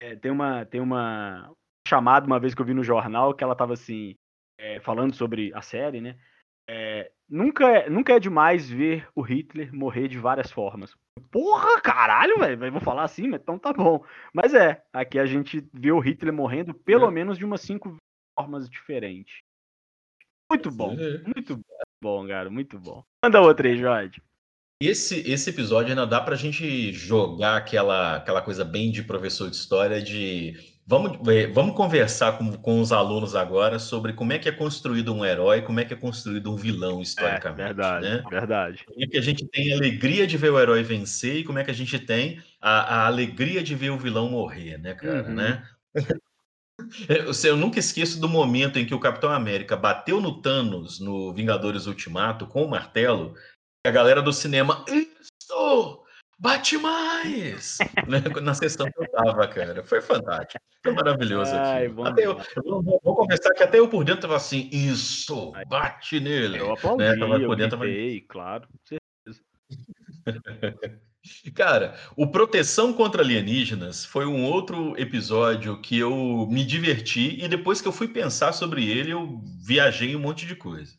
É, 0.00 0.16
tem 0.16 0.30
uma. 0.30 0.64
Tem 0.64 0.80
uma 0.80 1.52
chamada 1.86 2.26
uma 2.26 2.38
vez 2.40 2.54
que 2.54 2.62
eu 2.62 2.66
vi 2.66 2.74
no 2.74 2.84
jornal 2.84 3.34
que 3.34 3.44
ela 3.44 3.56
tava 3.56 3.74
assim. 3.74 4.16
É, 4.58 4.78
falando 4.80 5.14
sobre 5.14 5.52
a 5.54 5.62
série, 5.62 6.00
né? 6.00 6.16
É, 6.68 7.10
nunca, 7.28 7.68
é, 7.68 7.90
nunca 7.90 8.14
é 8.14 8.20
demais 8.20 8.70
ver 8.70 9.08
o 9.14 9.22
Hitler 9.22 9.74
morrer 9.74 10.06
de 10.06 10.18
várias 10.18 10.52
formas. 10.52 10.96
Porra, 11.30 11.80
caralho, 11.80 12.38
velho. 12.38 12.72
Vou 12.72 12.80
falar 12.80 13.04
assim, 13.04 13.28
mas 13.28 13.40
então 13.40 13.58
tá 13.58 13.72
bom. 13.72 14.04
Mas 14.32 14.54
é, 14.54 14.82
aqui 14.92 15.18
a 15.18 15.26
gente 15.26 15.66
vê 15.72 15.90
o 15.92 15.98
Hitler 15.98 16.32
morrendo 16.32 16.74
pelo 16.74 17.06
é. 17.06 17.10
menos 17.10 17.38
de 17.38 17.44
umas 17.44 17.60
cinco 17.60 17.96
formas 18.38 18.68
diferentes. 18.68 19.38
Muito 20.50 20.70
bom, 20.70 20.94
é. 20.98 21.22
muito 21.34 21.58
bom, 22.02 22.26
cara, 22.28 22.50
muito 22.50 22.78
bom. 22.78 23.02
Manda 23.24 23.40
outra 23.40 23.68
aí, 23.68 23.76
Jorge. 23.78 24.22
Esse, 24.82 25.20
esse 25.30 25.48
episódio 25.48 25.90
ainda 25.90 26.06
dá 26.06 26.20
pra 26.20 26.36
gente 26.36 26.92
jogar 26.92 27.56
aquela, 27.56 28.16
aquela 28.16 28.42
coisa 28.42 28.64
bem 28.64 28.90
de 28.90 29.02
professor 29.02 29.48
de 29.48 29.56
história 29.56 30.02
de 30.02 30.54
Vamos, 30.92 31.18
vamos 31.54 31.74
conversar 31.74 32.36
com, 32.36 32.52
com 32.52 32.78
os 32.78 32.92
alunos 32.92 33.34
agora 33.34 33.78
sobre 33.78 34.12
como 34.12 34.34
é 34.34 34.38
que 34.38 34.46
é 34.46 34.52
construído 34.52 35.14
um 35.14 35.24
herói, 35.24 35.62
como 35.62 35.80
é 35.80 35.86
que 35.86 35.94
é 35.94 35.96
construído 35.96 36.52
um 36.52 36.54
vilão 36.56 36.98
é, 36.98 37.02
historicamente. 37.02 37.62
É, 37.62 37.64
verdade, 37.64 38.06
né? 38.06 38.22
verdade. 38.28 38.84
Como 38.84 39.02
é 39.02 39.06
que 39.06 39.16
a 39.16 39.22
gente 39.22 39.46
tem 39.46 39.72
a 39.72 39.76
alegria 39.76 40.26
de 40.26 40.36
ver 40.36 40.52
o 40.52 40.60
herói 40.60 40.82
vencer 40.82 41.36
e 41.36 41.44
como 41.44 41.58
é 41.58 41.64
que 41.64 41.70
a 41.70 41.74
gente 41.74 41.98
tem 41.98 42.42
a, 42.60 42.96
a 42.96 43.06
alegria 43.06 43.62
de 43.62 43.74
ver 43.74 43.88
o 43.88 43.96
vilão 43.96 44.28
morrer, 44.28 44.76
né, 44.76 44.92
cara? 44.92 45.22
Uhum. 45.22 45.34
Né? 45.34 45.66
Eu 47.42 47.56
nunca 47.56 47.78
esqueço 47.78 48.20
do 48.20 48.28
momento 48.28 48.78
em 48.78 48.84
que 48.84 48.94
o 48.94 49.00
Capitão 49.00 49.30
América 49.30 49.74
bateu 49.74 50.20
no 50.20 50.42
Thanos 50.42 51.00
no 51.00 51.32
Vingadores 51.32 51.86
Ultimato 51.86 52.46
com 52.46 52.64
o 52.64 52.68
martelo. 52.68 53.34
A 53.86 53.90
galera 53.90 54.20
do 54.20 54.30
cinema, 54.30 54.84
isso! 54.90 56.01
Bate 56.42 56.76
mais! 56.76 57.78
né? 58.08 58.20
Na 58.42 58.52
sessão 58.52 58.90
que 58.90 59.00
eu 59.00 59.08
tava, 59.12 59.46
cara. 59.46 59.84
Foi 59.84 60.00
fantástico. 60.00 60.62
Foi 60.82 60.92
maravilhoso 60.92 61.54
Ai, 61.54 61.86
aqui. 61.86 62.02
Até 62.02 62.26
eu, 62.26 62.40
eu, 62.56 62.82
vou 62.82 63.16
confessar 63.16 63.54
que 63.54 63.62
até 63.62 63.78
eu 63.78 63.88
por 63.88 64.04
dentro 64.04 64.22
tava 64.22 64.36
assim, 64.36 64.68
isso, 64.72 65.52
bate 65.68 66.18
nele. 66.18 66.58
Eu 66.58 66.72
aplaudi, 66.72 67.04
né? 67.04 67.16
tava 67.16 67.40
por 67.40 67.56
dentro, 67.56 67.76
eu 67.76 67.80
gritei, 67.80 68.20
tava... 68.20 68.28
claro, 68.28 68.68
com 68.68 68.78
certeza. 68.84 69.42
Cara, 71.54 71.94
o 72.16 72.26
Proteção 72.26 72.92
contra 72.92 73.22
Alienígenas 73.22 74.04
foi 74.04 74.26
um 74.26 74.44
outro 74.44 75.00
episódio 75.00 75.80
que 75.80 75.96
eu 75.96 76.48
me 76.50 76.64
diverti 76.64 77.40
e 77.40 77.46
depois 77.46 77.80
que 77.80 77.86
eu 77.86 77.92
fui 77.92 78.08
pensar 78.08 78.52
sobre 78.52 78.90
ele, 78.90 79.12
eu 79.12 79.40
viajei 79.64 80.16
um 80.16 80.18
monte 80.18 80.44
de 80.44 80.56
coisa. 80.56 80.92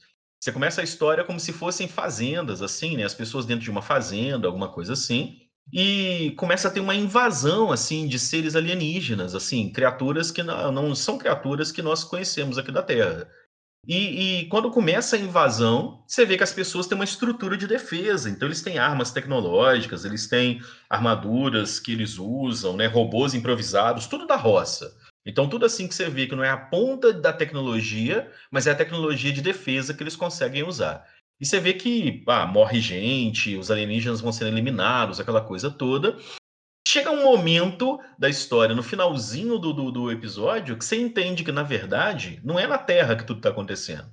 Você 0.43 0.51
começa 0.51 0.81
a 0.81 0.83
história 0.83 1.23
como 1.23 1.39
se 1.39 1.53
fossem 1.53 1.87
fazendas, 1.87 2.61
assim, 2.61 2.97
né? 2.97 3.05
As 3.05 3.13
pessoas 3.13 3.45
dentro 3.45 3.63
de 3.63 3.71
uma 3.71 3.81
fazenda, 3.81 4.45
alguma 4.45 4.67
coisa 4.67 4.91
assim. 4.91 5.37
E 5.71 6.33
começa 6.35 6.67
a 6.67 6.71
ter 6.71 6.81
uma 6.81 6.93
invasão, 6.93 7.71
assim, 7.71 8.05
de 8.09 8.19
seres 8.19 8.53
alienígenas, 8.53 9.35
assim, 9.35 9.71
criaturas 9.71 10.31
que 10.31 10.43
não, 10.43 10.69
não 10.69 10.93
são 10.93 11.17
criaturas 11.17 11.71
que 11.71 11.81
nós 11.81 12.03
conhecemos 12.03 12.57
aqui 12.57 12.73
da 12.73 12.83
Terra. 12.83 13.25
E, 13.87 14.41
e, 14.41 14.45
quando 14.49 14.69
começa 14.69 15.15
a 15.15 15.19
invasão, 15.19 16.03
você 16.05 16.25
vê 16.25 16.35
que 16.35 16.43
as 16.43 16.51
pessoas 16.51 16.87
têm 16.87 16.97
uma 16.97 17.05
estrutura 17.05 17.55
de 17.55 17.65
defesa. 17.65 18.29
Então, 18.29 18.45
eles 18.45 18.61
têm 18.61 18.77
armas 18.77 19.11
tecnológicas, 19.11 20.03
eles 20.03 20.27
têm 20.27 20.61
armaduras 20.89 21.79
que 21.79 21.93
eles 21.93 22.19
usam, 22.19 22.75
né, 22.75 22.85
robôs 22.85 23.33
improvisados, 23.33 24.07
tudo 24.07 24.27
da 24.27 24.35
roça. 24.35 24.93
Então, 25.26 25.47
tudo 25.47 25.65
assim 25.65 25.88
que 25.88 25.95
você 25.95 26.09
vê 26.09 26.28
que 26.28 26.36
não 26.36 26.43
é 26.43 26.49
a 26.49 26.57
ponta 26.57 27.13
da 27.13 27.32
tecnologia, 27.32 28.30
mas 28.51 28.67
é 28.67 28.71
a 28.71 28.76
tecnologia 28.76 29.32
de 29.32 29.41
defesa 29.41 29.93
que 29.93 30.03
eles 30.03 30.15
conseguem 30.15 30.63
usar. 30.63 31.07
E 31.39 31.45
você 31.45 31.59
vê 31.59 31.74
que 31.74 32.24
ah, 32.28 32.45
morre 32.45 32.80
gente, 32.80 33.55
os 33.55 33.71
alienígenas 33.71 34.21
vão 34.21 34.32
sendo 34.32 34.49
eliminados, 34.49 35.19
aquela 35.19 35.41
coisa 35.41 35.71
toda 35.71 36.17
chega 36.93 37.09
um 37.09 37.24
momento 37.24 37.99
da 38.19 38.30
história, 38.30 38.76
no 38.76 38.84
finalzinho 38.84 39.57
do, 39.57 39.74
do, 39.74 39.91
do, 39.91 40.11
episódio, 40.11 40.78
que 40.78 40.86
você 40.86 40.95
entende 40.95 41.43
que, 41.43 41.51
na 41.51 41.63
verdade, 41.63 42.39
não 42.43 42.59
é 42.59 42.67
na 42.67 42.78
Terra 42.78 43.15
que 43.15 43.26
tudo 43.26 43.38
está 43.38 43.49
acontecendo. 43.49 44.11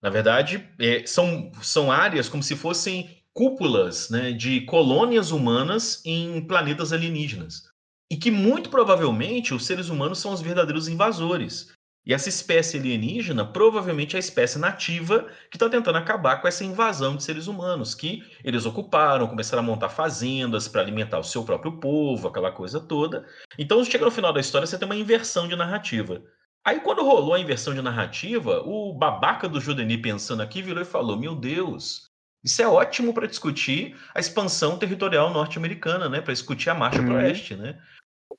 Na 0.00 0.08
verdade, 0.08 0.68
é, 0.78 1.06
são, 1.06 1.52
são 1.62 1.92
áreas 1.92 2.28
como 2.28 2.42
se 2.42 2.56
fossem 2.56 3.22
cúpulas 3.34 4.08
né, 4.08 4.32
de 4.32 4.62
colônias 4.62 5.30
humanas 5.30 6.02
em 6.04 6.40
planetas 6.46 6.92
alienígenas. 6.92 7.70
E 8.12 8.16
que, 8.18 8.30
muito 8.30 8.68
provavelmente, 8.68 9.54
os 9.54 9.64
seres 9.64 9.88
humanos 9.88 10.18
são 10.18 10.34
os 10.34 10.42
verdadeiros 10.42 10.86
invasores. 10.86 11.72
E 12.04 12.12
essa 12.12 12.28
espécie 12.28 12.76
alienígena 12.76 13.42
provavelmente 13.42 14.16
é 14.16 14.18
a 14.18 14.20
espécie 14.20 14.58
nativa 14.58 15.28
que 15.50 15.56
está 15.56 15.66
tentando 15.66 15.96
acabar 15.96 16.36
com 16.36 16.46
essa 16.46 16.62
invasão 16.62 17.16
de 17.16 17.24
seres 17.24 17.46
humanos, 17.46 17.94
que 17.94 18.22
eles 18.44 18.66
ocuparam, 18.66 19.26
começaram 19.26 19.62
a 19.62 19.66
montar 19.66 19.88
fazendas 19.88 20.68
para 20.68 20.82
alimentar 20.82 21.20
o 21.20 21.24
seu 21.24 21.42
próprio 21.42 21.80
povo, 21.80 22.28
aquela 22.28 22.52
coisa 22.52 22.78
toda. 22.78 23.24
Então, 23.58 23.82
chega 23.82 24.04
no 24.04 24.10
final 24.10 24.30
da 24.30 24.40
história, 24.40 24.66
você 24.66 24.76
tem 24.76 24.84
uma 24.84 24.94
inversão 24.94 25.48
de 25.48 25.56
narrativa. 25.56 26.22
Aí, 26.66 26.80
quando 26.80 27.02
rolou 27.02 27.32
a 27.32 27.40
inversão 27.40 27.72
de 27.72 27.80
narrativa, 27.80 28.60
o 28.60 28.92
babaca 28.92 29.48
do 29.48 29.58
Judeni 29.58 29.96
pensando 29.96 30.42
aqui 30.42 30.60
virou 30.60 30.82
e 30.82 30.84
falou: 30.84 31.18
Meu 31.18 31.34
Deus, 31.34 32.10
isso 32.44 32.60
é 32.60 32.66
ótimo 32.66 33.14
para 33.14 33.26
discutir 33.26 33.96
a 34.14 34.20
expansão 34.20 34.76
territorial 34.76 35.32
norte-americana, 35.32 36.10
né? 36.10 36.20
Para 36.20 36.34
discutir 36.34 36.68
a 36.68 36.74
marcha 36.74 37.00
uhum. 37.00 37.06
para 37.06 37.14
o 37.14 37.16
oeste, 37.18 37.56
né? 37.56 37.78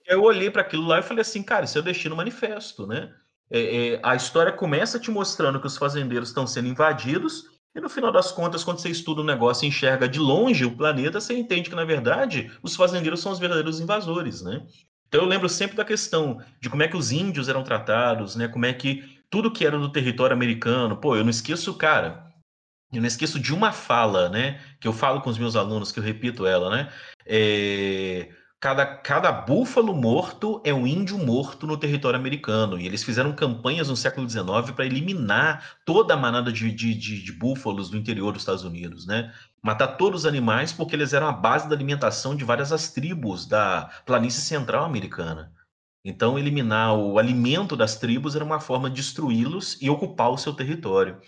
Eu 0.05 0.23
olhei 0.23 0.49
para 0.49 0.61
aquilo 0.61 0.85
lá 0.85 0.99
e 0.99 1.03
falei 1.03 1.21
assim, 1.21 1.43
cara, 1.43 1.65
isso 1.65 1.77
é 1.77 1.81
o 1.81 1.83
destino 1.83 2.15
manifesto, 2.15 2.85
né? 2.85 3.13
é, 3.53 3.93
é, 3.93 3.99
a 4.01 4.15
história 4.15 4.51
começa 4.51 4.99
te 4.99 5.11
mostrando 5.11 5.59
que 5.59 5.67
os 5.67 5.77
fazendeiros 5.77 6.29
estão 6.29 6.47
sendo 6.47 6.67
invadidos, 6.67 7.45
e 7.75 7.79
no 7.79 7.87
final 7.87 8.11
das 8.11 8.31
contas, 8.31 8.63
quando 8.63 8.79
você 8.79 8.89
estuda 8.89 9.21
o 9.21 9.25
negócio 9.25 9.65
e 9.65 9.67
enxerga 9.67 10.09
de 10.09 10.19
longe 10.19 10.65
o 10.65 10.75
planeta, 10.75 11.21
você 11.21 11.37
entende 11.37 11.69
que, 11.69 11.75
na 11.75 11.85
verdade, 11.85 12.51
os 12.61 12.75
fazendeiros 12.75 13.19
são 13.19 13.31
os 13.31 13.39
verdadeiros 13.39 13.79
invasores, 13.79 14.41
né? 14.41 14.65
Então 15.07 15.21
eu 15.21 15.27
lembro 15.27 15.47
sempre 15.47 15.77
da 15.77 15.85
questão 15.85 16.41
de 16.59 16.69
como 16.69 16.81
é 16.81 16.87
que 16.87 16.97
os 16.97 17.11
índios 17.11 17.47
eram 17.47 17.63
tratados, 17.63 18.35
né? 18.35 18.47
Como 18.47 18.65
é 18.65 18.73
que 18.73 19.19
tudo 19.29 19.51
que 19.51 19.65
era 19.65 19.77
do 19.77 19.91
território 19.91 20.35
americano, 20.35 20.97
pô, 20.97 21.15
eu 21.15 21.23
não 21.23 21.29
esqueço, 21.29 21.73
cara, 21.75 22.25
eu 22.91 23.01
não 23.01 23.07
esqueço 23.07 23.39
de 23.39 23.53
uma 23.53 23.71
fala, 23.71 24.29
né? 24.29 24.59
Que 24.79 24.87
eu 24.87 24.93
falo 24.93 25.21
com 25.21 25.29
os 25.29 25.37
meus 25.37 25.55
alunos, 25.55 25.91
que 25.91 25.99
eu 25.99 26.03
repito 26.03 26.45
ela, 26.45 26.69
né? 26.69 26.91
É 27.25 28.29
cada, 28.63 28.85
cada 28.85 29.29
búfalo 29.29 29.93
morto 29.93 30.61
é 30.63 30.73
um 30.73 30.87
índio 30.87 31.17
morto 31.17 31.67
no 31.67 31.75
território 31.75 32.17
americano. 32.17 32.79
E 32.79 32.85
eles 32.85 33.03
fizeram 33.03 33.35
campanhas 33.35 33.89
no 33.89 33.97
século 33.97 34.29
XIX 34.29 34.71
para 34.73 34.85
eliminar 34.85 35.75
toda 35.83 36.13
a 36.13 36.17
manada 36.17 36.49
de, 36.49 36.71
de, 36.71 36.95
de, 36.95 37.21
de, 37.21 37.31
búfalos 37.33 37.89
do 37.89 37.97
interior 37.97 38.31
dos 38.31 38.43
Estados 38.43 38.63
Unidos, 38.63 39.05
né? 39.05 39.33
Matar 39.61 39.97
todos 39.97 40.21
os 40.21 40.25
animais 40.25 40.71
porque 40.71 40.95
eles 40.95 41.11
eram 41.11 41.27
a 41.27 41.33
base 41.33 41.67
da 41.67 41.75
alimentação 41.75 42.37
de 42.37 42.45
várias 42.45 42.71
as 42.71 42.89
tribos 42.89 43.45
da 43.45 43.89
planície 44.05 44.39
central 44.39 44.85
americana. 44.85 45.51
Então, 46.05 46.39
eliminar 46.39 46.95
o 46.95 47.19
alimento 47.19 47.75
das 47.75 47.97
tribos 47.97 48.33
era 48.33 48.45
uma 48.45 48.61
forma 48.61 48.89
de 48.89 48.95
destruí-los 48.95 49.77
e 49.81 49.89
ocupar 49.89 50.29
o 50.29 50.37
seu 50.37 50.53
território. 50.53 51.19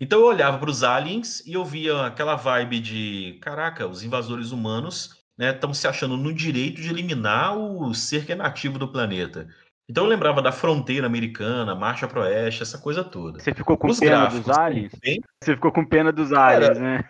Então, 0.00 0.18
eu 0.18 0.26
olhava 0.26 0.58
para 0.58 0.70
os 0.70 0.82
aliens 0.82 1.38
e 1.46 1.52
eu 1.52 1.64
via 1.64 2.06
aquela 2.06 2.34
vibe 2.34 2.80
de: 2.80 3.38
caraca, 3.40 3.86
os 3.86 4.02
invasores 4.02 4.50
humanos 4.50 5.19
estão 5.48 5.70
né, 5.70 5.74
se 5.74 5.88
achando 5.88 6.16
no 6.16 6.32
direito 6.32 6.80
de 6.80 6.90
eliminar 6.90 7.56
o 7.56 7.94
ser 7.94 8.26
que 8.26 8.32
é 8.32 8.34
nativo 8.34 8.78
do 8.78 8.88
planeta. 8.88 9.48
Então 9.88 10.04
eu 10.04 10.10
lembrava 10.10 10.40
da 10.40 10.52
fronteira 10.52 11.06
americana, 11.06 11.74
marcha 11.74 12.06
pro 12.06 12.20
oeste, 12.20 12.62
essa 12.62 12.78
coisa 12.78 13.02
toda. 13.02 13.40
Você 13.40 13.52
ficou 13.52 13.76
com 13.76 13.88
Os 13.88 13.98
pena 13.98 14.26
dos 14.26 14.48
aliens? 14.48 14.92
Também... 14.92 15.20
Você 15.42 15.54
ficou 15.54 15.72
com 15.72 15.84
pena 15.84 16.12
dos 16.12 16.32
aliens, 16.32 16.78
Era... 16.78 16.78
né? 16.78 17.04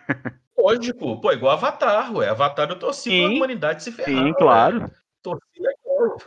Lógico, 0.57 1.19
pô, 1.19 1.31
igual 1.31 1.53
Avatar, 1.53 2.15
ué. 2.15 2.29
Avatar 2.29 2.69
eu 2.69 2.79
torci 2.79 3.09
sim, 3.09 3.27
pra 3.27 3.35
humanidade 3.35 3.83
se 3.83 3.91
ferrar. 3.91 4.23
Sim, 4.23 4.33
claro. 4.33 4.81
Ué. 4.81 4.91
Torci 5.21 5.59
legal. 5.59 6.17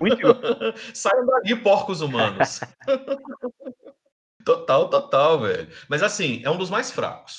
Muito 0.00 0.26
Saiam 0.94 1.26
dali, 1.26 1.56
porcos 1.56 2.00
humanos. 2.00 2.60
total, 4.44 4.88
total, 4.88 5.40
velho. 5.40 5.68
Mas 5.88 6.02
assim, 6.02 6.40
é 6.44 6.50
um 6.50 6.56
dos 6.56 6.70
mais 6.70 6.90
fracos. 6.90 7.38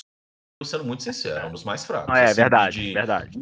Tô 0.59 0.67
sendo 0.67 0.83
muito 0.83 1.01
sincero, 1.01 1.39
é 1.39 1.45
um 1.47 1.51
dos 1.51 1.63
mais 1.63 1.83
fracos. 1.83 2.15
é, 2.15 2.25
assim, 2.25 2.35
verdade, 2.35 2.81
de, 2.81 2.93
verdade 2.93 3.39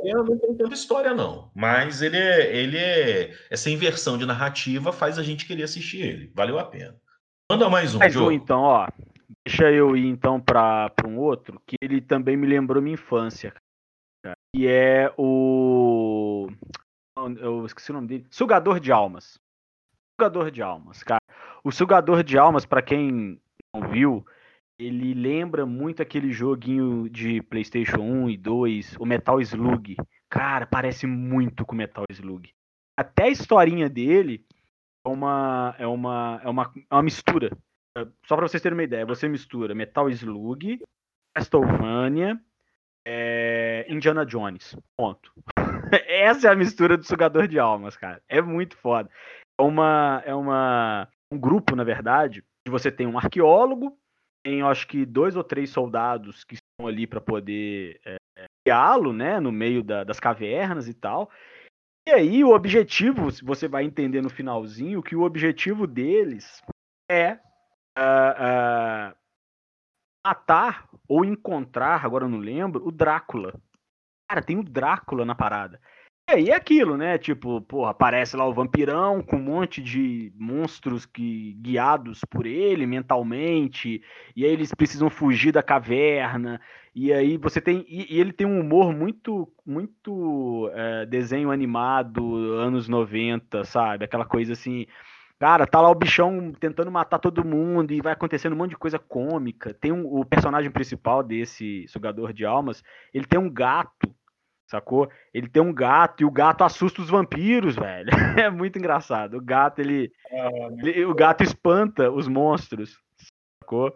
história 0.00 0.24
não 0.24 0.38
tem 0.38 0.54
tanta 0.56 0.74
história, 0.74 1.14
não. 1.14 1.50
Mas 1.54 2.02
ele 2.02 2.16
é, 2.16 2.56
ele 2.56 2.78
é. 2.78 3.34
Essa 3.50 3.70
inversão 3.70 4.16
de 4.16 4.26
narrativa 4.26 4.92
faz 4.92 5.18
a 5.18 5.22
gente 5.22 5.46
querer 5.46 5.64
assistir 5.64 6.00
ele. 6.00 6.32
Valeu 6.34 6.58
a 6.58 6.64
pena. 6.64 6.96
Manda 7.50 7.68
mais 7.68 7.94
um, 7.94 7.98
Mais 7.98 8.16
um, 8.16 8.30
então, 8.30 8.60
ó. 8.60 8.88
Deixa 9.46 9.70
eu 9.70 9.96
ir 9.96 10.06
então 10.06 10.40
para 10.40 10.92
um 11.06 11.18
outro, 11.18 11.60
que 11.66 11.76
ele 11.80 12.00
também 12.00 12.36
me 12.36 12.46
lembrou 12.46 12.82
minha 12.82 12.94
infância. 12.94 13.54
Cara, 14.22 14.36
que 14.54 14.66
é 14.68 15.12
o. 15.16 16.48
Eu 17.38 17.66
esqueci 17.66 17.90
o 17.90 17.94
nome 17.94 18.08
dele. 18.08 18.26
Sugador 18.30 18.78
de 18.80 18.92
Almas. 18.92 19.38
Sugador 20.20 20.50
de 20.50 20.62
Almas, 20.62 21.02
cara. 21.02 21.20
O 21.64 21.72
Sugador 21.72 22.22
de 22.22 22.38
Almas, 22.38 22.64
para 22.64 22.82
quem 22.82 23.40
não 23.74 23.88
viu, 23.88 24.24
ele 24.80 25.12
lembra 25.12 25.66
muito 25.66 26.00
aquele 26.00 26.32
joguinho 26.32 27.08
de 27.10 27.42
PlayStation 27.42 28.00
1 28.00 28.30
e 28.30 28.36
2, 28.38 28.96
o 28.98 29.04
Metal 29.04 29.38
Slug. 29.42 29.96
Cara, 30.30 30.66
parece 30.66 31.06
muito 31.06 31.66
com 31.66 31.74
Metal 31.74 32.04
Slug. 32.10 32.50
Até 32.96 33.24
a 33.24 33.28
historinha 33.28 33.90
dele 33.90 34.44
é 35.04 35.08
uma 35.08 35.74
é 35.78 35.86
uma 35.86 36.40
é 36.42 36.48
uma, 36.48 36.72
é 36.90 36.94
uma 36.94 37.02
mistura. 37.02 37.50
Só 38.26 38.36
para 38.36 38.48
vocês 38.48 38.62
terem 38.62 38.76
uma 38.76 38.84
ideia, 38.84 39.04
você 39.04 39.28
mistura 39.28 39.74
Metal 39.74 40.08
Slug, 40.08 40.80
Castlevania, 41.34 42.40
é, 43.06 43.84
Indiana 43.86 44.24
Jones. 44.24 44.76
Ponto. 44.96 45.30
Essa 46.08 46.48
é 46.48 46.52
a 46.52 46.56
mistura 46.56 46.96
do 46.96 47.04
sugador 47.04 47.46
de 47.46 47.58
almas, 47.58 47.98
cara. 47.98 48.22
É 48.28 48.40
muito 48.40 48.78
foda. 48.78 49.10
É 49.58 49.62
uma 49.62 50.22
é 50.24 50.34
uma 50.34 51.06
um 51.30 51.38
grupo, 51.38 51.76
na 51.76 51.84
verdade, 51.84 52.42
que 52.64 52.70
você 52.70 52.90
tem 52.90 53.06
um 53.06 53.18
arqueólogo, 53.18 53.96
tem, 54.42 54.62
acho 54.62 54.86
que, 54.86 55.04
dois 55.04 55.36
ou 55.36 55.44
três 55.44 55.70
soldados 55.70 56.44
que 56.44 56.54
estão 56.54 56.86
ali 56.86 57.06
para 57.06 57.20
poder 57.20 58.00
é, 58.04 58.16
guiá-lo, 58.66 59.12
né, 59.12 59.40
no 59.40 59.52
meio 59.52 59.82
da, 59.82 60.04
das 60.04 60.20
cavernas 60.20 60.88
e 60.88 60.94
tal. 60.94 61.30
E 62.08 62.10
aí 62.10 62.42
o 62.42 62.54
objetivo, 62.54 63.28
você 63.42 63.68
vai 63.68 63.84
entender 63.84 64.22
no 64.22 64.30
finalzinho, 64.30 65.02
que 65.02 65.14
o 65.14 65.22
objetivo 65.22 65.86
deles 65.86 66.62
é 67.10 67.34
uh, 67.98 69.12
uh, 69.12 69.16
matar 70.26 70.88
ou 71.06 71.24
encontrar, 71.24 72.04
agora 72.04 72.24
eu 72.24 72.28
não 72.28 72.38
lembro, 72.38 72.86
o 72.86 72.90
Drácula. 72.90 73.54
Cara, 74.28 74.42
tem 74.42 74.56
o 74.56 74.62
Drácula 74.64 75.24
na 75.24 75.34
parada. 75.34 75.80
E 76.30 76.32
aí 76.32 76.50
é 76.50 76.54
aquilo, 76.54 76.96
né? 76.96 77.18
Tipo, 77.18 77.60
porra, 77.60 77.90
aparece 77.90 78.36
lá 78.36 78.46
o 78.46 78.54
vampirão 78.54 79.20
com 79.20 79.34
um 79.34 79.42
monte 79.42 79.82
de 79.82 80.32
monstros 80.38 81.04
que 81.04 81.54
guiados 81.54 82.20
por 82.24 82.46
ele 82.46 82.86
mentalmente, 82.86 84.00
e 84.36 84.44
aí 84.44 84.52
eles 84.52 84.72
precisam 84.72 85.10
fugir 85.10 85.50
da 85.50 85.60
caverna, 85.60 86.60
e 86.94 87.12
aí 87.12 87.36
você 87.36 87.60
tem. 87.60 87.84
E, 87.88 88.14
e 88.14 88.20
ele 88.20 88.32
tem 88.32 88.46
um 88.46 88.60
humor 88.60 88.92
muito, 88.92 89.52
muito 89.66 90.70
é, 90.72 91.04
desenho 91.04 91.50
animado, 91.50 92.36
anos 92.54 92.86
90, 92.88 93.64
sabe? 93.64 94.04
Aquela 94.04 94.24
coisa 94.24 94.52
assim. 94.52 94.86
Cara, 95.36 95.66
tá 95.66 95.80
lá 95.80 95.90
o 95.90 95.94
bichão 95.96 96.52
tentando 96.52 96.92
matar 96.92 97.18
todo 97.18 97.44
mundo 97.44 97.92
e 97.92 98.00
vai 98.00 98.12
acontecendo 98.12 98.52
um 98.52 98.56
monte 98.56 98.70
de 98.70 98.76
coisa 98.76 99.00
cômica. 99.00 99.74
Tem 99.74 99.90
um, 99.90 100.06
o 100.06 100.24
personagem 100.24 100.70
principal 100.70 101.24
desse 101.24 101.88
sugador 101.88 102.32
de 102.32 102.44
almas, 102.44 102.84
ele 103.12 103.26
tem 103.26 103.40
um 103.40 103.50
gato 103.50 104.14
sacou? 104.70 105.10
Ele 105.34 105.48
tem 105.48 105.62
um 105.62 105.72
gato 105.72 106.22
e 106.22 106.24
o 106.24 106.30
gato 106.30 106.62
assusta 106.62 107.02
os 107.02 107.10
vampiros, 107.10 107.74
velho. 107.74 108.08
É 108.46 108.48
muito 108.48 108.78
engraçado. 108.78 109.36
O 109.36 109.40
gato, 109.40 109.80
ele, 109.80 110.12
ele, 110.82 111.04
o 111.04 111.14
gato 111.14 111.42
espanta 111.42 112.10
os 112.10 112.28
monstros, 112.28 112.98
sacou? 113.62 113.92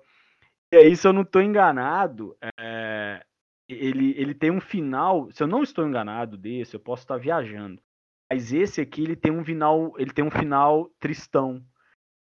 E 0.73 0.77
aí, 0.77 0.97
se 0.97 1.07
eu 1.07 1.13
não 1.13 1.25
tô 1.25 1.41
enganado, 1.41 2.37
é, 2.59 3.25
ele, 3.69 4.15
ele 4.19 4.35
tem 4.35 4.51
um 4.51 4.61
final, 4.61 5.31
se 5.31 5.43
eu 5.43 5.47
não 5.47 5.63
estou 5.63 5.87
enganado 5.87 6.37
desse, 6.37 6.75
eu 6.75 6.81
posso 6.81 7.05
estar 7.05 7.17
viajando. 7.17 7.81
Mas 8.31 8.53
esse 8.53 8.81
aqui 8.81 9.03
ele 9.03 9.15
tem 9.15 9.31
um 9.31 9.45
final, 9.45 9.93
ele 9.97 10.13
tem 10.13 10.25
um 10.25 10.31
final 10.31 10.91
tristão. 10.99 11.65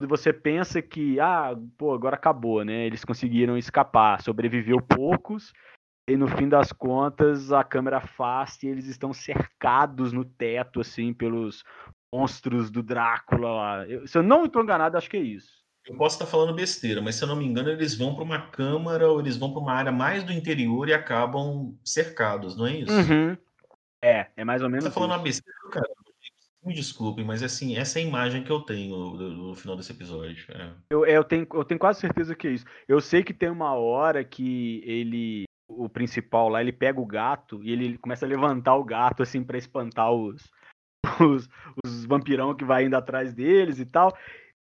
Você 0.00 0.32
pensa 0.32 0.82
que, 0.82 1.18
ah, 1.20 1.56
pô, 1.78 1.94
agora 1.94 2.16
acabou, 2.16 2.64
né? 2.64 2.84
Eles 2.84 3.04
conseguiram 3.04 3.56
escapar, 3.56 4.20
sobreviveu 4.20 4.80
poucos, 4.82 5.52
e 6.08 6.16
no 6.16 6.28
fim 6.28 6.48
das 6.48 6.72
contas 6.72 7.52
a 7.52 7.64
câmera 7.64 7.98
afasta 7.98 8.66
e 8.66 8.68
eles 8.68 8.86
estão 8.86 9.12
cercados 9.12 10.12
no 10.12 10.24
teto, 10.24 10.80
assim, 10.80 11.12
pelos 11.12 11.64
monstros 12.12 12.70
do 12.70 12.82
Drácula 12.82 13.50
lá. 13.50 13.88
Eu, 13.88 14.06
se 14.06 14.16
eu 14.16 14.22
não 14.22 14.44
estou 14.44 14.62
enganado, 14.62 14.96
acho 14.96 15.10
que 15.10 15.16
é 15.16 15.20
isso. 15.20 15.64
Eu 15.86 15.96
posso 15.96 16.16
estar 16.16 16.26
falando 16.26 16.54
besteira, 16.54 17.02
mas 17.02 17.14
se 17.16 17.24
eu 17.24 17.28
não 17.28 17.36
me 17.36 17.44
engano, 17.44 17.68
eles 17.68 17.94
vão 17.94 18.14
para 18.14 18.24
uma 18.24 18.40
câmara 18.48 19.10
ou 19.10 19.20
eles 19.20 19.36
vão 19.36 19.52
para 19.52 19.60
uma 19.60 19.72
área 19.72 19.92
mais 19.92 20.24
do 20.24 20.32
interior 20.32 20.88
e 20.88 20.94
acabam 20.94 21.76
cercados, 21.84 22.56
não 22.56 22.66
é 22.66 22.78
isso? 22.78 22.92
Uhum. 22.92 23.36
É, 24.02 24.28
é 24.36 24.44
mais 24.44 24.62
ou 24.62 24.70
menos. 24.70 24.84
Você 24.84 24.90
tá 24.90 24.94
falando 24.94 25.10
isso. 25.10 25.18
uma 25.18 25.24
besteira, 25.24 25.58
cara. 25.70 25.88
Me 26.64 26.72
desculpem, 26.72 27.22
mas 27.22 27.42
assim, 27.42 27.76
essa 27.76 27.98
é 27.98 28.02
a 28.02 28.06
imagem 28.06 28.42
que 28.42 28.50
eu 28.50 28.60
tenho 28.60 28.88
do 29.18 29.54
final 29.54 29.76
desse 29.76 29.92
episódio. 29.92 30.46
É. 30.50 30.70
Eu, 30.88 31.04
eu, 31.04 31.22
tenho, 31.22 31.46
eu 31.52 31.64
tenho 31.64 31.78
quase 31.78 32.00
certeza 32.00 32.34
que 32.34 32.48
é 32.48 32.52
isso. 32.52 32.64
Eu 32.88 33.02
sei 33.02 33.22
que 33.22 33.34
tem 33.34 33.50
uma 33.50 33.74
hora 33.74 34.24
que 34.24 34.82
ele. 34.86 35.44
O 35.68 35.88
principal 35.88 36.48
lá, 36.48 36.60
ele 36.60 36.72
pega 36.72 37.00
o 37.00 37.06
gato 37.06 37.62
e 37.62 37.72
ele 37.72 37.96
começa 37.98 38.26
a 38.26 38.28
levantar 38.28 38.76
o 38.76 38.84
gato 38.84 39.22
assim 39.22 39.42
para 39.42 39.58
espantar 39.58 40.12
os, 40.12 40.50
os, 41.20 41.48
os 41.84 42.04
vampirão 42.04 42.54
que 42.54 42.64
vai 42.64 42.84
indo 42.84 42.96
atrás 42.96 43.32
deles 43.32 43.78
e 43.78 43.86
tal. 43.86 44.16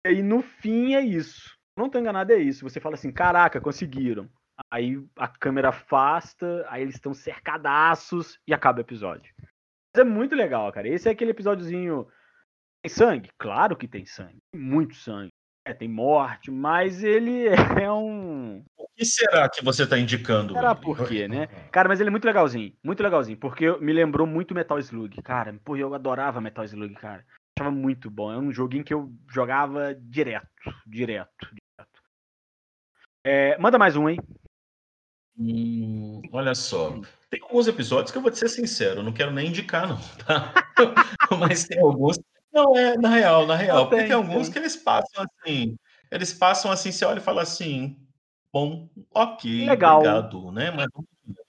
E 0.07 0.22
no 0.22 0.40
fim 0.40 0.94
é 0.94 1.01
isso. 1.01 1.57
Não 1.76 1.90
tô 1.90 1.99
enganado, 1.99 2.32
é 2.32 2.38
isso. 2.38 2.68
Você 2.68 2.80
fala 2.80 2.94
assim, 2.94 3.12
caraca, 3.12 3.61
conseguiram. 3.61 4.28
Aí 4.70 4.97
a 5.16 5.28
câmera 5.28 5.68
afasta, 5.68 6.64
aí 6.68 6.82
eles 6.82 6.94
estão 6.94 7.12
cercadaços 7.12 8.40
e 8.47 8.55
acaba 8.55 8.78
o 8.78 8.82
episódio. 8.82 9.32
Mas 9.38 10.01
é 10.01 10.05
muito 10.05 10.34
legal, 10.34 10.72
cara. 10.72 10.88
Esse 10.88 11.09
é 11.09 11.12
aquele 11.12 11.32
episódiozinho. 11.32 12.07
Tem 12.82 12.90
sangue? 12.90 13.30
Claro 13.38 13.76
que 13.76 13.86
tem 13.86 14.07
sangue. 14.07 14.38
Tem 14.53 14.61
muito 14.61 14.94
sangue. 14.94 15.32
É, 15.66 15.74
tem 15.74 15.88
morte, 15.88 16.51
mas 16.51 17.03
ele 17.03 17.47
é 17.82 17.90
um. 17.92 18.64
O 18.97 18.99
que 18.99 19.05
será 19.05 19.47
que 19.47 19.62
você 19.62 19.82
está 19.82 19.99
indicando? 19.99 20.55
Será 20.55 20.74
por 20.74 21.07
quê, 21.07 21.28
né? 21.28 21.49
Cara, 21.70 21.86
mas 21.86 22.01
ele 22.01 22.09
é 22.09 22.11
muito 22.11 22.24
legalzinho. 22.24 22.72
Muito 22.82 23.03
legalzinho. 23.03 23.36
Porque 23.36 23.70
me 23.78 23.92
lembrou 23.92 24.26
muito 24.26 24.55
Metal 24.55 24.78
Slug. 24.78 25.20
Cara, 25.20 25.55
pô, 25.62 25.76
eu 25.76 25.92
adorava 25.94 26.40
Metal 26.40 26.64
Slug, 26.64 26.94
cara. 26.94 27.22
Achava 27.59 27.70
muito 27.70 28.11
bom. 28.11 28.32
É 28.32 28.38
um 28.38 28.51
joguinho 28.51 28.82
que 28.82 28.94
eu 28.94 29.12
jogava 29.28 29.94
direto. 29.94 30.49
Direto. 30.86 31.28
direto. 31.40 32.03
É, 33.22 33.59
manda 33.59 33.76
mais 33.76 33.97
um, 33.97 34.09
hein? 34.09 34.18
Hum, 35.38 36.22
olha 36.32 36.55
só, 36.55 36.99
tem 37.28 37.42
alguns 37.42 37.68
episódios 37.68 38.11
que 38.11 38.16
eu 38.16 38.22
vou 38.22 38.30
te 38.30 38.38
ser 38.38 38.49
sincero, 38.49 39.01
eu 39.01 39.03
não 39.03 39.12
quero 39.12 39.30
nem 39.30 39.49
indicar, 39.49 39.86
não, 39.86 39.99
tá? 40.24 40.55
Mas 41.38 41.64
tem 41.64 41.78
alguns. 41.78 42.18
Não, 42.51 42.74
é, 42.74 42.97
na 42.97 43.11
real, 43.11 43.47
na 43.47 43.55
real, 43.55 43.76
Não, 43.76 43.84
porque 43.84 43.97
tem, 43.97 44.07
tem 44.07 44.16
alguns 44.16 44.44
tem. 44.44 44.53
que 44.53 44.59
eles 44.61 44.76
passam 44.76 45.22
assim, 45.22 45.76
eles 46.11 46.32
passam 46.32 46.70
assim, 46.70 46.90
você 46.90 47.05
olha 47.05 47.18
e 47.18 47.22
fala 47.22 47.42
assim, 47.42 47.99
bom, 48.57 48.88
ok, 49.14 49.66
Legal. 49.66 49.98
obrigado, 49.98 50.50
né? 50.52 50.70
Mas 50.70 50.86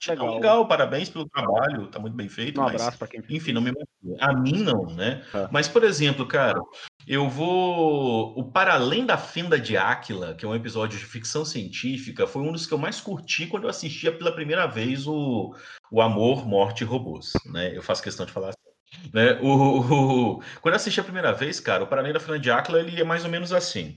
Legal. 0.06 0.26
legal. 0.26 0.34
legal, 0.34 0.68
parabéns 0.68 1.08
pelo 1.08 1.28
trabalho, 1.28 1.86
tá 1.86 1.98
muito 1.98 2.14
bem 2.14 2.28
feito, 2.28 2.60
Um 2.60 2.64
mas 2.64 2.74
abraço 2.74 2.98
pra 2.98 3.06
quem 3.08 3.22
fez. 3.22 3.32
enfim, 3.40 3.52
não 3.52 3.60
me. 3.62 3.72
A 4.20 4.32
mim 4.32 4.62
não, 4.62 4.86
né? 4.86 5.22
Ah. 5.32 5.48
Mas, 5.50 5.68
por 5.68 5.84
exemplo, 5.84 6.26
cara, 6.26 6.60
eu 7.06 7.28
vou. 7.28 8.36
O 8.38 8.44
Para 8.50 8.74
Além 8.74 9.06
da 9.06 9.16
Fenda 9.16 9.58
de 9.58 9.76
Áquila, 9.76 10.34
que 10.34 10.44
é 10.44 10.48
um 10.48 10.54
episódio 10.54 10.98
de 10.98 11.04
ficção 11.04 11.44
científica, 11.44 12.26
foi 12.26 12.42
um 12.42 12.52
dos 12.52 12.66
que 12.66 12.74
eu 12.74 12.78
mais 12.78 13.00
curti 13.00 13.46
quando 13.46 13.64
eu 13.64 13.70
assistia 13.70 14.12
pela 14.12 14.32
primeira 14.32 14.66
vez 14.66 15.06
o, 15.06 15.54
o 15.92 16.02
Amor, 16.02 16.46
Morte 16.46 16.82
e 16.82 16.84
Robôs. 16.86 17.32
Né? 17.46 17.76
Eu 17.76 17.82
faço 17.82 18.02
questão 18.02 18.26
de 18.26 18.32
falar 18.32 18.48
assim. 18.48 19.10
Né? 19.14 19.38
O, 19.42 19.48
o- 20.38 20.42
quando 20.60 20.72
eu 20.74 20.76
assisti 20.76 20.98
a 21.00 21.04
primeira 21.04 21.32
vez, 21.32 21.60
cara, 21.60 21.84
o 21.84 21.86
Para 21.86 22.00
Além 22.00 22.12
da 22.12 22.20
Fenda 22.20 22.38
de 22.38 22.50
Áquila 22.50 22.80
ele 22.80 23.00
é 23.00 23.04
mais 23.04 23.24
ou 23.24 23.30
menos 23.30 23.52
assim. 23.52 23.96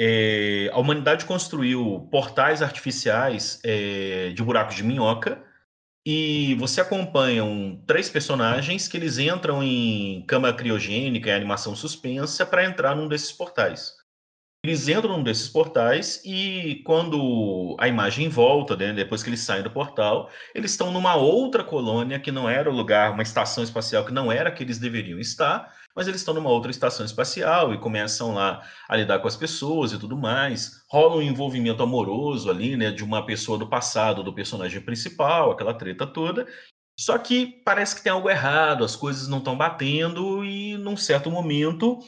É, 0.00 0.70
a 0.72 0.78
humanidade 0.78 1.24
construiu 1.24 2.08
portais 2.10 2.62
artificiais 2.62 3.60
é, 3.64 4.30
de 4.30 4.42
buracos 4.42 4.76
de 4.76 4.84
minhoca 4.84 5.42
e 6.06 6.54
você 6.56 6.80
acompanha 6.80 7.44
um- 7.44 7.82
três 7.86 8.10
personagens 8.10 8.88
que 8.88 8.96
eles 8.96 9.18
entram 9.18 9.62
em 9.62 10.24
cama 10.26 10.52
criogênica, 10.52 11.30
em 11.30 11.34
animação 11.34 11.76
suspensa, 11.76 12.46
para 12.46 12.64
entrar 12.64 12.96
num 12.96 13.08
desses 13.08 13.32
portais. 13.32 13.94
Eles 14.64 14.88
entram 14.88 15.16
num 15.18 15.22
desses 15.22 15.48
portais 15.48 16.20
e 16.24 16.82
quando 16.84 17.76
a 17.80 17.88
imagem 17.88 18.28
volta, 18.28 18.76
né, 18.76 18.92
depois 18.92 19.22
que 19.22 19.30
eles 19.30 19.40
saem 19.40 19.62
do 19.62 19.70
portal, 19.70 20.30
eles 20.54 20.72
estão 20.72 20.90
numa 20.92 21.14
outra 21.16 21.64
colônia 21.64 22.18
que 22.20 22.32
não 22.32 22.48
era 22.48 22.70
o 22.70 22.74
lugar, 22.74 23.12
uma 23.12 23.22
estação 23.22 23.64
espacial 23.64 24.04
que 24.04 24.12
não 24.12 24.32
era 24.32 24.50
que 24.52 24.62
eles 24.64 24.78
deveriam 24.78 25.18
estar, 25.20 25.72
mas 25.98 26.06
eles 26.06 26.20
estão 26.20 26.32
numa 26.32 26.48
outra 26.48 26.70
estação 26.70 27.04
espacial 27.04 27.74
e 27.74 27.78
começam 27.78 28.32
lá 28.32 28.62
a 28.88 28.96
lidar 28.96 29.18
com 29.18 29.26
as 29.26 29.34
pessoas 29.34 29.90
e 29.90 29.98
tudo 29.98 30.16
mais. 30.16 30.80
Rola 30.88 31.16
um 31.16 31.22
envolvimento 31.22 31.82
amoroso 31.82 32.48
ali, 32.48 32.76
né, 32.76 32.92
de 32.92 33.02
uma 33.02 33.26
pessoa 33.26 33.58
do 33.58 33.66
passado 33.66 34.22
do 34.22 34.32
personagem 34.32 34.80
principal, 34.80 35.50
aquela 35.50 35.74
treta 35.74 36.06
toda. 36.06 36.46
Só 36.96 37.18
que 37.18 37.46
parece 37.64 37.96
que 37.96 38.02
tem 38.04 38.12
algo 38.12 38.30
errado, 38.30 38.84
as 38.84 38.94
coisas 38.94 39.26
não 39.26 39.38
estão 39.38 39.56
batendo 39.56 40.44
e 40.44 40.76
num 40.78 40.96
certo 40.96 41.32
momento 41.32 41.98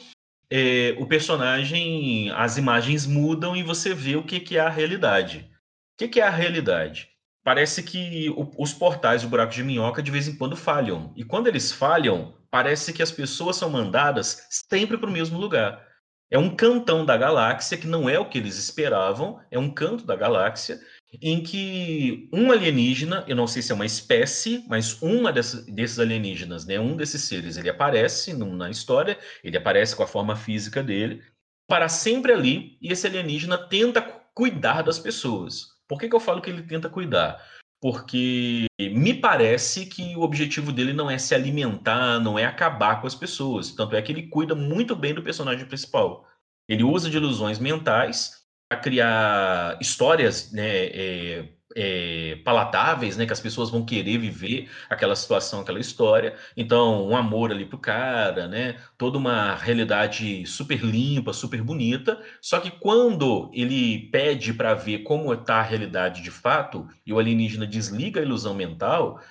é, 0.49 0.95
o 0.97 1.05
personagem, 1.05 2.31
as 2.31 2.55
imagens 2.57 3.05
mudam 3.05 3.57
e 3.57 3.61
você 3.61 3.93
vê 3.93 4.15
o 4.15 4.23
que, 4.23 4.39
que 4.39 4.55
é 4.55 4.61
a 4.61 4.69
realidade. 4.69 5.49
O 5.95 5.97
que, 5.97 6.07
que 6.07 6.21
é 6.21 6.23
a 6.23 6.29
realidade? 6.29 7.09
Parece 7.43 7.83
que 7.83 8.29
o- 8.29 8.49
os 8.57 8.71
portais 8.71 9.21
do 9.21 9.27
buraco 9.27 9.51
de 9.51 9.65
minhoca 9.65 10.01
de 10.01 10.11
vez 10.11 10.29
em 10.29 10.37
quando 10.37 10.55
falham. 10.55 11.11
E 11.17 11.25
quando 11.25 11.47
eles 11.47 11.73
falham, 11.73 12.39
parece 12.51 12.93
que 12.93 13.01
as 13.01 13.11
pessoas 13.11 13.55
são 13.55 13.69
mandadas 13.69 14.45
sempre 14.69 14.97
para 14.97 15.09
o 15.09 15.13
mesmo 15.13 15.39
lugar. 15.39 15.89
É 16.29 16.37
um 16.37 16.55
cantão 16.55 17.05
da 17.05 17.17
galáxia 17.17 17.77
que 17.77 17.87
não 17.87 18.09
é 18.09 18.19
o 18.19 18.29
que 18.29 18.37
eles 18.37 18.57
esperavam, 18.57 19.41
é 19.49 19.57
um 19.57 19.69
canto 19.69 20.05
da 20.05 20.15
galáxia 20.15 20.79
em 21.21 21.43
que 21.43 22.29
um 22.31 22.51
alienígena, 22.51 23.25
eu 23.27 23.35
não 23.35 23.47
sei 23.47 23.61
se 23.61 23.71
é 23.71 23.75
uma 23.75 23.85
espécie, 23.85 24.63
mas 24.69 25.01
uma 25.01 25.31
desses 25.33 25.99
alienígenas, 25.99 26.65
né, 26.65 26.79
um 26.79 26.95
desses 26.95 27.23
seres, 27.23 27.57
ele 27.57 27.69
aparece 27.69 28.33
na 28.33 28.69
história, 28.69 29.17
ele 29.43 29.57
aparece 29.57 29.93
com 29.93 30.03
a 30.03 30.07
forma 30.07 30.35
física 30.37 30.81
dele, 30.81 31.21
para 31.67 31.89
sempre 31.89 32.31
ali, 32.31 32.77
e 32.81 32.91
esse 32.91 33.07
alienígena 33.07 33.57
tenta 33.57 34.01
cu- 34.01 34.21
cuidar 34.33 34.81
das 34.83 34.99
pessoas. 34.99 35.67
Por 35.85 35.99
que, 35.99 36.07
que 36.07 36.15
eu 36.15 36.19
falo 36.19 36.41
que 36.41 36.49
ele 36.49 36.63
tenta 36.63 36.89
cuidar? 36.89 37.45
Porque 37.81 38.67
me 38.79 39.13
parece 39.13 39.87
que 39.87 40.15
o 40.15 40.21
objetivo 40.21 40.71
dele 40.71 40.93
não 40.93 41.09
é 41.09 41.17
se 41.17 41.33
alimentar, 41.33 42.19
não 42.19 42.37
é 42.37 42.45
acabar 42.45 43.01
com 43.01 43.07
as 43.07 43.15
pessoas. 43.15 43.71
Tanto 43.71 43.95
é 43.95 44.01
que 44.01 44.11
ele 44.11 44.27
cuida 44.27 44.53
muito 44.53 44.95
bem 44.95 45.15
do 45.15 45.23
personagem 45.23 45.65
principal. 45.65 46.27
Ele 46.69 46.83
usa 46.83 47.09
de 47.09 47.17
ilusões 47.17 47.57
mentais 47.57 48.45
para 48.69 48.79
criar 48.79 49.77
histórias 49.81 50.51
né, 50.51 50.85
é, 50.85 51.49
é, 51.75 52.39
palatáveis, 52.43 53.17
né, 53.17 53.25
que 53.25 53.33
as 53.33 53.39
pessoas 53.39 53.69
vão 53.69 53.85
querer 53.85 54.17
viver 54.17 54.69
aquela 54.89 55.15
situação, 55.15 55.61
aquela 55.61 55.79
história. 55.79 56.35
Então, 56.55 57.07
um 57.07 57.15
amor 57.15 57.51
ali 57.51 57.65
pro 57.65 57.77
cara, 57.77 58.47
né, 58.47 58.77
toda 58.97 59.17
uma 59.17 59.55
realidade 59.55 60.45
super 60.45 60.83
limpa, 60.83 61.33
super 61.33 61.61
bonita. 61.61 62.21
Só 62.41 62.59
que 62.59 62.71
quando 62.71 63.49
ele 63.53 64.09
pede 64.11 64.53
para 64.53 64.73
ver 64.73 64.99
como 64.99 65.33
está 65.33 65.55
a 65.55 65.63
realidade 65.63 66.21
de 66.21 66.31
fato 66.31 66.87
e 67.05 67.13
o 67.13 67.19
alienígena 67.19 67.67
desliga 67.67 68.19
a 68.19 68.23
ilusão 68.23 68.53
mental, 68.53 69.21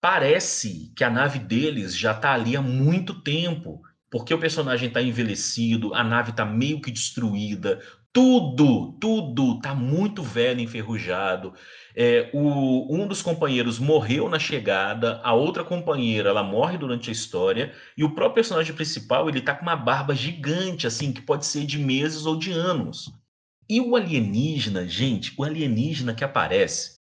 parece 0.00 0.92
que 0.96 1.04
a 1.04 1.10
nave 1.10 1.38
deles 1.38 1.96
já 1.96 2.12
está 2.12 2.32
ali 2.32 2.56
há 2.56 2.62
muito 2.62 3.20
tempo. 3.22 3.82
Porque 4.10 4.32
o 4.32 4.38
personagem 4.38 4.88
está 4.88 5.02
envelhecido, 5.02 5.94
a 5.94 6.02
nave 6.02 6.30
está 6.30 6.42
meio 6.42 6.80
que 6.80 6.90
destruída, 6.90 7.82
tudo, 8.18 8.94
tudo 8.94 9.60
tá 9.60 9.76
muito 9.76 10.24
velho, 10.24 10.60
enferrujado. 10.60 11.54
É, 11.94 12.28
o, 12.34 12.92
um 12.92 13.06
dos 13.06 13.22
companheiros 13.22 13.78
morreu 13.78 14.28
na 14.28 14.40
chegada, 14.40 15.20
a 15.22 15.32
outra 15.34 15.62
companheira 15.62 16.30
ela 16.30 16.42
morre 16.42 16.76
durante 16.76 17.10
a 17.10 17.12
história 17.12 17.72
e 17.96 18.02
o 18.02 18.10
próprio 18.16 18.34
personagem 18.34 18.74
principal 18.74 19.28
ele 19.28 19.40
tá 19.40 19.54
com 19.54 19.62
uma 19.62 19.76
barba 19.76 20.16
gigante, 20.16 20.84
assim, 20.84 21.12
que 21.12 21.22
pode 21.22 21.46
ser 21.46 21.64
de 21.64 21.78
meses 21.78 22.26
ou 22.26 22.36
de 22.36 22.50
anos. 22.50 23.08
E 23.70 23.80
o 23.80 23.94
alienígena, 23.94 24.84
gente, 24.88 25.32
o 25.38 25.44
alienígena 25.44 26.12
que 26.12 26.24
aparece 26.24 26.96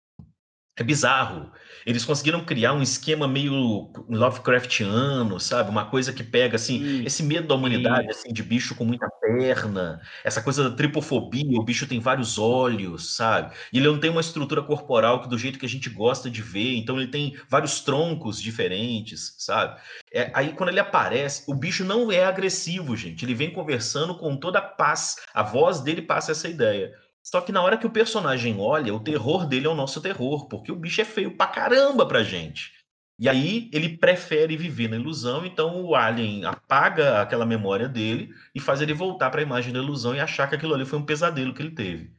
é 0.76 0.84
bizarro. 0.84 1.52
Eles 1.86 2.06
conseguiram 2.06 2.44
criar 2.44 2.74
um 2.74 2.82
esquema 2.82 3.28
meio 3.28 3.92
Lovecraftiano, 4.10 5.40
sabe? 5.40 5.70
Uma 5.70 5.86
coisa 5.86 6.14
que 6.14 6.24
pega 6.24 6.56
assim, 6.56 6.80
Sim. 6.80 7.06
esse 7.06 7.24
medo 7.24 7.48
da 7.48 7.56
humanidade 7.56 8.10
assim 8.10 8.32
de 8.32 8.44
bicho 8.44 8.76
com 8.76 8.86
muita 8.86 9.08
perna, 9.22 10.02
essa 10.24 10.42
coisa 10.42 10.70
da 10.70 10.76
tripofobia, 10.76 11.60
o 11.60 11.64
bicho 11.64 11.88
tem 11.88 12.00
vários 12.00 12.38
olhos, 12.38 13.16
sabe? 13.16 13.54
E 13.72 13.78
ele 13.78 13.88
não 13.88 14.00
tem 14.00 14.10
uma 14.10 14.22
estrutura 14.22 14.62
corporal 14.62 15.22
que 15.22 15.30
do 15.30 15.38
jeito 15.38 15.60
que 15.60 15.66
a 15.66 15.70
gente 15.70 15.90
gosta 15.90 16.30
de 16.30 16.42
ver, 16.42 16.76
então 16.76 16.98
ele 16.98 17.08
tem 17.08 17.38
vários 17.50 17.80
troncos 17.82 18.42
diferentes, 18.42 19.36
sabe? 19.38 19.80
É, 20.12 20.32
aí 20.34 20.54
quando 20.54 20.70
ele 20.70 20.80
aparece, 20.80 21.44
o 21.48 21.54
bicho 21.54 21.84
não 21.84 22.12
é 22.12 22.24
agressivo, 22.24 22.96
gente. 22.96 23.26
Ele 23.26 23.34
vem 23.34 23.52
conversando 23.52 24.16
com 24.16 24.38
toda 24.38 24.60
a 24.60 24.62
paz. 24.62 25.18
A 25.34 25.44
voz 25.44 25.80
dele 25.82 26.02
passa 26.02 26.32
essa 26.32 26.48
ideia. 26.48 26.94
Só 27.24 27.40
que 27.40 27.54
na 27.54 27.62
hora 27.62 27.78
que 27.78 27.88
o 27.88 27.92
personagem 27.92 28.60
olha, 28.60 28.94
o 28.94 29.00
terror 29.00 29.48
dele 29.48 29.66
é 29.66 29.70
o 29.70 29.76
nosso 29.76 30.02
terror, 30.02 30.48
porque 30.50 30.72
o 30.72 30.76
bicho 30.76 31.00
é 31.02 31.06
feio 31.06 31.38
pra 31.38 31.48
caramba 31.48 32.06
pra 32.06 32.24
gente. 32.24 32.72
E 33.18 33.30
aí 33.30 33.70
ele 33.72 33.98
prefere 33.98 34.58
viver 34.58 34.90
na 34.90 34.98
ilusão, 34.98 35.46
então 35.46 35.82
o 35.86 35.96
alien 35.96 36.46
apaga 36.46 37.22
aquela 37.22 37.46
memória 37.46 37.88
dele 37.88 38.34
e 38.54 38.60
faz 38.60 38.82
ele 38.82 38.94
voltar 38.94 39.30
para 39.30 39.40
a 39.40 39.44
imagem 39.44 39.72
da 39.72 39.80
ilusão 39.80 40.14
e 40.14 40.20
achar 40.20 40.50
que 40.50 40.56
aquilo 40.56 40.74
ali 40.74 40.86
foi 40.86 41.00
um 41.00 41.06
pesadelo 41.06 41.54
que 41.54 41.62
ele 41.62 41.72
teve. 41.72 42.12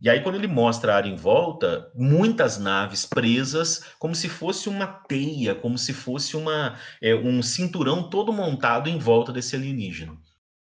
E 0.00 0.10
aí, 0.10 0.20
quando 0.20 0.36
ele 0.36 0.46
mostra 0.46 0.92
a 0.92 0.96
área 0.96 1.08
em 1.08 1.16
volta, 1.16 1.90
muitas 1.94 2.58
naves 2.58 3.06
presas, 3.06 3.82
como 3.98 4.14
se 4.14 4.28
fosse 4.28 4.68
uma 4.68 4.86
teia, 4.86 5.54
como 5.54 5.78
se 5.78 5.92
fosse 5.94 6.36
uma, 6.36 6.78
é, 7.02 7.14
um 7.14 7.42
cinturão 7.42 8.08
todo 8.08 8.32
montado 8.32 8.88
em 8.88 8.98
volta 8.98 9.32
desse 9.32 9.56
alienígena. 9.56 10.16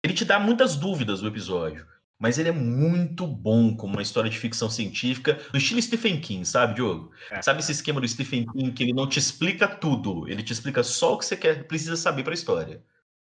Ele 0.05 0.12
te 0.12 0.24
dá 0.24 0.38
muitas 0.38 0.76
dúvidas 0.76 1.22
o 1.22 1.26
episódio, 1.26 1.86
mas 2.23 2.39
ele 2.39 2.51
é 2.51 2.53
muito 2.53 3.27
bom 3.27 3.75
como 3.75 3.95
uma 3.95 4.03
história 4.03 4.31
de 4.31 4.39
ficção 4.39 4.70
científica, 4.70 5.41
no 5.53 5.59
estilo 5.59 5.83
Stephen 5.83 6.20
King, 6.20 6.47
sabe, 6.47 6.77
Diogo? 6.77 7.11
É. 7.29 7.43
Sabe 7.43 7.59
esse 7.59 7.73
esquema 7.73 8.01
do 8.01 8.07
Stephen 8.07 8.47
King 8.47 8.70
que 8.70 8.85
ele 8.85 8.93
não 8.93 9.09
te 9.09 9.18
explica 9.18 9.66
tudo, 9.66 10.29
ele 10.29 10.41
te 10.41 10.53
explica 10.53 10.85
só 10.85 11.14
o 11.14 11.18
que 11.18 11.27
você 11.27 11.37
quer, 11.37 11.66
precisa 11.66 11.97
saber 11.97 12.23
para 12.23 12.33
a 12.33 12.35
história. 12.35 12.81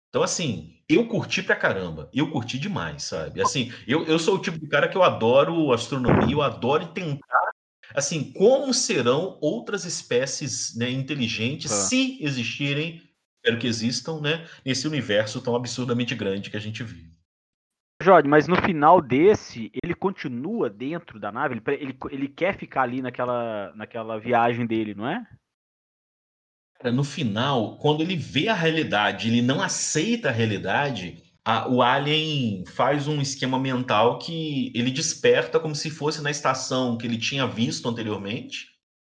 Então, 0.09 0.23
assim, 0.23 0.81
eu 0.89 1.07
curti 1.07 1.43
pra 1.43 1.55
caramba. 1.55 2.09
Eu 2.11 2.31
curti 2.31 2.57
demais, 2.57 3.03
sabe? 3.03 3.39
Assim, 3.43 3.71
eu, 3.85 4.07
eu 4.07 4.17
sou 4.17 4.37
o 4.37 4.41
tipo 4.41 4.57
de 4.57 4.67
cara 4.67 4.87
que 4.87 4.97
eu 4.97 5.03
adoro 5.03 5.71
astronomia, 5.71 6.33
eu 6.33 6.41
adoro 6.41 6.87
tentar, 6.87 7.51
assim, 7.93 8.33
como 8.33 8.73
serão 8.73 9.37
outras 9.39 9.85
espécies 9.85 10.75
né, 10.75 10.89
inteligentes, 10.89 11.71
ah. 11.71 11.75
se 11.75 12.17
existirem, 12.23 13.03
espero 13.35 13.59
que 13.59 13.67
existam, 13.67 14.19
né, 14.19 14.47
nesse 14.65 14.87
universo 14.87 15.41
tão 15.41 15.55
absurdamente 15.55 16.15
grande 16.15 16.49
que 16.49 16.57
a 16.57 16.61
gente 16.61 16.83
vive. 16.83 17.18
Jorge, 18.01 18.29
mas 18.29 18.47
no 18.47 18.55
final 18.55 19.01
desse, 19.01 19.69
ele 19.83 19.93
continua 19.93 20.69
dentro 20.69 21.19
da 21.19 21.31
nave? 21.31 21.55
Ele, 21.55 21.75
ele, 21.83 21.97
ele 22.11 22.27
quer 22.29 22.57
ficar 22.57 22.83
ali 22.83 23.01
naquela, 23.01 23.73
naquela 23.75 24.17
viagem 24.17 24.65
dele, 24.65 24.95
não 24.95 25.07
é? 25.07 25.25
no 26.93 27.03
final, 27.03 27.77
quando 27.77 27.99
ele 27.99 28.15
vê 28.15 28.47
a 28.47 28.53
realidade, 28.53 29.27
ele 29.27 29.41
não 29.41 29.61
aceita 29.61 30.29
a 30.29 30.31
realidade, 30.31 31.21
a, 31.43 31.67
o 31.67 31.81
alien 31.81 32.63
faz 32.65 33.05
um 33.05 33.19
esquema 33.21 33.59
mental 33.59 34.17
que 34.17 34.71
ele 34.73 34.89
desperta 34.89 35.59
como 35.59 35.75
se 35.75 35.89
fosse 35.89 36.21
na 36.21 36.31
estação 36.31 36.97
que 36.97 37.05
ele 37.05 37.17
tinha 37.17 37.45
visto 37.45 37.89
anteriormente 37.89 38.68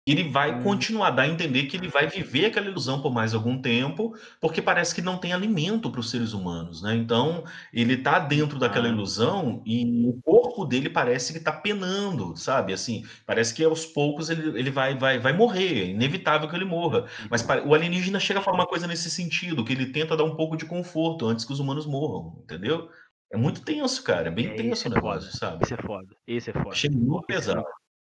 ele 0.06 0.24
vai 0.24 0.54
hum. 0.54 0.64
continuar 0.64 1.08
a 1.08 1.12
dar 1.12 1.24
a 1.24 1.28
entender 1.28 1.64
que 1.64 1.78
ele 1.78 1.88
vai 1.88 2.08
viver 2.08 2.46
aquela 2.46 2.68
ilusão 2.68 3.02
por 3.02 3.14
mais 3.14 3.34
algum 3.34 3.62
tempo, 3.62 4.16
porque 4.40 4.62
parece 4.62 4.96
que 4.96 5.02
não 5.02 5.18
tem 5.18 5.32
alimento 5.32 5.92
para 5.92 6.00
os 6.00 6.10
seres 6.10 6.34
humanos, 6.34 6.82
né? 6.82 6.96
Então, 6.96 7.44
ele 7.72 7.94
está 7.94 8.18
dentro 8.18 8.58
daquela 8.58 8.88
ah. 8.88 8.92
ilusão 8.92 9.62
e 9.66 10.08
o 10.08 10.20
corpo 10.24 10.66
dele 10.66 10.90
parece 10.90 11.32
que 11.32 11.40
está 11.40 11.52
penando, 11.52 12.36
sabe? 12.36 12.74
Assim, 12.74 13.06
parece 13.26 13.54
que 13.54 13.64
aos 13.64 13.86
poucos 13.86 14.30
ele, 14.30 14.58
ele 14.60 14.72
vai, 14.72 14.98
vai, 14.98 15.20
vai 15.20 15.34
morrer, 15.34 15.82
é 15.82 15.86
inevitável 15.92 16.50
que 16.50 16.56
ele 16.56 16.66
morra. 16.66 17.06
Mas 17.30 17.46
o 17.66 17.74
alienígena 17.76 18.20
chega 18.20 18.40
a 18.40 18.44
falar 18.44 18.58
uma 18.58 18.68
coisa 18.68 18.88
nesse 18.88 19.10
sentido, 19.10 19.64
que 19.64 19.74
ele 19.74 19.88
tenta 19.88 20.18
dar 20.18 20.24
um 20.24 20.36
pouco 20.36 20.58
de 20.58 20.66
conforto 20.66 21.28
antes 21.28 21.46
que 21.46 21.54
os 21.54 21.60
humanos 21.60 21.86
morram, 21.86 22.42
entendeu? 22.44 22.90
É 23.32 23.38
muito 23.38 23.62
tenso, 23.62 24.04
cara. 24.04 24.28
É 24.28 24.32
bem 24.32 24.48
é, 24.48 24.54
tenso 24.56 24.90
o 24.90 24.92
é 24.92 24.96
negócio, 24.96 25.32
foda. 25.32 25.38
sabe? 25.38 25.64
Esse 25.64 25.74
é 25.74 25.78
foda. 25.78 26.16
Esse 26.28 26.50
é 26.50 26.54
foda. 26.54 26.70
Achei 26.70 26.90
muito 26.90 27.24
é 27.30 27.34
pesado. 27.34 27.64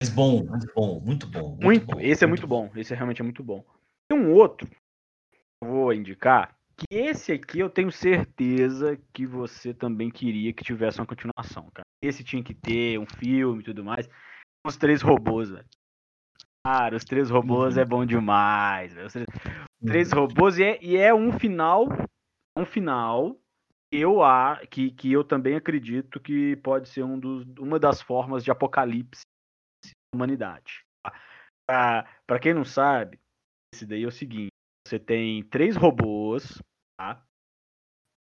Mas 0.02 0.10
bom, 0.10 0.44
muito 0.46 0.72
bom, 0.76 1.00
muito 1.00 1.28
bom. 1.28 1.50
Muito, 1.50 1.64
muito 1.64 1.86
bom, 1.88 2.00
esse 2.00 2.24
é 2.24 2.28
muito 2.28 2.48
bom. 2.48 2.68
bom. 2.68 2.80
Esse 2.80 2.94
realmente 2.94 3.22
é 3.22 3.24
muito 3.24 3.44
bom. 3.44 3.66
Tem 4.10 4.20
um 4.20 4.32
outro 4.32 4.68
que 4.68 4.76
eu 5.64 5.70
vou 5.70 5.94
indicar, 5.94 6.56
que 6.78 6.86
esse 6.92 7.32
aqui 7.32 7.60
eu 7.60 7.70
tenho 7.70 7.92
certeza 7.92 8.98
que 9.12 9.26
você 9.26 9.74
também 9.74 10.12
queria 10.12 10.54
que 10.54 10.64
tivesse 10.64 11.00
uma 11.00 11.08
continuação, 11.08 11.68
cara. 11.74 11.86
Esse 12.02 12.24
tinha 12.24 12.44
que 12.44 12.54
ter 12.54 13.00
um 13.00 13.08
filme 13.08 13.62
e 13.62 13.66
tudo 13.66 13.84
mais. 13.84 14.08
Os 14.66 14.78
três 14.78 15.02
robôs, 15.02 15.50
velho. 15.50 15.66
Cara, 16.64 16.96
os 16.96 17.04
três 17.04 17.30
robôs 17.30 17.76
uhum. 17.76 17.82
é 17.82 17.86
bom 17.86 18.06
demais, 18.06 18.94
velho. 18.94 19.08
Os 19.08 19.14
três, 19.14 19.28
uhum. 19.82 19.88
três 19.88 20.12
robôs 20.12 20.60
e 20.60 20.64
é, 20.64 20.84
e 20.84 20.96
é 20.96 21.14
um 21.14 21.32
final, 21.32 21.88
um 22.56 22.66
final 22.66 23.36
eu 23.92 24.22
a 24.22 24.62
que, 24.70 24.92
que 24.92 25.12
eu 25.12 25.24
também 25.24 25.56
acredito 25.56 26.20
que 26.20 26.58
pode 26.58 26.90
ser 26.90 27.04
um 27.04 27.18
dos, 27.18 27.46
uma 27.58 27.80
das 27.80 28.02
formas 28.02 28.44
de 28.44 28.52
apocalipse 28.52 29.22
humanidade. 30.14 30.86
Para 31.68 32.40
quem 32.42 32.54
não 32.54 32.66
sabe, 32.66 33.20
esse 33.74 33.86
daí 33.86 34.04
é 34.04 34.08
o 34.08 34.12
seguinte: 34.12 34.52
você 34.88 35.00
tem 35.00 35.44
três 35.44 35.76
robôs, 35.76 36.62
tá? 37.00 37.24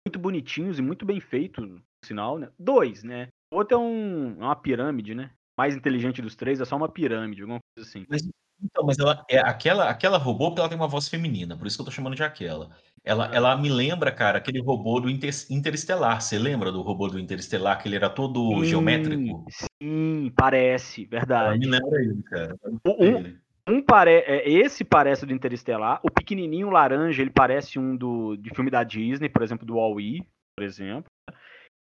muito 0.07 0.19
bonitinhos 0.19 0.79
e 0.79 0.83
muito 0.83 1.05
bem 1.05 1.21
feitos, 1.21 1.81
sinal, 2.05 2.39
né? 2.39 2.51
Dois, 2.59 3.03
né? 3.03 3.29
O 3.53 3.57
outro 3.57 3.77
é, 3.77 3.81
um, 3.81 4.33
é 4.41 4.45
uma 4.45 4.57
pirâmide, 4.57 5.15
né? 5.15 5.33
mais 5.59 5.75
inteligente 5.75 6.23
dos 6.23 6.37
três 6.37 6.61
é 6.61 6.65
só 6.65 6.77
uma 6.77 6.89
pirâmide, 6.89 7.43
alguma 7.43 7.59
coisa 7.75 7.91
assim. 7.91 8.07
Mas, 8.09 8.23
então, 8.63 8.87
mas 8.87 8.97
ela 9.01 9.25
é 9.29 9.41
aquela, 9.41 9.91
aquela 9.91 10.17
robô 10.17 10.55
ela 10.57 10.69
tem 10.69 10.79
uma 10.79 10.87
voz 10.87 11.09
feminina, 11.09 11.59
por 11.59 11.67
isso 11.67 11.77
que 11.77 11.81
eu 11.81 11.87
tô 11.87 11.91
chamando 11.91 12.15
de 12.15 12.23
aquela. 12.23 12.71
Ela, 13.05 13.31
ah. 13.31 13.35
ela 13.35 13.57
me 13.57 13.69
lembra, 13.69 14.11
cara, 14.11 14.39
aquele 14.39 14.61
robô 14.61 15.01
do 15.01 15.11
Inter, 15.11 15.31
Interestelar. 15.51 16.21
Você 16.21 16.39
lembra 16.39 16.71
do 16.73 16.83
robô 16.83 17.09
do 17.09 17.19
Interestelar, 17.19 17.81
que 17.81 17.89
ele 17.89 17.97
era 17.97 18.11
todo 18.11 18.49
sim, 18.49 18.65
geométrico? 18.65 19.45
Sim, 19.83 20.33
parece, 20.37 21.05
verdade. 21.07 21.49
Ela 21.49 21.59
me 21.59 21.67
lembra 21.67 22.01
ele, 22.03 22.23
cara. 22.23 22.57
Um, 22.85 23.75
um 23.75 23.83
pare... 23.83 24.25
É, 24.27 24.49
esse 24.49 24.85
parece 24.85 25.27
do 25.27 25.33
Interestelar. 25.33 26.01
O 26.03 26.11
pequenininho 26.11 26.71
laranja, 26.71 27.23
ele 27.23 27.31
parece 27.31 27.79
um 27.79 27.97
do, 27.97 28.37
de 28.37 28.51
filme 28.51 28.71
da 28.71 28.83
Disney, 28.83 29.29
por 29.29 29.43
exemplo, 29.43 29.67
do 29.67 29.77
Wall-E, 29.77 30.23
por 30.57 30.65
exemplo. 30.65 31.11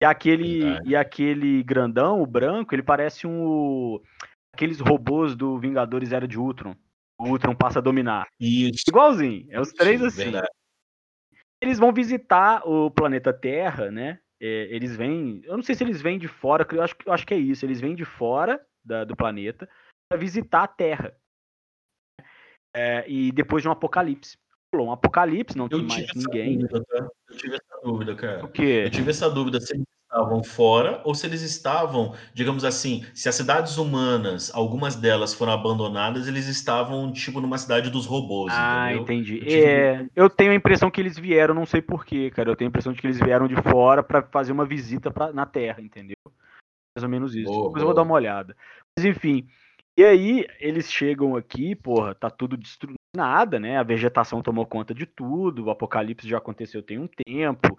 E 0.03 0.05
aquele, 0.05 0.81
e 0.85 0.97
aquele 0.97 1.63
grandão, 1.63 2.21
o 2.21 2.27
branco, 2.27 2.75
ele 2.75 2.83
parece 2.83 3.25
um. 3.25 4.01
Aqueles 4.53 4.81
robôs 4.81 5.37
do 5.37 5.59
Vingadores 5.61 6.11
Era 6.11 6.27
de 6.27 6.37
Ultron. 6.37 6.75
O 7.21 7.29
Ultron 7.29 7.55
passa 7.55 7.79
a 7.79 7.83
dominar. 7.83 8.27
Isso. 8.41 8.83
Igualzinho. 8.89 9.47
É 9.49 9.61
os 9.61 9.73
três 9.73 10.03
assim. 10.03 10.25
Verdade. 10.25 10.49
Eles 11.63 11.79
vão 11.79 11.93
visitar 11.93 12.69
o 12.69 12.91
planeta 12.91 13.33
Terra, 13.33 13.89
né? 13.89 14.19
É, 14.41 14.67
eles 14.75 14.97
vêm. 14.97 15.41
Eu 15.45 15.57
não 15.57 15.63
sei 15.63 15.77
se 15.77 15.85
eles 15.85 16.03
vêm 16.03 16.19
de 16.19 16.27
fora, 16.27 16.67
eu 16.73 16.83
acho, 16.83 16.97
eu 17.07 17.13
acho 17.13 17.25
que 17.25 17.33
é 17.33 17.39
isso. 17.39 17.65
Eles 17.65 17.81
vêm 17.81 17.95
de 17.95 18.05
fora 18.05 18.61
da, 18.85 19.05
do 19.05 19.15
planeta 19.15 19.69
para 20.09 20.19
visitar 20.19 20.65
a 20.65 20.67
Terra. 20.67 21.17
É, 22.75 23.09
e 23.09 23.31
depois 23.31 23.63
de 23.63 23.69
um 23.69 23.73
apocalipse. 23.73 24.37
Um 24.75 24.91
apocalipse, 24.91 25.57
não 25.57 25.69
tem 25.69 25.85
mais 25.85 26.09
ninguém. 26.17 26.59
Dúvida, 26.59 26.85
tá? 26.85 27.09
Eu 27.29 27.37
tive 27.37 27.55
essa 27.55 27.81
dúvida, 27.85 28.17
cara. 28.17 28.45
O 28.45 28.49
quê? 28.49 28.83
Eu 28.87 28.91
tive 28.91 29.11
essa 29.11 29.31
dúvida 29.31 29.61
se 29.61 29.81
estavam 30.13 30.45
fora 30.45 31.01
ou 31.05 31.15
se 31.15 31.27
eles 31.27 31.41
estavam, 31.41 32.15
digamos 32.35 32.65
assim, 32.65 33.05
se 33.15 33.31
as 33.31 33.35
cidades 33.35 33.79
humanas, 33.79 34.55
algumas 34.55 34.95
delas 34.95 35.33
foram 35.33 35.53
abandonadas, 35.53 36.29
eles 36.29 36.47
estavam 36.47 37.11
tipo 37.11 37.41
numa 37.41 37.57
cidade 37.57 37.91
dos 37.91 38.05
robôs, 38.05 38.53
ah, 38.55 38.89
entendeu? 38.89 39.03
entendi. 39.03 39.37
Eu, 39.39 39.47
tive... 39.47 39.65
é, 39.65 40.07
eu 40.15 40.31
tenho 40.31 40.53
a 40.53 40.55
impressão 40.55 40.91
que 40.91 41.01
eles 41.01 41.19
vieram, 41.19 41.55
não 41.55 41.65
sei 41.65 41.81
porquê, 41.81 42.31
cara. 42.31 42.51
Eu 42.51 42.57
tenho 42.57 42.69
a 42.69 42.71
impressão 42.71 42.93
de 42.93 43.01
que 43.01 43.07
eles 43.07 43.19
vieram 43.19 43.49
de 43.49 43.57
fora 43.57 44.03
para 44.03 44.23
fazer 44.23 44.53
uma 44.53 44.67
visita 44.67 45.11
pra, 45.11 45.33
na 45.33 45.47
Terra, 45.47 45.81
entendeu? 45.81 46.17
Mais 46.95 47.03
ou 47.03 47.09
menos 47.09 47.35
isso. 47.35 47.51
Depois 47.51 47.81
eu 47.81 47.87
vou 47.87 47.95
dar 47.95 48.03
uma 48.03 48.15
olhada. 48.15 48.55
Mas 48.97 49.07
enfim. 49.07 49.49
E 49.97 50.05
aí, 50.05 50.47
eles 50.59 50.91
chegam 50.91 51.37
aqui, 51.37 51.75
porra, 51.75 52.15
tá 52.15 52.31
tudo 52.31 52.57
destruído. 52.57 52.97
Nada, 53.15 53.61
né? 53.61 53.77
A 53.77 53.83
vegetação 53.83 54.41
tomou 54.41 54.65
conta 54.65 54.95
de 54.95 55.05
tudo, 55.05 55.65
o 55.65 55.71
apocalipse 55.71 56.27
já 56.27 56.39
aconteceu 56.39 56.83
tem 56.83 56.99
um 56.99 57.07
tempo. 57.07 57.79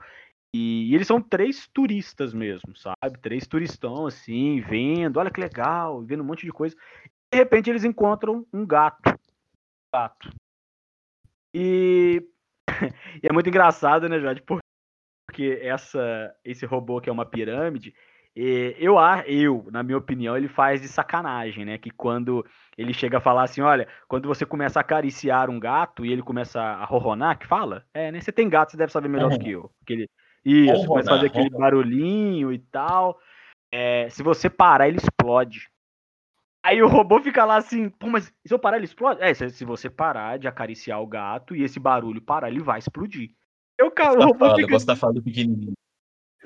E, 0.53 0.93
eles 0.93 1.07
são 1.07 1.19
três 1.19 1.67
turistas 1.67 2.33
mesmo, 2.33 2.75
sabe? 2.75 3.19
Três 3.21 3.47
turistão, 3.47 4.05
assim, 4.05 4.61
vendo, 4.61 5.17
olha 5.17 5.31
que 5.31 5.41
legal, 5.41 6.01
vendo 6.03 6.21
um 6.21 6.25
monte 6.25 6.45
de 6.45 6.51
coisa. 6.51 6.75
De 7.31 7.37
repente 7.37 7.69
eles 7.69 7.83
encontram 7.83 8.45
um 8.53 8.65
gato. 8.65 9.09
Um 9.09 9.97
gato. 9.97 10.29
E... 11.53 12.23
e 13.23 13.27
é 13.27 13.33
muito 13.33 13.49
engraçado, 13.49 14.07
né, 14.07 14.19
Jade? 14.19 14.43
Porque 14.43 15.59
essa, 15.61 16.35
esse 16.45 16.65
robô 16.65 17.01
que 17.01 17.09
é 17.09 17.13
uma 17.13 17.25
pirâmide, 17.25 17.95
eu, 18.35 18.95
eu, 19.27 19.67
na 19.71 19.83
minha 19.83 19.97
opinião, 19.97 20.35
ele 20.35 20.47
faz 20.47 20.81
de 20.81 20.87
sacanagem, 20.87 21.65
né? 21.65 21.77
Que 21.77 21.91
quando 21.91 22.45
ele 22.77 22.93
chega 22.93 23.17
a 23.17 23.21
falar 23.21 23.43
assim, 23.43 23.61
olha, 23.61 23.87
quando 24.07 24.27
você 24.27 24.45
começa 24.45 24.79
a 24.79 24.81
acariciar 24.81 25.49
um 25.49 25.59
gato 25.59 26.03
e 26.05 26.11
ele 26.11 26.23
começa 26.23 26.59
a 26.59 26.83
ronronar, 26.83 27.37
que 27.37 27.45
fala? 27.45 27.85
É, 27.93 28.11
né? 28.11 28.19
Você 28.19 28.31
tem 28.31 28.49
gato, 28.49 28.71
você 28.71 28.77
deve 28.77 28.91
saber 28.91 29.07
melhor 29.07 29.31
uhum. 29.31 29.37
do 29.37 29.43
que 29.43 29.51
eu. 29.51 29.71
Que 29.85 29.93
ele, 29.93 30.09
isso, 30.45 30.85
começa 30.85 31.11
a 31.11 31.15
fazer 31.15 31.27
aquele 31.27 31.49
barulhinho 31.49 32.51
e 32.51 32.59
tal. 32.59 33.19
É, 33.71 34.09
se 34.09 34.21
você 34.21 34.49
parar, 34.49 34.87
ele 34.87 34.97
explode. 34.97 35.69
Aí 36.65 36.81
o 36.81 36.87
robô 36.87 37.19
fica 37.19 37.43
lá 37.43 37.57
assim, 37.57 37.89
pô, 37.89 38.07
mas 38.07 38.31
se 38.45 38.53
eu 38.53 38.59
parar, 38.59 38.77
ele 38.77 38.85
explode? 38.85 39.21
É, 39.21 39.33
se 39.33 39.65
você 39.65 39.89
parar 39.89 40.37
de 40.37 40.47
acariciar 40.47 41.01
o 41.01 41.07
gato 41.07 41.55
e 41.55 41.63
esse 41.63 41.79
barulho 41.79 42.21
parar, 42.21 42.49
ele 42.49 42.61
vai 42.61 42.79
explodir. 42.79 43.31
Eu, 43.77 43.91
cara, 43.91 44.17
o 44.19 44.23
robô 44.23 44.55
fica... 44.55 44.71
Você 44.71 44.85
tá 44.85 44.95
falando 44.95 45.15
do 45.15 45.23
pequenininho. 45.23 45.73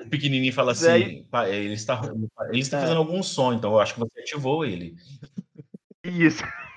O 0.00 0.08
pequenininho 0.08 0.52
fala 0.52 0.72
assim, 0.72 1.26
é, 1.32 1.56
ele 1.56 1.74
está, 1.74 2.00
ele 2.48 2.60
está 2.60 2.78
é. 2.78 2.80
fazendo 2.80 2.98
algum 2.98 3.22
som, 3.22 3.52
então 3.52 3.72
eu 3.72 3.80
acho 3.80 3.94
que 3.94 4.00
você 4.00 4.20
ativou 4.20 4.64
ele. 4.64 4.96
Isso. 6.04 6.42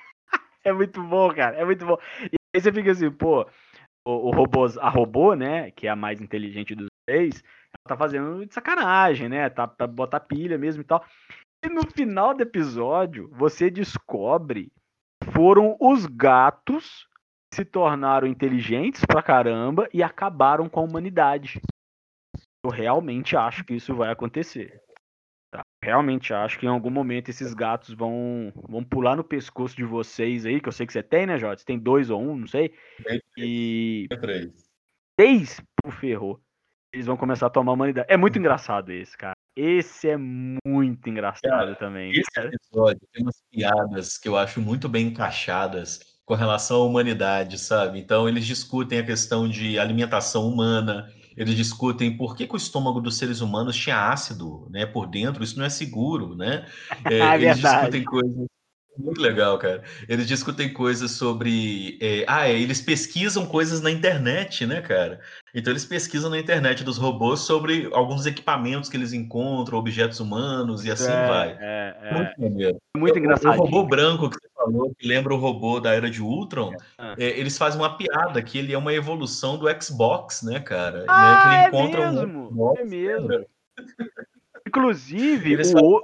É 0.64 0.72
muito 0.72 1.02
bom, 1.02 1.34
cara, 1.34 1.58
é 1.58 1.66
muito 1.66 1.84
bom. 1.84 1.98
E 2.22 2.36
aí 2.54 2.62
você 2.62 2.72
fica 2.72 2.92
assim, 2.92 3.10
pô, 3.10 3.50
o, 4.06 4.12
o 4.12 4.32
robô, 4.32 4.68
a 4.80 4.90
robô, 4.90 5.34
né, 5.34 5.72
que 5.72 5.88
é 5.88 5.90
a 5.90 5.96
mais 5.96 6.22
inteligente 6.22 6.76
dos 6.76 6.91
três, 7.06 7.44
ela 7.44 7.88
tá 7.88 7.98
fazendo 7.98 8.46
de 8.46 8.54
sacanagem, 8.54 9.30
né? 9.30 9.50
Tá 9.50 9.68
pra 9.68 9.88
botar 9.88 10.20
pilha 10.20 10.58
mesmo 10.58 10.82
e 10.82 10.86
tal. 10.86 11.06
E 11.64 11.70
no 11.70 11.90
final 11.92 12.34
do 12.34 12.42
episódio, 12.42 13.30
você 13.34 13.70
descobre 13.70 14.72
que 15.24 15.32
foram 15.32 15.78
os 15.80 16.06
gatos 16.06 17.08
que 17.52 17.58
se 17.58 17.66
tornaram 17.66 18.28
inteligentes 18.28 19.06
pra 19.06 19.22
caramba 19.22 19.88
e 19.94 20.02
acabaram 20.02 20.68
com 20.68 20.80
a 20.80 20.84
humanidade. 20.84 21.62
Eu 22.64 22.72
realmente 22.72 23.36
acho 23.36 23.64
que 23.64 23.74
isso 23.74 23.96
vai 23.96 24.12
acontecer. 24.12 24.82
Tá? 25.52 25.62
Realmente 25.84 26.34
acho 26.34 26.58
que 26.58 26.66
em 26.66 26.70
algum 26.70 26.90
momento 26.90 27.30
esses 27.30 27.54
gatos 27.54 27.94
vão, 27.94 28.54
vão 28.56 28.84
pular 28.84 29.16
no 29.16 29.24
pescoço 29.24 29.76
de 29.76 29.84
vocês 29.84 30.46
aí, 30.46 30.62
que 30.62 30.70
eu 30.70 30.72
sei 30.72 30.88
que 30.88 30.94
você 30.94 31.04
tem, 31.04 31.26
né, 31.26 31.38
Jota? 31.38 31.58
Você 31.58 31.66
tem 31.66 31.78
dois 31.78 32.10
ou 32.10 32.22
um, 32.22 32.38
não 32.38 32.48
sei. 32.48 32.74
E 33.38 34.08
três, 35.18 35.62
por 35.84 35.92
ferrou. 35.92 36.42
Eles 36.94 37.06
vão 37.06 37.16
começar 37.16 37.48
a 37.48 37.50
tomar 37.50 37.72
a 37.72 37.76
humanidade. 37.76 38.08
É 38.10 38.18
muito 38.18 38.38
engraçado 38.38 38.92
esse, 38.92 39.18
cara. 39.18 39.34
Esse 39.56 40.10
é 40.10 40.18
muito 40.18 41.10
engraçado 41.10 41.50
Cara, 41.50 41.76
também. 41.76 42.12
Esse 42.12 42.30
cara. 42.34 42.50
episódio 42.54 43.02
tem 43.14 43.24
umas 43.24 43.42
piadas 43.50 44.18
que 44.18 44.28
eu 44.28 44.38
acho 44.38 44.62
muito 44.62 44.90
bem 44.90 45.08
encaixadas 45.08 46.00
com 46.26 46.34
relação 46.36 46.82
à 46.82 46.86
humanidade, 46.86 47.58
sabe? 47.58 48.00
Então, 48.00 48.28
eles 48.28 48.46
discutem 48.46 49.00
a 49.00 49.06
questão 49.06 49.48
de 49.48 49.78
alimentação 49.80 50.48
humana, 50.48 51.10
eles 51.36 51.56
discutem 51.56 52.16
por 52.16 52.36
que, 52.36 52.46
que 52.48 52.54
o 52.54 52.58
estômago 52.58 53.02
dos 53.02 53.18
seres 53.18 53.42
humanos 53.42 53.76
tinha 53.76 54.10
ácido 54.10 54.68
né, 54.70 54.86
por 54.86 55.08
dentro, 55.08 55.44
isso 55.44 55.58
não 55.58 55.66
é 55.66 55.70
seguro, 55.70 56.36
né? 56.36 56.66
É, 57.12 57.20
É 57.20 57.36
eles 57.36 57.58
verdade. 57.60 57.78
discutem 57.78 58.04
coisas. 58.04 58.48
Muito 59.04 59.22
legal, 59.22 59.58
cara. 59.58 59.84
Eles 60.08 60.28
discutem 60.28 60.72
coisas 60.72 61.12
sobre. 61.12 61.98
é, 62.02 62.24
ah, 62.28 62.48
é, 62.48 62.60
eles 62.60 62.82
pesquisam 62.82 63.46
coisas 63.46 63.82
na 63.82 63.90
internet, 63.92 64.66
né, 64.66 64.82
cara? 64.82 65.20
Então 65.54 65.72
eles 65.74 65.84
pesquisam 65.86 66.30
na 66.30 66.40
internet 66.40 66.84
dos 66.84 66.98
robôs 66.98 67.42
sobre 67.42 67.90
alguns 67.92 68.26
equipamentos 68.26 68.90
que 68.90 68.96
eles 68.96 69.12
encontram, 69.12 69.78
objetos 69.78 70.20
humanos 70.20 70.86
e 70.86 70.92
assim 70.92 71.12
é, 71.12 71.28
vai. 71.28 71.58
É, 71.60 71.96
é, 72.04 72.14
Muito 72.14 72.42
maneiro. 72.42 72.78
muito 72.96 73.20
engraçado. 73.20 73.58
O 73.60 73.64
robô 73.66 73.84
branco 73.84 74.30
que 74.30 74.36
você 74.38 74.48
falou, 74.56 74.96
que 74.98 75.06
lembra 75.08 75.34
o 75.34 75.38
robô 75.38 75.80
da 75.82 75.94
era 75.94 76.10
de 76.10 76.22
Ultron, 76.22 76.74
Ah. 76.98 77.16
é, 77.18 77.38
eles 77.38 77.58
fazem 77.58 77.82
uma 77.82 77.98
piada 77.98 78.42
que 78.42 78.58
ele 78.58 78.72
é 78.74 78.78
uma 78.78 78.94
evolução 78.94 79.58
do 79.58 79.66
Xbox, 79.82 80.42
né, 80.44 80.60
cara? 80.62 81.04
Ah, 81.08 81.22
né, 81.22 81.42
que 81.42 81.48
é 81.48 81.52
ele 81.60 81.68
encontra 81.68 82.02
um 82.02 82.14
mesmo, 82.14 82.48
Xbox, 82.48 82.80
é 82.80 82.86
mesmo. 82.86 83.46
Inclusive, 84.68 85.58
o, 85.76 86.02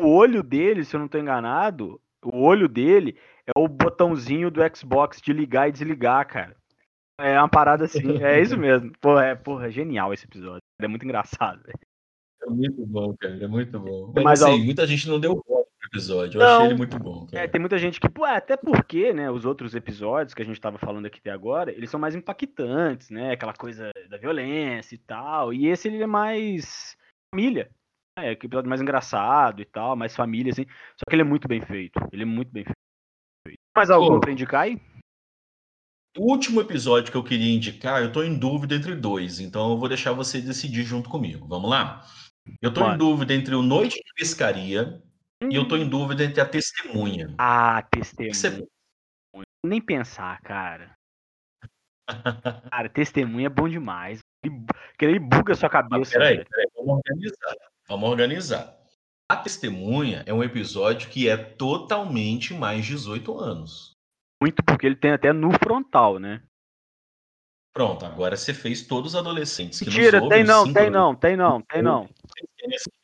o- 0.00 0.14
olho 0.16 0.42
dele, 0.42 0.84
se 0.84 0.94
eu 0.94 1.00
não 1.00 1.08
tô 1.08 1.18
enganado, 1.18 2.00
o 2.24 2.42
olho 2.42 2.68
dele 2.68 3.16
é 3.46 3.52
o 3.58 3.66
botãozinho 3.68 4.50
do 4.50 4.60
Xbox 4.76 5.20
de 5.20 5.32
ligar 5.32 5.68
e 5.68 5.72
desligar, 5.72 6.26
cara. 6.26 6.56
É 7.18 7.38
uma 7.38 7.48
parada 7.48 7.84
assim, 7.84 8.22
é 8.22 8.40
isso 8.40 8.56
mesmo. 8.56 8.92
Porra, 9.00 9.24
é, 9.26 9.34
porra, 9.34 9.66
é 9.66 9.70
genial 9.70 10.12
esse 10.14 10.24
episódio. 10.24 10.62
É 10.80 10.88
muito 10.88 11.04
engraçado. 11.04 11.62
velho. 11.62 11.78
É 12.42 12.46
muito 12.50 12.86
bom, 12.86 13.14
cara. 13.18 13.44
É 13.44 13.46
muito 13.46 13.78
bom. 13.78 14.12
Mas, 14.14 14.24
Mas, 14.24 14.42
assim, 14.42 14.54
ó- 14.62 14.64
muita 14.64 14.86
gente 14.86 15.06
não 15.08 15.20
deu 15.20 15.34
voto 15.34 15.68
pro 15.78 15.88
episódio. 15.88 16.40
Eu 16.40 16.46
Não. 16.46 16.56
achei 16.56 16.66
ele 16.68 16.74
muito 16.76 16.98
bom, 16.98 17.26
É, 17.32 17.36
cara. 17.36 17.48
tem 17.48 17.60
muita 17.60 17.76
gente 17.78 18.00
que, 18.00 18.08
pô, 18.08 18.26
é, 18.26 18.36
até 18.36 18.56
porque, 18.56 19.12
né, 19.12 19.30
os 19.30 19.44
outros 19.44 19.74
episódios 19.74 20.32
que 20.32 20.40
a 20.40 20.44
gente 20.44 20.58
tava 20.60 20.78
falando 20.78 21.04
aqui 21.04 21.18
até 21.18 21.30
agora, 21.30 21.70
eles 21.70 21.90
são 21.90 22.00
mais 22.00 22.14
impactantes, 22.14 23.10
né, 23.10 23.32
aquela 23.32 23.52
coisa 23.52 23.90
da 24.08 24.16
violência 24.16 24.94
e 24.94 24.98
tal, 24.98 25.52
e 25.52 25.66
esse 25.68 25.88
ele 25.88 26.02
é 26.02 26.06
mais 26.06 26.96
família, 27.34 27.70
é 28.22 28.34
que 28.36 28.46
episódio 28.46 28.68
mais 28.68 28.80
engraçado 28.80 29.60
e 29.60 29.64
tal, 29.64 29.96
mais 29.96 30.14
família, 30.14 30.52
assim, 30.52 30.64
só 30.96 31.04
que 31.08 31.14
ele 31.14 31.22
é 31.22 31.24
muito 31.24 31.46
bem 31.48 31.60
feito, 31.60 31.98
ele 32.12 32.22
é 32.22 32.26
muito 32.26 32.50
bem 32.52 32.64
feito. 32.64 32.78
Mais 33.76 33.90
algum 33.90 34.14
Pô. 34.14 34.20
pra 34.20 34.32
indicar 34.32 34.62
aí? 34.62 34.80
O 36.18 36.30
último 36.30 36.60
episódio 36.60 37.10
que 37.12 37.16
eu 37.16 37.22
queria 37.24 37.54
indicar, 37.54 38.02
eu 38.02 38.12
tô 38.12 38.22
em 38.22 38.36
dúvida 38.38 38.74
entre 38.74 38.94
dois, 38.96 39.38
então 39.40 39.70
eu 39.70 39.78
vou 39.78 39.88
deixar 39.88 40.12
você 40.12 40.40
decidir 40.40 40.82
junto 40.82 41.08
comigo. 41.08 41.46
Vamos 41.46 41.70
lá? 41.70 42.04
Eu 42.60 42.72
tô 42.74 42.80
em 42.80 42.84
Bora. 42.84 42.98
dúvida 42.98 43.32
entre 43.34 43.54
o 43.54 43.62
Noite 43.62 43.96
de 43.96 44.12
Pescaria 44.16 45.00
e 45.48 45.54
eu 45.54 45.68
tô 45.68 45.76
em 45.76 45.88
dúvida 45.88 46.24
entre 46.24 46.40
a 46.40 46.46
Testemunha. 46.46 47.32
Ah, 47.38 47.80
testemunha. 47.90 48.34
você- 48.34 48.66
Nem 49.64 49.80
pensar, 49.80 50.40
cara. 50.42 50.96
Cara, 52.74 52.88
testemunha 52.88 53.46
é 53.46 53.50
bom 53.50 53.68
demais. 53.68 54.18
Ele, 54.44 54.64
ele 55.00 55.18
buga 55.20 55.52
a 55.52 55.56
sua 55.56 55.68
Mas 55.68 55.72
cabeça. 55.72 56.12
peraí, 56.12 56.36
velho. 56.38 56.48
peraí, 56.48 56.66
vamos 56.74 57.00
organizar. 57.06 57.54
Vamos 57.90 58.08
organizar. 58.08 58.78
A 59.28 59.34
Testemunha 59.34 60.22
é 60.24 60.32
um 60.32 60.44
episódio 60.44 61.10
que 61.10 61.28
é 61.28 61.36
totalmente 61.36 62.54
mais 62.54 62.86
18 62.86 63.36
anos. 63.36 63.96
Muito 64.40 64.62
porque 64.62 64.86
ele 64.86 64.94
tem 64.94 65.10
até 65.10 65.32
no 65.32 65.50
frontal, 65.52 66.20
né? 66.20 66.40
Pronto, 67.74 68.06
agora 68.06 68.36
você 68.36 68.54
fez 68.54 68.86
todos 68.86 69.14
os 69.14 69.20
adolescentes 69.20 69.80
que 69.80 69.86
Mentira, 69.86 70.20
tem 70.28 70.44
não, 70.44 70.72
tem 70.72 70.82
anos. 70.84 70.92
não, 70.92 71.14
tem 71.16 71.36
não, 71.36 71.62
tem 71.62 71.82
não. 71.82 72.08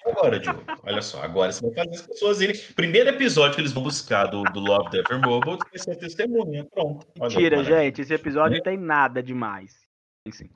Agora, 0.04 0.38
Diogo. 0.38 0.62
Olha 0.84 1.02
só, 1.02 1.20
agora 1.22 1.50
você 1.50 1.66
vai 1.66 1.74
fazer 1.74 1.96
as 1.96 2.06
pessoas 2.06 2.40
irem. 2.40 2.56
Primeiro 2.74 3.10
episódio 3.10 3.56
que 3.56 3.60
eles 3.60 3.72
vão 3.72 3.82
buscar 3.82 4.26
do, 4.26 4.44
do 4.44 4.60
Love, 4.60 4.90
Death 4.90 5.10
and 5.10 5.26
Robots 5.26 5.68
vai 5.68 5.78
ser 5.78 5.92
a 5.92 5.96
testemunha. 5.96 6.64
Pronto. 6.64 7.06
Mentira, 7.20 7.56
maravilha. 7.56 7.82
gente, 7.82 8.02
esse 8.02 8.14
episódio 8.14 8.56
não 8.56 8.62
tem 8.62 8.76
nada 8.76 9.20
demais. 9.20 9.84
Sim. 10.30 10.48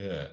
É. 0.00 0.32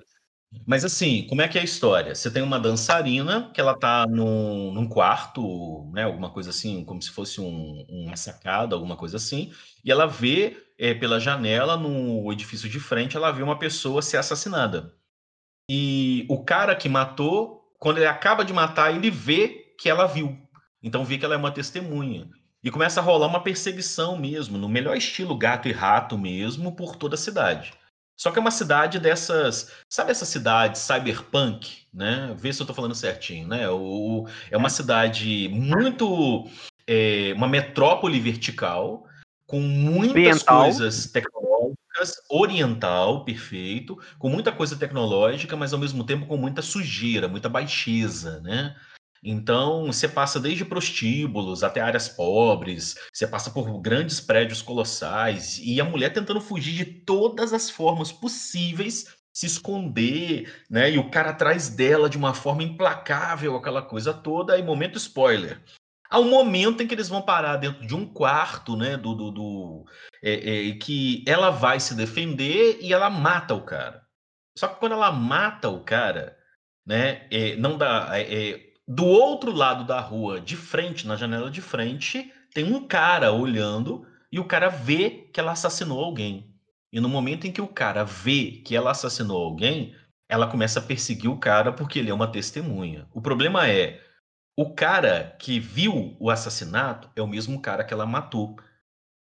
Mas 0.66 0.86
assim, 0.86 1.26
como 1.28 1.42
é 1.42 1.48
que 1.48 1.58
é 1.58 1.62
a 1.62 1.64
história? 1.64 2.14
Você 2.14 2.30
tem 2.30 2.44
uma 2.44 2.60
dançarina 2.60 3.50
que 3.54 3.60
ela 3.60 3.74
tá 3.74 4.06
num, 4.08 4.72
num 4.72 4.88
quarto, 4.88 5.90
né? 5.92 6.04
Alguma 6.04 6.30
coisa 6.30 6.50
assim, 6.50 6.84
como 6.84 7.02
se 7.02 7.10
fosse 7.10 7.42
um, 7.42 7.86
uma 7.90 8.16
sacada, 8.16 8.76
alguma 8.76 8.96
coisa 8.96 9.18
assim, 9.18 9.52
e 9.84 9.92
ela 9.92 10.06
vê 10.06 10.58
é, 10.78 10.94
pela 10.94 11.20
janela, 11.20 11.78
no 11.78 12.32
edifício 12.32 12.70
de 12.70 12.80
frente, 12.80 13.16
ela 13.16 13.32
vê 13.32 13.44
uma 13.44 13.58
pessoa 13.58 14.02
ser 14.02 14.18
assassinada. 14.18 14.94
E 15.70 16.26
o 16.30 16.44
cara 16.44 16.76
que 16.76 16.88
matou, 16.88 17.74
quando 17.80 17.98
ele 17.98 18.08
acaba 18.08 18.46
de 18.46 18.54
matar, 18.54 18.94
ele 18.94 19.10
vê 19.10 19.76
que 19.80 19.90
ela 19.90 20.06
viu. 20.06 20.38
Então 20.82 21.04
vê 21.04 21.18
que 21.18 21.26
ela 21.26 21.34
é 21.34 21.38
uma 21.38 21.52
testemunha. 21.52 22.30
E 22.64 22.72
começa 22.72 23.00
a 23.00 23.04
rolar 23.04 23.28
uma 23.28 23.44
perseguição 23.44 24.18
mesmo, 24.18 24.58
no 24.58 24.68
melhor 24.68 24.98
estilo 24.98 25.38
gato 25.38 25.68
e 25.68 25.72
rato 25.72 26.18
mesmo, 26.18 26.76
por 26.76 26.96
toda 26.96 27.16
a 27.16 27.18
cidade. 27.18 27.74
Só 28.18 28.32
que 28.32 28.40
é 28.40 28.42
uma 28.42 28.52
cidade 28.52 29.00
dessas. 29.00 29.72
Sabe 29.90 30.12
essa 30.12 30.26
cidade 30.26 30.80
cyberpunk, 30.80 31.84
né? 31.94 32.34
Vê 32.38 32.52
se 32.54 32.62
eu 32.62 32.66
tô 32.66 32.74
falando 32.74 32.96
certinho, 32.96 33.48
né? 33.48 33.70
O, 33.70 34.28
é 34.50 34.58
uma 34.58 34.70
cidade 34.70 35.50
muito. 35.50 36.50
é, 36.88 37.34
uma 37.36 37.48
metrópole 37.48 38.20
vertical, 38.20 39.06
com 39.46 39.60
muitas 39.60 40.12
Oriental. 40.12 40.64
coisas 40.64 41.12
tecnológicas, 41.12 42.22
oriental, 42.30 43.26
perfeito, 43.26 43.98
com 44.18 44.30
muita 44.30 44.52
coisa 44.52 44.76
tecnológica, 44.76 45.56
mas 45.56 45.74
ao 45.74 45.80
mesmo 45.80 46.04
tempo 46.04 46.26
com 46.26 46.38
muita 46.38 46.62
sujeira, 46.62 47.28
muita 47.28 47.50
baixeza, 47.50 48.40
né? 48.42 48.76
Então, 49.28 49.88
você 49.88 50.08
passa 50.08 50.40
desde 50.40 50.64
prostíbulos 50.64 51.64
até 51.64 51.82
áreas 51.82 52.08
pobres, 52.08 52.96
você 53.12 53.26
passa 53.26 53.50
por 53.50 53.82
grandes 53.82 54.20
prédios 54.22 54.62
colossais, 54.62 55.60
e 55.64 55.82
a 55.82 55.86
mulher 55.86 56.14
tentando 56.14 56.40
fugir 56.40 56.74
de 56.74 56.86
todas 56.86 57.52
as 57.52 57.70
formas 57.70 58.12
possíveis, 58.12 59.16
se 59.34 59.48
esconder, 59.48 60.64
né? 60.70 60.92
E 60.92 60.98
o 61.00 61.10
cara 61.10 61.32
atrás 61.32 61.70
dela 61.70 62.08
de 62.10 62.18
uma 62.18 62.34
forma 62.36 62.64
implacável, 62.64 63.56
aquela 63.56 63.82
coisa 63.82 64.14
toda, 64.14 64.54
aí 64.54 64.62
momento 64.64 64.98
spoiler. 64.98 65.60
Há 66.10 66.20
um 66.20 66.30
momento 66.30 66.82
em 66.84 66.88
que 66.88 66.94
eles 66.94 67.10
vão 67.10 67.22
parar 67.22 67.58
dentro 67.58 67.86
de 67.86 67.96
um 67.96 68.06
quarto, 68.06 68.78
né? 68.78 68.96
Do, 68.96 69.16
do, 69.16 69.32
do- 69.32 69.86
é, 70.24 70.70
é, 70.70 70.76
que 70.76 71.24
ela 71.28 71.50
vai 71.50 71.80
se 71.80 71.96
defender 71.96 72.78
e 72.80 72.94
ela 72.94 73.10
mata 73.10 73.54
o 73.56 73.66
cara. 73.66 74.04
Só 74.58 74.68
que 74.68 74.80
quando 74.80 74.94
ela 74.94 75.12
mata 75.12 75.68
o 75.70 75.84
cara, 75.84 76.38
né? 76.86 77.28
é, 77.32 77.56
não 77.58 77.78
dá. 77.78 78.10
é, 78.18 78.52
é, 78.52 78.65
do 78.88 79.06
outro 79.06 79.52
lado 79.52 79.84
da 79.84 80.00
rua, 80.00 80.40
de 80.40 80.56
frente, 80.56 81.08
na 81.08 81.16
janela 81.16 81.50
de 81.50 81.62
frente, 81.62 82.32
tem 82.54 82.74
um 82.74 82.88
cara 82.88 83.32
olhando 83.32 84.06
e 84.32 84.40
o 84.40 84.46
cara 84.46 84.70
vê 84.70 85.30
que 85.34 85.40
ela 85.40 85.54
assassinou 85.54 86.04
alguém. 86.04 86.54
E 86.92 87.00
no 87.00 87.10
momento 87.10 87.46
em 87.46 87.52
que 87.52 87.62
o 87.62 87.68
cara 87.68 88.04
vê 88.04 88.62
que 88.64 88.76
ela 88.76 88.92
assassinou 88.92 89.44
alguém, 89.44 89.96
ela 90.30 90.48
começa 90.48 90.80
a 90.80 90.84
perseguir 90.84 91.30
o 91.30 91.38
cara 91.38 91.74
porque 91.74 92.00
ele 92.00 92.10
é 92.10 92.14
uma 92.14 92.32
testemunha. 92.32 93.08
O 93.14 93.22
problema 93.22 93.68
é, 93.68 94.02
o 94.58 94.74
cara 94.74 95.36
que 95.40 95.60
viu 95.60 96.16
o 96.20 96.30
assassinato 96.30 97.10
é 97.16 97.22
o 97.22 97.28
mesmo 97.28 97.60
cara 97.62 97.84
que 97.84 97.94
ela 97.94 98.06
matou. 98.06 98.56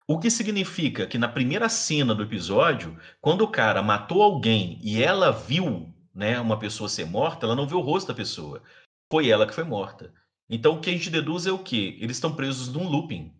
O 0.08 0.20
que 0.20 0.30
significa 0.30 1.08
que 1.08 1.18
na 1.18 1.30
primeira 1.30 1.70
cena 1.70 2.14
do 2.14 2.24
episódio, 2.24 3.00
quando 3.22 3.44
o 3.44 3.48
cara 3.48 3.82
matou 3.82 4.22
alguém 4.22 4.78
e 4.84 5.02
ela 5.02 5.32
viu, 5.32 5.94
né, 6.14 6.40
uma 6.40 6.60
pessoa 6.60 6.90
ser 6.90 7.06
morta, 7.06 7.46
ela 7.46 7.56
não 7.56 7.66
viu 7.66 7.78
o 7.78 7.82
rosto 7.82 8.10
da 8.10 8.14
pessoa. 8.14 8.62
Foi 9.12 9.28
ela 9.30 9.46
que 9.46 9.54
foi 9.54 9.64
morta. 9.64 10.14
Então 10.50 10.76
o 10.76 10.80
que 10.82 10.90
a 10.90 10.94
gente 10.94 11.10
deduz 11.10 11.46
é 11.46 11.52
o 11.52 11.60
quê? 11.60 11.98
Eles 12.00 12.18
estão 12.18 12.36
presos 12.36 12.72
num 12.72 12.88
looping. 12.88 13.32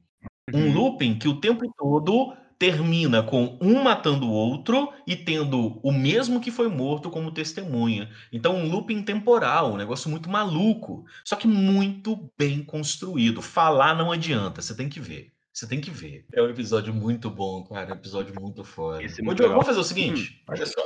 Um 0.54 0.66
Uhum. 0.68 0.74
looping 0.74 1.18
que 1.18 1.28
o 1.28 1.40
tempo 1.40 1.72
todo 1.78 2.36
termina 2.60 3.24
com 3.24 3.58
um 3.60 3.82
matando 3.82 4.28
o 4.28 4.32
outro 4.32 4.94
e 5.08 5.16
tendo 5.16 5.80
o 5.82 5.92
mesmo 5.92 6.40
que 6.40 6.52
foi 6.52 6.68
morto 6.68 7.10
como 7.10 7.32
testemunha. 7.32 8.12
Então, 8.32 8.56
um 8.56 8.70
looping 8.70 9.02
temporal, 9.02 9.74
um 9.74 9.78
negócio 9.78 10.08
muito 10.12 10.30
maluco, 10.30 11.04
só 11.26 11.36
que 11.36 11.48
muito 11.48 12.32
bem 12.38 12.64
construído. 12.64 13.42
Falar 13.42 13.96
não 13.96 14.12
adianta, 14.12 14.62
você 14.62 14.76
tem 14.76 14.88
que 14.88 15.00
ver. 15.00 15.32
Você 15.52 15.68
tem 15.68 15.82
que 15.82 15.90
ver. 15.90 16.26
É 16.32 16.42
um 16.42 16.50
episódio 16.50 16.94
muito 16.94 17.32
bom, 17.32 17.64
cara. 17.64 17.90
É 17.90 17.94
um 17.94 17.96
episódio 17.98 18.40
muito 18.40 18.64
foda. 18.64 19.04
Esse 19.04 19.22
é 19.22 19.24
muito 19.24 19.42
vamos 19.48 19.66
fazer 19.66 19.80
o 19.80 19.84
seguinte? 19.84 20.44
Olha 20.48 20.66
só. 20.66 20.82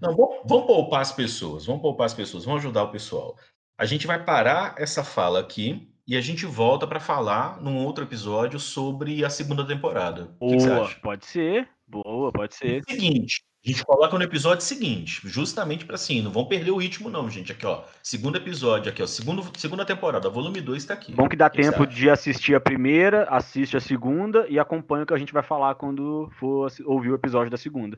Não, 0.00 0.14
vamos, 0.14 0.36
vamos 0.46 0.66
poupar 0.66 1.00
as 1.00 1.12
pessoas. 1.12 1.66
Vamos 1.66 1.82
poupar 1.82 2.06
as 2.06 2.14
pessoas. 2.14 2.44
Vamos 2.44 2.60
ajudar 2.60 2.84
o 2.84 2.92
pessoal. 2.92 3.36
A 3.78 3.86
gente 3.86 4.08
vai 4.08 4.20
parar 4.24 4.74
essa 4.76 5.04
fala 5.04 5.38
aqui 5.38 5.88
e 6.04 6.16
a 6.16 6.20
gente 6.20 6.44
volta 6.44 6.84
para 6.84 6.98
falar 6.98 7.62
num 7.62 7.76
outro 7.76 8.02
episódio 8.02 8.58
sobre 8.58 9.24
a 9.24 9.30
segunda 9.30 9.64
temporada. 9.64 10.34
O 10.40 10.48
que, 10.48 10.56
que 10.56 10.62
você 10.62 10.68
Boa, 10.68 10.84
acha? 10.84 11.00
pode 11.00 11.26
ser. 11.26 11.68
Boa, 11.86 12.32
pode 12.32 12.56
ser. 12.56 12.82
Seguinte, 12.88 13.44
a 13.64 13.68
gente 13.70 13.84
coloca 13.84 14.18
no 14.18 14.24
episódio 14.24 14.64
seguinte, 14.64 15.20
justamente 15.24 15.84
para 15.84 15.94
assim, 15.94 16.20
não 16.20 16.32
vão 16.32 16.46
perder 16.46 16.72
o 16.72 16.76
ritmo 16.76 17.08
não, 17.08 17.30
gente. 17.30 17.52
Aqui, 17.52 17.64
ó, 17.64 17.84
segundo 18.02 18.36
episódio, 18.36 18.90
aqui, 18.90 19.00
ó, 19.00 19.06
segundo, 19.06 19.48
segunda 19.56 19.84
temporada, 19.84 20.28
volume 20.28 20.60
2 20.60 20.84
tá 20.84 20.94
aqui. 20.94 21.12
Bom 21.12 21.28
que 21.28 21.36
dá 21.36 21.48
que 21.48 21.62
que 21.62 21.70
tempo 21.70 21.86
de 21.86 22.10
assistir 22.10 22.56
a 22.56 22.60
primeira, 22.60 23.28
assiste 23.30 23.76
a 23.76 23.80
segunda 23.80 24.44
e 24.48 24.58
acompanha 24.58 25.04
o 25.04 25.06
que 25.06 25.14
a 25.14 25.18
gente 25.18 25.32
vai 25.32 25.44
falar 25.44 25.76
quando 25.76 26.28
for 26.40 26.68
ouvir 26.84 27.12
o 27.12 27.14
episódio 27.14 27.48
da 27.48 27.56
segunda. 27.56 27.96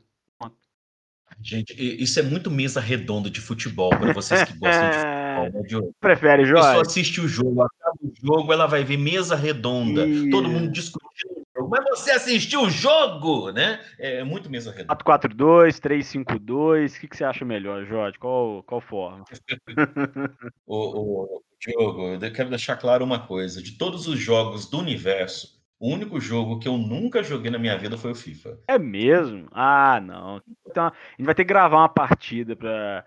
Gente, 1.42 1.74
isso 1.78 2.18
é 2.18 2.22
muito 2.22 2.50
mesa 2.50 2.80
redonda 2.80 3.30
de 3.30 3.40
futebol 3.40 3.90
para 3.90 4.12
vocês 4.12 4.44
que 4.44 4.58
gostam 4.58 4.90
de 4.90 4.96
futebol, 4.96 5.50
né, 5.52 5.68
Diogo? 5.68 5.94
Prefere, 6.00 6.42
A 6.42 6.54
pessoa 6.54 6.82
assiste 6.82 7.20
o 7.20 7.28
jogo, 7.28 7.62
acaba 7.62 7.96
o 8.02 8.12
jogo, 8.14 8.52
ela 8.52 8.66
vai 8.66 8.84
ver 8.84 8.96
mesa 8.96 9.34
redonda, 9.36 10.06
todo 10.30 10.48
mundo 10.48 10.70
discutindo 10.70 11.32
o 11.32 11.44
jogo. 11.56 11.70
Mas 11.70 11.84
você 11.84 12.10
assistiu 12.10 12.62
o 12.62 12.70
jogo, 12.70 13.50
né? 13.52 13.80
É 13.98 14.22
muito 14.22 14.50
mesa 14.50 14.70
redonda. 14.70 15.02
442, 15.02 15.80
352, 15.80 16.96
o 16.96 17.00
que, 17.00 17.08
que 17.08 17.16
você 17.16 17.24
acha 17.24 17.44
melhor, 17.44 17.86
Jorge? 17.86 18.18
Qual, 18.18 18.62
qual 18.62 18.80
forma? 18.80 19.24
O, 20.66 21.26
o, 21.26 21.42
Diogo, 21.60 22.14
eu 22.14 22.32
quero 22.32 22.48
deixar 22.48 22.76
claro 22.76 23.04
uma 23.04 23.26
coisa: 23.26 23.62
de 23.62 23.72
todos 23.72 24.06
os 24.06 24.18
jogos 24.18 24.70
do 24.70 24.78
universo, 24.78 25.60
o 25.80 25.88
único 25.88 26.20
jogo 26.20 26.58
que 26.58 26.68
eu 26.68 26.76
nunca 26.76 27.22
joguei 27.22 27.50
na 27.50 27.58
minha 27.58 27.76
vida 27.76 27.96
foi 27.96 28.12
o 28.12 28.14
FIFA. 28.14 28.58
É 28.68 28.78
mesmo? 28.78 29.48
Ah, 29.50 29.98
não. 29.98 30.42
Então, 30.70 30.86
a 30.86 30.92
gente 31.16 31.26
vai 31.26 31.34
ter 31.34 31.44
que 31.44 31.48
gravar 31.48 31.78
uma 31.78 31.88
partida 31.88 32.54
pra, 32.56 33.04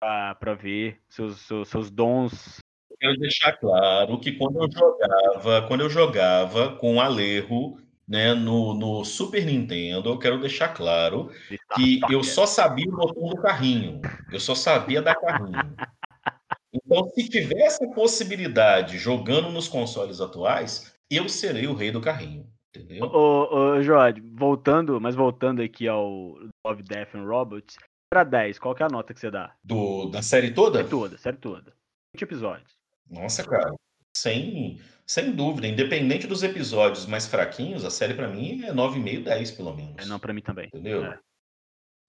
pra, 0.00 0.34
pra 0.34 0.54
ver 0.54 1.00
seus, 1.08 1.40
seus, 1.40 1.68
seus 1.68 1.90
dons. 1.90 2.58
Eu 2.90 2.96
quero 2.98 3.18
deixar 3.18 3.52
claro 3.52 4.18
que 4.18 4.32
quando 4.32 4.62
eu 4.62 4.70
jogava, 4.70 5.62
quando 5.66 5.80
eu 5.80 5.90
jogava 5.90 6.76
com 6.76 6.96
o 6.96 7.00
Alejo, 7.00 7.76
né, 8.06 8.34
no, 8.34 8.74
no 8.74 9.04
Super 9.04 9.44
Nintendo, 9.44 10.10
eu 10.10 10.18
quero 10.18 10.38
deixar 10.38 10.68
claro 10.68 11.30
que 11.74 12.00
eu 12.10 12.22
só 12.22 12.46
sabia 12.46 12.88
o 12.88 12.96
botão 12.96 13.28
do 13.28 13.36
carrinho. 13.40 14.00
Eu 14.30 14.40
só 14.40 14.54
sabia 14.54 15.00
dar 15.00 15.14
carrinho. 15.14 15.74
Então, 16.72 17.08
se 17.10 17.28
tiver 17.28 17.60
essa 17.60 17.86
possibilidade 17.88 18.98
jogando 18.98 19.50
nos 19.50 19.68
consoles 19.68 20.20
atuais, 20.20 20.94
eu 21.08 21.28
serei 21.28 21.66
o 21.66 21.74
rei 21.74 21.90
do 21.90 22.00
carrinho. 22.00 22.46
Entendeu? 22.76 23.04
Ô, 23.04 23.54
ô, 23.54 23.82
Jorge, 23.82 24.20
voltando, 24.20 25.00
mas 25.00 25.14
voltando 25.14 25.62
aqui 25.62 25.86
ao 25.86 26.36
Love, 26.66 26.82
Death 26.82 27.14
and 27.14 27.24
Robots, 27.24 27.76
pra 28.10 28.24
10, 28.24 28.58
qual 28.58 28.74
que 28.74 28.82
é 28.82 28.86
a 28.86 28.88
nota 28.88 29.14
que 29.14 29.20
você 29.20 29.30
dá? 29.30 29.54
Do, 29.62 30.06
da 30.06 30.22
série 30.22 30.52
toda? 30.52 30.78
Série 30.78 30.88
toda, 30.88 31.18
série 31.18 31.36
toda. 31.36 31.72
20 32.14 32.22
episódios. 32.22 32.72
Nossa, 33.10 33.44
cara. 33.44 33.72
Sem, 34.16 34.80
sem 35.06 35.32
dúvida. 35.32 35.66
Independente 35.66 36.26
dos 36.26 36.42
episódios 36.42 37.06
mais 37.06 37.26
fraquinhos, 37.26 37.84
a 37.84 37.90
série 37.90 38.14
pra 38.14 38.28
mim 38.28 38.64
é 38.64 38.72
9,5, 38.72 39.24
10 39.24 39.50
pelo 39.52 39.74
menos. 39.74 39.96
É, 39.98 40.06
não, 40.06 40.18
pra 40.18 40.32
mim 40.32 40.42
também. 40.42 40.68
Entendeu? 40.68 41.04
É. 41.04 41.18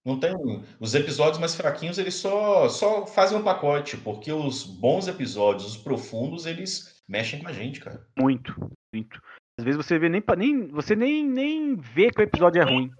Não 0.04 0.20
tem. 0.20 0.32
Os 0.78 0.94
episódios 0.94 1.38
mais 1.38 1.56
fraquinhos, 1.56 1.98
eles 1.98 2.14
só, 2.14 2.68
só 2.68 3.04
fazem 3.06 3.36
um 3.36 3.42
pacote, 3.42 3.96
porque 3.96 4.30
os 4.30 4.62
bons 4.62 5.08
episódios, 5.08 5.66
os 5.66 5.76
profundos, 5.76 6.46
eles 6.46 7.02
mexem 7.08 7.42
com 7.42 7.48
a 7.48 7.52
gente, 7.52 7.80
cara. 7.80 8.06
Muito, 8.16 8.54
muito. 8.94 9.20
Às 9.58 9.64
vezes 9.64 9.76
você 9.76 9.98
vê 9.98 10.08
nem, 10.08 10.22
nem 10.36 10.68
você 10.68 10.94
nem, 10.94 11.24
nem 11.26 11.76
vê 11.76 12.10
que 12.10 12.20
o 12.20 12.22
episódio 12.24 12.60
é 12.60 12.64
ruim. 12.64 12.90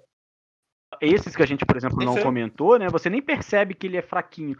Esses 1.00 1.36
que 1.36 1.42
a 1.42 1.46
gente, 1.46 1.66
por 1.66 1.76
exemplo, 1.76 1.98
não 2.04 2.14
comentou, 2.22 2.78
né? 2.78 2.88
Você 2.88 3.10
nem 3.10 3.20
percebe 3.20 3.74
que 3.74 3.86
ele 3.86 3.96
é 3.96 4.02
fraquinho. 4.02 4.56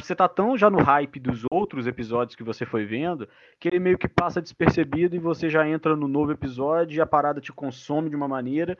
Você 0.00 0.14
tá 0.14 0.28
tão 0.28 0.56
já 0.56 0.70
no 0.70 0.82
hype 0.82 1.18
dos 1.18 1.44
outros 1.50 1.86
episódios 1.86 2.36
que 2.36 2.44
você 2.44 2.64
foi 2.64 2.84
vendo, 2.86 3.28
que 3.58 3.68
ele 3.68 3.78
meio 3.80 3.98
que 3.98 4.08
passa 4.08 4.40
despercebido 4.40 5.16
e 5.16 5.18
você 5.18 5.50
já 5.50 5.68
entra 5.68 5.96
no 5.96 6.06
novo 6.06 6.32
episódio 6.32 6.96
e 6.96 7.00
a 7.00 7.06
parada 7.06 7.40
te 7.40 7.52
consome 7.52 8.08
de 8.08 8.16
uma 8.16 8.28
maneira 8.28 8.78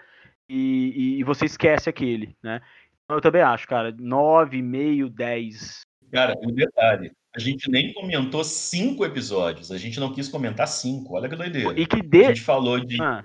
e, 0.48 1.16
e- 1.16 1.20
e 1.20 1.24
você 1.24 1.44
esquece 1.44 1.90
aquele, 1.90 2.36
né? 2.42 2.62
Então 3.04 3.16
eu 3.16 3.20
também 3.20 3.42
acho, 3.42 3.66
cara, 3.66 3.92
9,5, 3.92 5.10
10. 5.10 5.80
Cara, 6.12 6.34
um 6.42 6.52
detalhe. 6.52 7.12
A 7.34 7.38
gente 7.38 7.70
nem 7.70 7.92
comentou 7.92 8.42
cinco 8.42 9.04
episódios. 9.04 9.70
A 9.70 9.78
gente 9.78 10.00
não 10.00 10.12
quis 10.12 10.28
comentar 10.28 10.66
cinco. 10.66 11.14
Olha 11.14 11.28
que 11.28 11.36
doideira. 11.36 11.78
E 11.78 11.86
que 11.86 12.00
A 12.00 12.02
dê. 12.02 12.24
gente 12.26 12.40
falou 12.42 12.80
de. 12.80 13.00
Ah. 13.00 13.24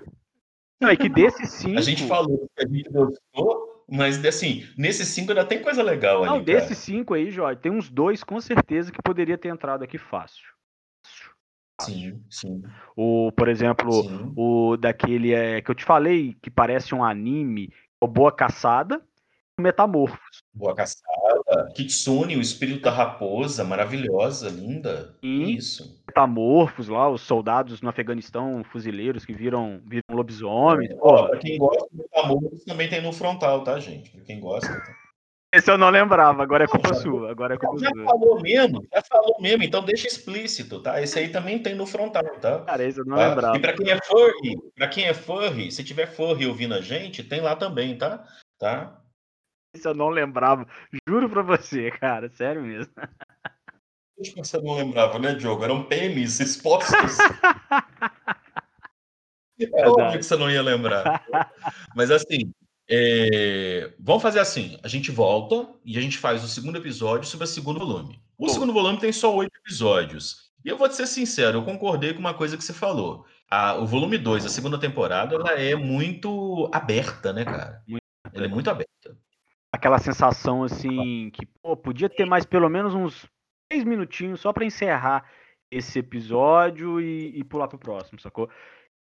Não, 0.80 0.90
e 0.90 0.96
que 0.96 1.08
desses 1.08 1.50
cinco. 1.50 1.78
A 1.78 1.82
gente 1.82 2.06
falou 2.06 2.48
que 2.54 2.64
a 2.64 2.68
gente 2.68 2.88
gostou, 2.90 3.84
mas 3.90 4.22
assim, 4.24 4.66
nesses 4.76 5.08
cinco 5.08 5.30
ainda 5.32 5.44
tem 5.44 5.62
coisa 5.62 5.82
legal 5.82 6.22
ali. 6.22 6.32
Não, 6.32 6.42
desses 6.42 6.78
cinco 6.78 7.14
aí, 7.14 7.30
Jorge, 7.30 7.60
tem 7.60 7.72
uns 7.72 7.88
dois 7.90 8.22
com 8.22 8.40
certeza 8.40 8.92
que 8.92 9.02
poderia 9.02 9.38
ter 9.38 9.48
entrado 9.48 9.82
aqui 9.82 9.96
fácil. 9.98 10.44
Sim, 11.80 12.22
sim, 12.30 12.62
O, 12.96 13.30
por 13.32 13.48
exemplo, 13.48 13.92
sim. 13.92 14.32
o 14.34 14.78
daquele 14.78 15.34
é, 15.34 15.60
que 15.60 15.70
eu 15.70 15.74
te 15.74 15.84
falei, 15.84 16.34
que 16.40 16.50
parece 16.50 16.94
um 16.94 17.04
anime, 17.04 17.70
o 18.00 18.08
Boa 18.08 18.32
Caçada, 18.32 19.02
Metamorfos. 19.58 20.38
Boa 20.54 20.74
caçada. 20.74 21.72
Kitsune, 21.74 22.36
o 22.36 22.40
espírito 22.40 22.82
da 22.82 22.90
raposa, 22.90 23.64
maravilhosa, 23.64 24.48
linda. 24.50 25.14
Sim. 25.24 25.42
Isso. 25.44 26.02
Metamorfos 26.06 26.88
lá, 26.88 27.08
os 27.08 27.22
soldados 27.22 27.80
no 27.80 27.88
Afeganistão, 27.88 28.62
fuzileiros 28.70 29.24
que 29.24 29.32
viram, 29.32 29.80
viram 29.86 30.02
lobisomens. 30.10 30.90
Ó, 31.00 31.28
pra 31.28 31.38
quem 31.38 31.58
gosta 31.58 31.86
do 31.90 32.02
Metamorfos, 32.02 32.64
também 32.64 32.88
tem 32.88 33.00
no 33.02 33.12
frontal, 33.12 33.64
tá, 33.64 33.78
gente? 33.80 34.10
Pra 34.10 34.20
quem 34.22 34.38
gosta. 34.40 34.68
tá? 34.68 34.94
esse 35.54 35.70
eu 35.70 35.78
não 35.78 35.88
lembrava, 35.88 36.42
agora 36.42 36.64
é 36.64 36.66
culpa 36.66 36.88
já- 36.92 37.00
sua, 37.00 37.30
agora 37.30 37.54
é 37.54 37.56
culpa 37.56 37.78
Já 37.78 37.88
sua. 37.90 38.04
falou 38.04 38.42
mesmo, 38.42 38.82
já 38.92 39.02
falou 39.02 39.36
mesmo, 39.40 39.62
então 39.62 39.82
deixa 39.82 40.06
explícito, 40.06 40.82
tá? 40.82 41.00
Esse 41.00 41.18
aí 41.18 41.30
também 41.30 41.58
tem 41.58 41.74
no 41.74 41.86
frontal, 41.86 42.22
tá? 42.42 42.58
Cara, 42.60 42.84
esse 42.84 43.00
eu 43.00 43.06
não 43.06 43.16
Tá? 43.16 43.28
lembrava. 43.28 43.56
E 43.56 43.60
pra 43.60 43.72
quem 43.72 43.90
é 43.90 43.98
furry, 44.04 44.56
pra 44.74 44.88
quem 44.88 45.04
é 45.06 45.14
furry, 45.14 45.72
se 45.72 45.82
tiver 45.82 46.08
furry 46.08 46.46
ouvindo 46.46 46.74
a 46.74 46.82
gente, 46.82 47.22
tem 47.22 47.40
lá 47.40 47.56
também, 47.56 47.96
tá? 47.96 48.22
Tá? 48.58 49.00
Eu 49.84 49.94
não 49.94 50.08
lembrava. 50.08 50.66
Juro 51.08 51.28
pra 51.28 51.42
você, 51.42 51.90
cara, 51.90 52.28
sério 52.30 52.62
mesmo. 52.62 52.92
Acho 54.20 54.32
que 54.32 54.38
você 54.38 54.58
não 54.60 54.74
lembrava, 54.76 55.18
né, 55.18 55.34
Diogo? 55.34 55.62
Eram 55.62 55.84
PMs 55.84 56.40
expostos. 56.40 57.18
É 59.58 59.88
óbvio 59.88 60.18
que 60.18 60.22
você 60.24 60.36
não 60.36 60.50
ia 60.50 60.62
lembrar. 60.62 61.24
Mas 61.94 62.10
assim, 62.10 62.52
é, 62.88 63.92
vamos 63.98 64.22
fazer 64.22 64.38
assim: 64.40 64.78
a 64.82 64.88
gente 64.88 65.10
volta 65.10 65.68
e 65.84 65.96
a 65.96 66.00
gente 66.00 66.18
faz 66.18 66.44
o 66.44 66.48
segundo 66.48 66.76
episódio 66.78 67.28
sobre 67.28 67.44
o 67.44 67.48
segundo 67.48 67.78
volume. 67.78 68.20
O 68.38 68.46
Bom. 68.46 68.52
segundo 68.52 68.72
volume 68.72 68.98
tem 68.98 69.12
só 69.12 69.34
oito 69.34 69.56
episódios. 69.64 70.46
E 70.64 70.68
eu 70.68 70.76
vou 70.76 70.88
te 70.88 70.96
ser 70.96 71.06
sincero, 71.06 71.58
eu 71.58 71.64
concordei 71.64 72.12
com 72.12 72.18
uma 72.20 72.34
coisa 72.34 72.56
que 72.56 72.64
você 72.64 72.72
falou. 72.72 73.24
A- 73.48 73.76
o 73.76 73.86
volume 73.86 74.18
2, 74.18 74.44
a 74.44 74.48
segunda 74.48 74.78
temporada, 74.78 75.34
ela 75.36 75.52
é 75.52 75.74
muito 75.76 76.68
aberta, 76.72 77.32
né, 77.32 77.44
cara? 77.44 77.82
Muito 77.86 78.02
Ela 78.32 78.46
é 78.46 78.48
muito 78.48 78.68
aberta. 78.68 79.16
Aquela 79.76 79.98
sensação 79.98 80.64
assim 80.64 81.30
que 81.30 81.46
pô, 81.62 81.76
podia 81.76 82.08
ter 82.08 82.26
mais 82.26 82.44
pelo 82.44 82.68
menos 82.68 82.94
uns 82.94 83.26
três 83.68 83.84
minutinhos 83.84 84.40
só 84.40 84.52
pra 84.52 84.64
encerrar 84.64 85.28
esse 85.70 85.98
episódio 85.98 87.00
e, 87.00 87.38
e 87.38 87.44
pular 87.44 87.68
pro 87.68 87.78
próximo, 87.78 88.20
sacou? 88.20 88.48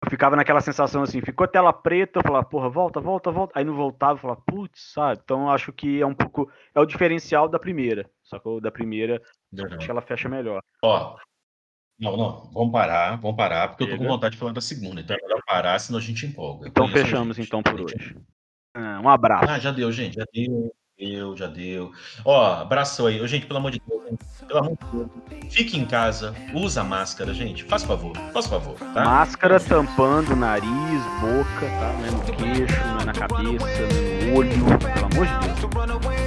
Eu 0.03 0.09
ficava 0.09 0.35
naquela 0.35 0.61
sensação 0.61 1.01
assim, 1.01 1.21
ficou 1.21 1.47
tela 1.47 1.71
preta, 1.71 2.19
eu 2.19 2.23
falava, 2.23 2.45
porra, 2.45 2.69
volta, 2.69 2.99
volta, 2.99 3.31
volta. 3.31 3.57
Aí 3.57 3.63
não 3.63 3.73
voltava, 3.73 4.13
eu 4.13 4.17
falava, 4.17 4.41
putz, 4.45 4.91
sabe? 4.93 5.21
Então 5.23 5.43
eu 5.43 5.49
acho 5.49 5.71
que 5.71 6.01
é 6.01 6.05
um 6.05 6.13
pouco. 6.13 6.51
É 6.73 6.79
o 6.79 6.85
diferencial 6.85 7.47
da 7.47 7.57
primeira, 7.57 8.09
sacou? 8.23 8.59
Da 8.59 8.71
primeira, 8.71 9.21
acho 9.57 9.85
que 9.85 9.91
ela 9.91 10.01
fecha 10.01 10.27
melhor. 10.27 10.61
Ó, 10.83 11.15
não, 11.97 12.17
não, 12.17 12.51
vamos 12.51 12.71
parar, 12.73 13.15
vamos 13.15 13.37
parar, 13.37 13.69
porque 13.69 13.83
eu 13.83 13.87
tô 13.87 13.93
com 13.93 14.03
Chega. 14.03 14.13
vontade 14.13 14.33
de 14.33 14.39
falar 14.39 14.51
da 14.51 14.61
segunda. 14.61 14.99
Então 14.99 15.15
é 15.15 15.21
melhor 15.21 15.41
parar, 15.47 15.79
senão 15.79 15.97
a 15.97 16.01
gente 16.01 16.25
empolga. 16.25 16.67
Então 16.67 16.87
fechamos 16.89 17.37
gente. 17.37 17.47
então 17.47 17.63
por 17.63 17.81
hoje. 17.81 18.17
Ah, 18.75 18.99
Um 19.01 19.09
abraço. 19.09 19.45
Ah, 19.49 19.57
já 19.57 19.71
deu, 19.71 19.91
gente, 19.91 20.15
já 20.15 20.25
deu, 20.33 20.71
deu, 20.99 21.37
já 21.37 21.47
deu. 21.47 21.91
Ó, 22.25 22.45
abraço 22.61 23.07
aí. 23.07 23.25
Gente, 23.27 23.45
pelo 23.45 23.59
amor 23.59 23.71
de 23.71 23.81
Deus, 23.87 24.03
gente, 24.09 24.25
pelo 24.47 24.59
amor 24.59 24.77
de 24.77 24.85
Deus, 24.91 25.53
fique 25.53 25.77
em 25.77 25.85
casa, 25.85 26.35
usa 26.53 26.83
máscara, 26.83 27.33
gente, 27.33 27.63
faz 27.63 27.83
favor, 27.83 28.15
faz 28.33 28.45
favor, 28.47 28.75
tá? 28.93 29.03
Máscara 29.05 29.59
tampando 29.59 30.35
nariz, 30.35 30.69
boca, 31.21 31.65
tá? 31.79 31.93
Não 31.93 32.05
é 32.05 32.11
no 32.11 32.21
queixo, 32.21 32.79
não 32.87 32.99
é 32.99 33.05
na 33.05 33.13
cabeça, 33.13 33.37
não 33.39 33.55
é 33.55 34.25
no 34.25 34.37
olho, 34.37 34.65
pelo 34.79 35.05
amor 35.05 35.25
de 35.25 35.47
Deus. 35.47 36.24